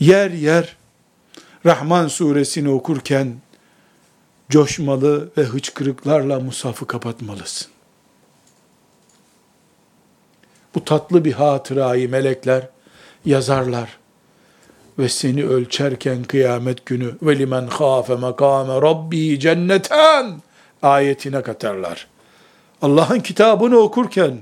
Yer 0.00 0.30
yer 0.30 0.76
Rahman 1.66 2.08
suresini 2.08 2.70
okurken 2.70 3.34
coşmalı 4.50 5.30
ve 5.38 5.42
hıçkırıklarla 5.42 6.40
musafı 6.40 6.86
kapatmalısın. 6.86 7.68
Bu 10.74 10.84
tatlı 10.84 11.24
bir 11.24 11.32
hatırayı 11.32 12.10
melekler 12.10 12.68
yazarlar 13.24 13.98
ve 14.98 15.08
seni 15.08 15.44
ölçerken 15.44 16.24
kıyamet 16.24 16.86
günü 16.86 17.14
ve 17.22 17.38
limen 17.38 17.68
khafe 17.68 18.14
makame 18.14 18.74
rabbi 18.74 19.40
cenneten 19.40 20.42
ayetine 20.82 21.42
katarlar. 21.42 22.13
Allah'ın 22.84 23.20
kitabını 23.20 23.76
okurken 23.76 24.38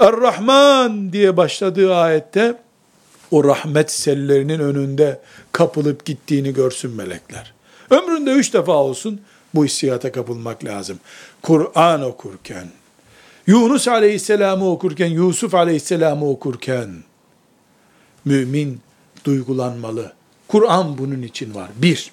Er-Rahman 0.00 1.12
diye 1.12 1.36
başladığı 1.36 1.94
ayette 1.94 2.54
o 3.30 3.44
rahmet 3.44 3.90
sellerinin 3.90 4.58
önünde 4.58 5.20
kapılıp 5.52 6.04
gittiğini 6.04 6.54
görsün 6.54 6.90
melekler. 6.90 7.52
Ömründe 7.90 8.30
üç 8.30 8.54
defa 8.54 8.72
olsun 8.72 9.20
bu 9.54 9.64
hissiyata 9.64 10.12
kapılmak 10.12 10.64
lazım. 10.64 10.98
Kur'an 11.42 12.02
okurken, 12.02 12.66
Yunus 13.46 13.88
Aleyhisselam'ı 13.88 14.70
okurken, 14.70 15.06
Yusuf 15.08 15.54
Aleyhisselam'ı 15.54 16.30
okurken, 16.30 16.88
mümin 18.24 18.80
duygulanmalı. 19.24 20.12
Kur'an 20.48 20.98
bunun 20.98 21.22
için 21.22 21.54
var. 21.54 21.70
Bir, 21.76 22.10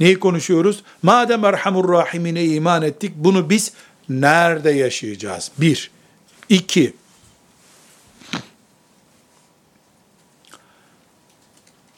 neyi 0.00 0.18
konuşuyoruz? 0.18 0.82
Madem 1.02 1.44
Erhamur 1.44 1.92
Rahimine 1.92 2.44
iman 2.44 2.82
ettik, 2.82 3.12
bunu 3.16 3.50
biz 3.50 3.72
nerede 4.08 4.70
yaşayacağız? 4.70 5.50
Bir. 5.58 5.90
İki, 6.48 6.94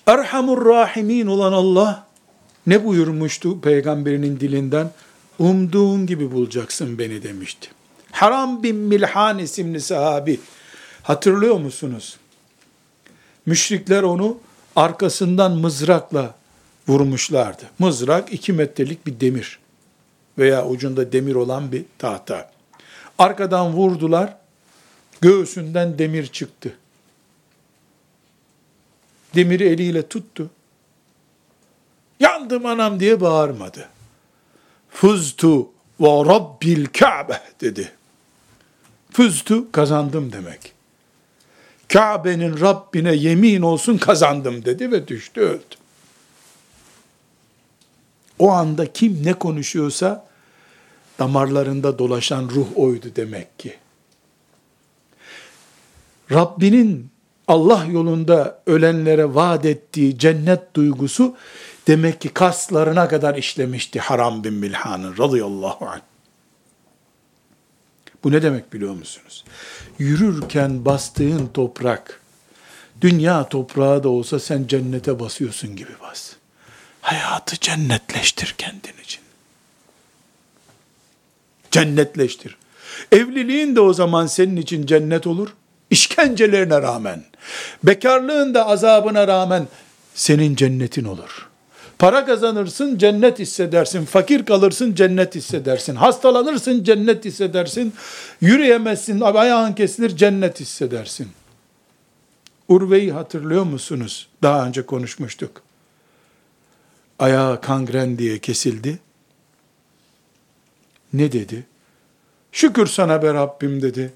Erhamur 0.08 0.66
Rahimin 0.66 1.26
olan 1.26 1.52
Allah 1.52 2.06
ne 2.66 2.84
buyurmuştu 2.84 3.60
peygamberinin 3.60 4.40
dilinden? 4.40 4.90
Umduğun 5.38 6.06
gibi 6.06 6.32
bulacaksın 6.32 6.98
beni 6.98 7.22
demişti. 7.22 7.68
Haram 8.12 8.62
bin 8.62 8.76
Milhan 8.76 9.38
isimli 9.38 9.80
sahabi. 9.80 10.40
Hatırlıyor 11.02 11.56
musunuz? 11.56 12.16
Müşrikler 13.46 14.02
onu 14.02 14.38
arkasından 14.76 15.52
mızrakla 15.52 16.34
vurmuşlardı. 16.88 17.62
Mızrak 17.78 18.32
iki 18.32 18.52
metrelik 18.52 19.06
bir 19.06 19.20
demir 19.20 19.58
veya 20.38 20.66
ucunda 20.66 21.12
demir 21.12 21.34
olan 21.34 21.72
bir 21.72 21.84
tahta. 21.98 22.50
Arkadan 23.18 23.72
vurdular, 23.72 24.36
göğsünden 25.20 25.98
demir 25.98 26.26
çıktı. 26.26 26.76
Demiri 29.34 29.68
eliyle 29.68 30.08
tuttu. 30.08 30.50
Yandım 32.20 32.66
anam 32.66 33.00
diye 33.00 33.20
bağırmadı. 33.20 33.88
Fuztu 34.90 35.70
ve 36.00 36.08
rabbil 36.08 36.86
Kabe 36.86 37.40
dedi. 37.60 37.92
Fuztu 39.12 39.72
kazandım 39.72 40.32
demek. 40.32 40.72
Kabe'nin 41.88 42.60
Rabbine 42.60 43.14
yemin 43.14 43.62
olsun 43.62 43.98
kazandım 43.98 44.64
dedi 44.64 44.92
ve 44.92 45.08
düştü 45.08 45.40
öldü. 45.40 45.74
O 48.38 48.50
anda 48.50 48.92
kim 48.92 49.24
ne 49.24 49.34
konuşuyorsa 49.34 50.27
damarlarında 51.18 51.98
dolaşan 51.98 52.48
ruh 52.48 52.66
oydu 52.76 53.06
demek 53.16 53.58
ki. 53.58 53.74
Rabbinin 56.30 57.10
Allah 57.48 57.84
yolunda 57.84 58.62
ölenlere 58.66 59.34
vaat 59.34 59.64
ettiği 59.64 60.18
cennet 60.18 60.74
duygusu 60.74 61.36
demek 61.86 62.20
ki 62.20 62.28
kaslarına 62.28 63.08
kadar 63.08 63.34
işlemişti 63.34 64.00
Haram 64.00 64.44
bin 64.44 64.54
Milhan'ın 64.54 65.18
radıyallahu 65.18 65.86
anh. 65.86 66.00
Bu 68.24 68.32
ne 68.32 68.42
demek 68.42 68.72
biliyor 68.72 68.94
musunuz? 68.94 69.44
Yürürken 69.98 70.84
bastığın 70.84 71.46
toprak, 71.46 72.20
dünya 73.00 73.48
toprağı 73.48 74.02
da 74.02 74.08
olsa 74.08 74.38
sen 74.38 74.66
cennete 74.66 75.20
basıyorsun 75.20 75.76
gibi 75.76 75.92
bas. 76.02 76.32
Hayatı 77.00 77.56
cennetleştir 77.60 78.54
kendin 78.58 79.02
için. 79.02 79.27
Cennetleştir. 81.70 82.56
Evliliğin 83.12 83.76
de 83.76 83.80
o 83.80 83.92
zaman 83.92 84.26
senin 84.26 84.56
için 84.56 84.86
cennet 84.86 85.26
olur. 85.26 85.48
İşkencelerine 85.90 86.82
rağmen, 86.82 87.24
bekarlığın 87.84 88.54
da 88.54 88.66
azabına 88.66 89.28
rağmen 89.28 89.68
senin 90.14 90.54
cennetin 90.54 91.04
olur. 91.04 91.48
Para 91.98 92.26
kazanırsın, 92.26 92.98
cennet 92.98 93.38
hissedersin. 93.38 94.04
Fakir 94.04 94.44
kalırsın, 94.44 94.94
cennet 94.94 95.34
hissedersin. 95.34 95.94
Hastalanırsın, 95.94 96.84
cennet 96.84 97.24
hissedersin. 97.24 97.94
Yürüyemezsin, 98.40 99.20
ayağın 99.20 99.72
kesilir, 99.72 100.16
cennet 100.16 100.60
hissedersin. 100.60 101.28
Urve'yi 102.68 103.12
hatırlıyor 103.12 103.64
musunuz? 103.64 104.28
Daha 104.42 104.66
önce 104.66 104.86
konuşmuştuk. 104.86 105.62
Ayağı 107.18 107.60
kangren 107.60 108.18
diye 108.18 108.38
kesildi. 108.38 108.98
Ne 111.12 111.32
dedi? 111.32 111.66
Şükür 112.52 112.86
sana 112.86 113.22
be 113.22 113.34
Rabbim 113.34 113.82
dedi. 113.82 114.12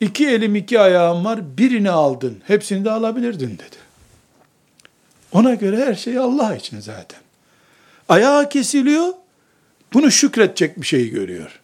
İki 0.00 0.28
elim 0.28 0.56
iki 0.56 0.80
ayağım 0.80 1.24
var, 1.24 1.58
birini 1.58 1.90
aldın, 1.90 2.42
hepsini 2.46 2.84
de 2.84 2.90
alabilirdin 2.90 3.50
dedi. 3.54 3.76
Ona 5.32 5.54
göre 5.54 5.86
her 5.86 5.94
şey 5.94 6.18
Allah 6.18 6.56
için 6.56 6.80
zaten. 6.80 7.20
Ayağı 8.08 8.48
kesiliyor, 8.48 9.12
bunu 9.92 10.10
şükredecek 10.10 10.80
bir 10.80 10.86
şey 10.86 11.10
görüyor. 11.10 11.60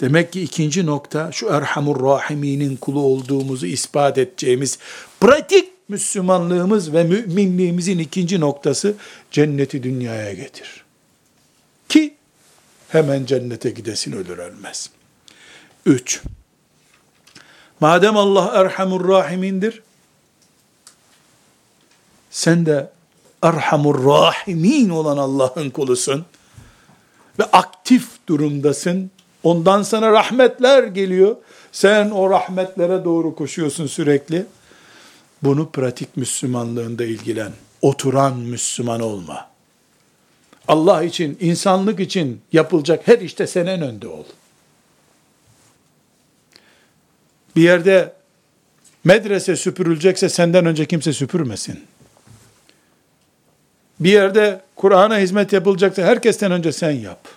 Demek 0.00 0.32
ki 0.32 0.42
ikinci 0.42 0.86
nokta 0.86 1.32
şu 1.32 1.48
Erhamur 1.48 2.02
Rahimi'nin 2.02 2.76
kulu 2.76 3.00
olduğumuzu 3.00 3.66
ispat 3.66 4.18
edeceğimiz 4.18 4.78
pratik 5.20 5.68
Müslümanlığımız 5.88 6.92
ve 6.92 7.04
müminliğimizin 7.04 7.98
ikinci 7.98 8.40
noktası 8.40 8.94
cenneti 9.30 9.82
dünyaya 9.82 10.32
getir. 10.32 10.84
Ki 11.88 12.14
hemen 12.92 13.26
cennete 13.26 13.70
gidesin 13.70 14.12
ölür 14.12 14.38
ölmez. 14.38 14.90
Üç, 15.86 16.22
madem 17.80 18.16
Allah 18.16 18.52
Erhamur 18.54 19.08
Rahimindir, 19.08 19.82
sen 22.30 22.66
de 22.66 22.90
Erhamur 23.42 24.04
Rahimin 24.04 24.88
olan 24.88 25.16
Allah'ın 25.16 25.70
kulusun 25.70 26.24
ve 27.38 27.44
aktif 27.44 28.08
durumdasın. 28.28 29.10
Ondan 29.42 29.82
sana 29.82 30.12
rahmetler 30.12 30.82
geliyor. 30.84 31.36
Sen 31.72 32.10
o 32.10 32.30
rahmetlere 32.30 33.04
doğru 33.04 33.34
koşuyorsun 33.34 33.86
sürekli. 33.86 34.46
Bunu 35.42 35.70
pratik 35.70 36.16
Müslümanlığında 36.16 37.04
ilgilen. 37.04 37.52
Oturan 37.82 38.36
Müslüman 38.36 39.00
olma. 39.00 39.51
Allah 40.68 41.02
için, 41.02 41.38
insanlık 41.40 42.00
için 42.00 42.40
yapılacak 42.52 43.08
her 43.08 43.18
işte 43.18 43.46
sen 43.46 43.66
en 43.66 43.82
önde 43.82 44.08
ol. 44.08 44.24
Bir 47.56 47.62
yerde 47.62 48.12
medrese 49.04 49.56
süpürülecekse 49.56 50.28
senden 50.28 50.66
önce 50.66 50.86
kimse 50.86 51.12
süpürmesin 51.12 51.84
bir 54.04 54.12
yerde 54.12 54.60
Kur'an'a 54.76 55.18
hizmet 55.18 55.52
yapılacaksa 55.52 56.02
herkesten 56.02 56.52
önce 56.52 56.72
sen 56.72 56.90
yap. 56.90 57.28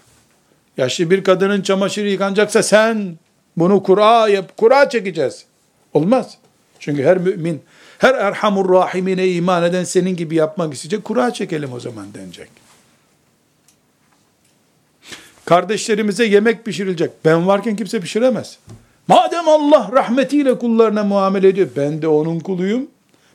Yaşlı 0.78 1.10
bir 1.10 1.24
kadının 1.24 1.62
çamaşırı 1.62 2.08
yıkanacaksa 2.10 2.64
sen 2.64 3.18
bunu 3.58 3.84
Kur'a 3.84 4.30
yap, 4.30 4.58
Kur'a 4.58 4.90
çekeceğiz. 4.90 5.46
Olmaz. 5.94 6.38
Çünkü 6.80 7.04
her 7.04 7.18
mümin, 7.18 7.62
her 7.98 8.16
erhamur 8.16 8.74
rahimine 8.74 9.28
iman 9.28 9.64
eden 9.64 9.84
senin 9.84 10.16
gibi 10.16 10.36
yapmak 10.36 10.74
isteyecek. 10.74 11.04
Kur'a 11.04 11.34
çekelim 11.34 11.74
o 11.74 11.80
zaman 11.80 12.14
denecek. 12.14 12.65
Kardeşlerimize 15.46 16.26
yemek 16.26 16.66
pişirilecek. 16.66 17.12
Ben 17.26 17.48
varken 17.48 17.76
kimse 17.76 18.00
pişiremez. 18.00 18.58
Madem 19.08 19.48
Allah 19.48 19.90
rahmetiyle 19.94 20.58
kullarına 20.58 21.04
muamele 21.04 21.48
ediyor, 21.48 21.68
ben 21.76 22.02
de 22.02 22.08
onun 22.08 22.40
kuluyum. 22.40 22.88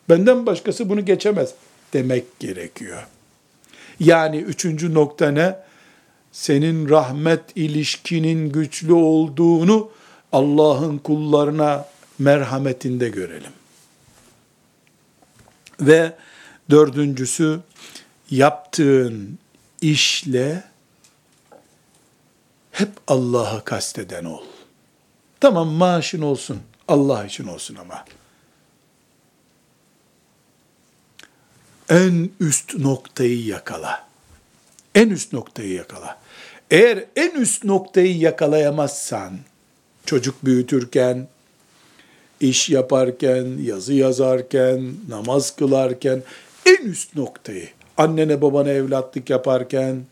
Benden 0.08 0.46
başkası 0.46 0.88
bunu 0.88 1.04
geçemez 1.04 1.54
demek 1.92 2.40
gerekiyor. 2.40 3.06
Yani 4.00 4.36
üçüncü 4.36 4.94
nokta 4.94 5.30
ne? 5.30 5.56
Senin 6.32 6.88
rahmet 6.88 7.40
ilişkinin 7.54 8.52
güçlü 8.52 8.92
olduğunu 8.92 9.90
Allah'ın 10.32 10.98
kullarına 10.98 11.86
merhametinde 12.18 13.08
görelim. 13.08 13.52
Ve 15.80 16.12
dördüncüsü 16.70 17.60
yaptığın 18.30 19.38
işle 19.82 20.69
hep 22.80 22.90
Allah'a 23.06 23.64
kasteden 23.64 24.24
ol. 24.24 24.42
Tamam 25.40 25.68
maaşın 25.68 26.22
olsun, 26.22 26.58
Allah 26.88 27.24
için 27.24 27.46
olsun 27.46 27.74
ama. 27.74 28.04
en 31.90 32.30
üst 32.40 32.78
noktayı 32.78 33.44
yakala. 33.44 34.06
En 34.94 35.08
üst 35.10 35.32
noktayı 35.32 35.72
yakala. 35.72 36.18
Eğer 36.70 37.04
en 37.16 37.30
üst 37.30 37.64
noktayı 37.64 38.18
yakalayamazsan, 38.18 39.38
çocuk 40.06 40.44
büyütürken, 40.44 41.28
iş 42.40 42.70
yaparken, 42.70 43.58
yazı 43.62 43.94
yazarken, 43.94 44.94
namaz 45.08 45.56
kılarken, 45.56 46.22
en 46.66 46.84
üst 46.84 47.16
noktayı, 47.16 47.68
annene 47.96 48.42
babana 48.42 48.70
evlatlık 48.70 49.30
yaparken, 49.30 50.04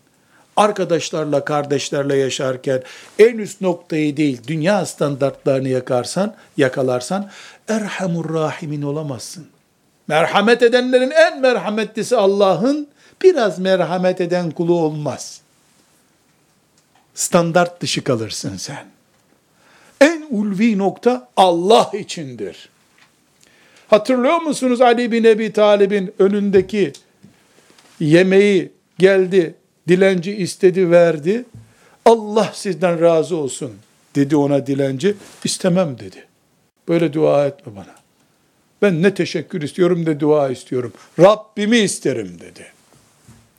arkadaşlarla, 0.59 1.45
kardeşlerle 1.45 2.15
yaşarken 2.15 2.83
en 3.19 3.37
üst 3.37 3.61
noktayı 3.61 4.17
değil, 4.17 4.41
dünya 4.47 4.85
standartlarını 4.85 5.69
yakarsan, 5.69 6.35
yakalarsan, 6.57 7.29
Erhamur 7.67 8.33
Rahimin 8.33 8.81
olamazsın. 8.81 9.47
Merhamet 10.07 10.63
edenlerin 10.63 11.11
en 11.11 11.41
merhametlisi 11.41 12.17
Allah'ın 12.17 12.87
biraz 13.23 13.59
merhamet 13.59 14.21
eden 14.21 14.51
kulu 14.51 14.79
olmaz. 14.79 15.41
Standart 17.15 17.81
dışı 17.81 18.03
kalırsın 18.03 18.57
sen. 18.57 18.85
En 20.01 20.25
ulvi 20.29 20.77
nokta 20.77 21.29
Allah 21.37 21.91
içindir. 21.93 22.69
Hatırlıyor 23.87 24.41
musunuz 24.41 24.81
Ali 24.81 25.11
bin 25.11 25.23
Ebi 25.23 25.53
Talib'in 25.53 26.13
önündeki 26.19 26.93
yemeği 27.99 28.71
geldi, 28.99 29.55
dilenci 29.89 30.35
istedi 30.35 30.91
verdi. 30.91 31.45
Allah 32.05 32.51
sizden 32.53 33.01
razı 33.01 33.35
olsun 33.35 33.71
dedi 34.15 34.35
ona 34.35 34.67
dilenci. 34.67 35.15
İstemem 35.43 35.99
dedi. 35.99 36.25
Böyle 36.87 37.13
dua 37.13 37.47
etme 37.47 37.75
bana. 37.75 37.95
Ben 38.81 39.03
ne 39.03 39.13
teşekkür 39.13 39.61
istiyorum 39.61 40.05
ne 40.05 40.19
dua 40.19 40.49
istiyorum. 40.49 40.93
Rabbimi 41.19 41.77
isterim 41.77 42.39
dedi. 42.39 42.65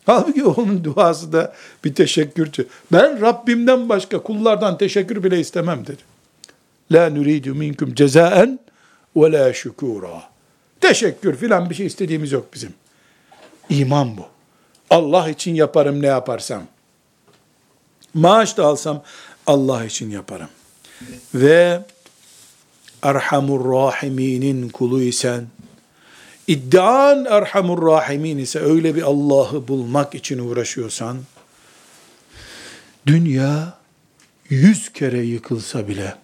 Halbuki 0.07 0.45
onun 0.45 0.85
duası 0.85 1.33
da 1.33 1.55
bir 1.85 1.95
teşekkürçü. 1.95 2.67
Ben 2.93 3.21
Rabbimden 3.21 3.89
başka 3.89 4.23
kullardan 4.23 4.79
teşekkür 4.79 5.25
bile 5.25 5.41
istemem 5.41 5.87
dedi. 5.87 6.03
La 6.93 7.11
nuridu 7.11 7.55
minkum 7.55 7.95
cezaen 7.95 8.59
ve 9.17 9.33
la 9.33 9.53
şükura. 9.53 10.23
Teşekkür 10.81 11.37
filan 11.37 11.71
bir 11.71 11.75
şey 11.75 11.87
istediğimiz 11.87 12.33
yok 12.33 12.55
bizim. 12.55 12.73
İman 13.69 14.17
bu. 14.17 14.30
Allah 14.91 15.31
için 15.31 15.55
yaparım 15.55 16.03
ne 16.03 16.07
yaparsam. 16.07 16.63
Maaş 18.15 18.57
da 18.57 18.67
alsam 18.67 19.03
Allah 19.47 19.85
için 19.85 20.11
yaparım. 20.11 20.49
Ve 21.35 21.83
Erhamur 23.03 23.73
Rahiminin 23.73 24.69
kulu 24.69 25.03
isen, 25.03 25.47
iddian 26.47 27.25
Erhamur 27.25 27.87
Rahimin 27.87 28.39
ise 28.39 28.59
öyle 28.59 28.95
bir 28.95 29.03
Allah'ı 29.03 29.69
bulmak 29.69 30.15
için 30.15 30.39
uğraşıyorsan, 30.39 31.19
dünya 33.07 33.79
yüz 34.49 34.93
kere 34.93 35.23
yıkılsa 35.23 35.89
bile 35.89 36.15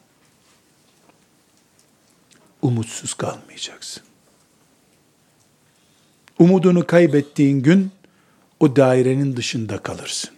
umutsuz 2.62 3.14
kalmayacaksın. 3.14 4.02
Umudunu 6.38 6.86
kaybettiğin 6.86 7.62
gün 7.62 7.90
o 8.60 8.76
dairenin 8.76 9.36
dışında 9.36 9.78
kalırsın. 9.78 10.30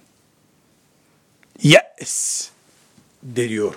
Yes 1.63 2.51
deniyor 3.23 3.75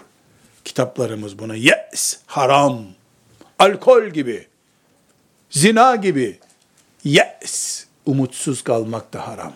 kitaplarımız 0.65 1.39
buna. 1.39 1.55
Yes, 1.55 2.19
haram, 2.25 2.85
alkol 3.59 4.07
gibi, 4.07 4.47
zina 5.49 5.95
gibi. 5.95 6.39
Yes, 7.03 7.85
umutsuz 8.05 8.63
kalmak 8.63 9.13
da 9.13 9.27
haram. 9.27 9.53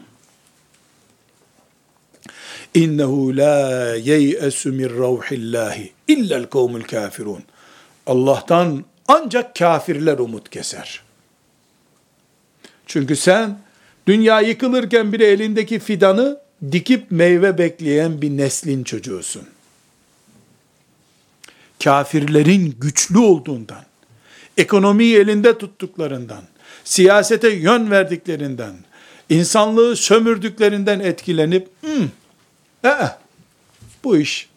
İnnehu 2.73 3.37
la 3.37 3.95
yeyesu 3.95 4.69
min 4.69 4.89
ravhillahi 4.89 5.93
illel 6.07 6.45
kavmul 6.45 6.81
kafirun. 6.81 7.43
Allah'tan 8.07 8.85
ancak 9.07 9.55
kafirler 9.55 10.17
umut 10.17 10.49
keser. 10.49 11.01
Çünkü 12.85 13.15
sen 13.15 13.59
dünya 14.07 14.41
yıkılırken 14.41 15.13
bile 15.13 15.27
elindeki 15.27 15.79
fidanı 15.79 16.39
dikip 16.71 17.11
meyve 17.11 17.57
bekleyen 17.57 18.21
bir 18.21 18.29
neslin 18.29 18.83
çocuğusun. 18.83 19.47
Kafirlerin 21.83 22.75
güçlü 22.79 23.17
olduğundan, 23.17 23.85
ekonomiyi 24.57 25.17
elinde 25.17 25.57
tuttuklarından, 25.57 26.43
siyasete 26.83 27.49
yön 27.49 27.91
verdiklerinden, 27.91 28.75
insanlığı 29.29 29.95
sömürdüklerinden 29.95 30.99
etkilenip, 30.99 31.67
ee, 32.85 33.09
bu 34.03 34.17
iş 34.17 34.49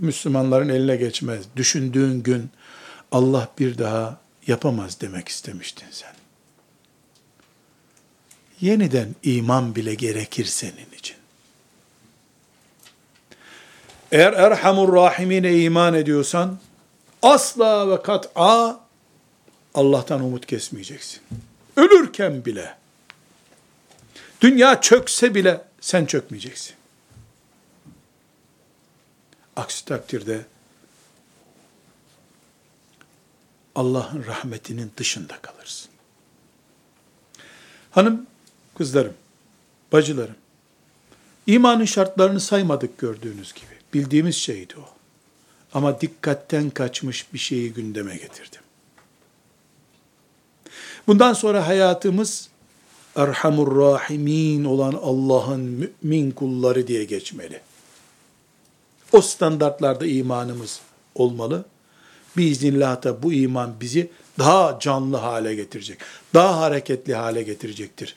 Müslümanların 0.00 0.68
eline 0.68 0.96
geçmez. 0.96 1.44
Düşündüğün 1.56 2.22
gün 2.22 2.50
Allah 3.12 3.48
bir 3.58 3.78
daha 3.78 4.20
yapamaz 4.46 5.00
demek 5.00 5.28
istemiştin 5.28 5.86
sen. 5.90 6.21
Yeniden 8.62 9.14
iman 9.22 9.74
bile 9.74 9.94
gerekir 9.94 10.44
senin 10.44 10.92
için. 10.98 11.16
Eğer 14.12 14.32
Erhamur 14.32 14.92
Rahimine 14.92 15.58
iman 15.58 15.94
ediyorsan, 15.94 16.58
asla 17.22 17.90
ve 17.90 18.02
kat'a 18.02 18.80
Allah'tan 19.74 20.22
umut 20.22 20.46
kesmeyeceksin. 20.46 21.22
Ölürken 21.76 22.44
bile, 22.44 22.76
dünya 24.40 24.80
çökse 24.80 25.34
bile 25.34 25.64
sen 25.80 26.06
çökmeyeceksin. 26.06 26.74
Aksi 29.56 29.84
takdirde 29.84 30.40
Allah'ın 33.74 34.26
rahmetinin 34.26 34.92
dışında 34.96 35.38
kalırsın. 35.42 35.90
Hanım, 37.90 38.26
kızlarım, 38.78 39.14
bacılarım, 39.92 40.34
imanın 41.46 41.84
şartlarını 41.84 42.40
saymadık 42.40 42.98
gördüğünüz 42.98 43.52
gibi. 43.52 43.72
Bildiğimiz 43.94 44.36
şeydi 44.36 44.74
o. 44.78 44.88
Ama 45.74 46.00
dikkatten 46.00 46.70
kaçmış 46.70 47.32
bir 47.34 47.38
şeyi 47.38 47.72
gündeme 47.72 48.16
getirdim. 48.16 48.60
Bundan 51.06 51.32
sonra 51.32 51.66
hayatımız 51.66 52.48
Erhamur 53.16 53.78
Rahimin 53.78 54.64
olan 54.64 54.92
Allah'ın 54.92 55.60
mümin 56.02 56.30
kulları 56.30 56.86
diye 56.86 57.04
geçmeli. 57.04 57.60
O 59.12 59.20
standartlarda 59.20 60.06
imanımız 60.06 60.80
olmalı. 61.14 61.64
Biiznillah 62.36 63.02
da 63.02 63.22
bu 63.22 63.32
iman 63.32 63.74
bizi 63.80 64.10
daha 64.38 64.78
canlı 64.80 65.16
hale 65.16 65.54
getirecek. 65.54 65.98
Daha 66.34 66.60
hareketli 66.60 67.14
hale 67.14 67.42
getirecektir. 67.42 68.16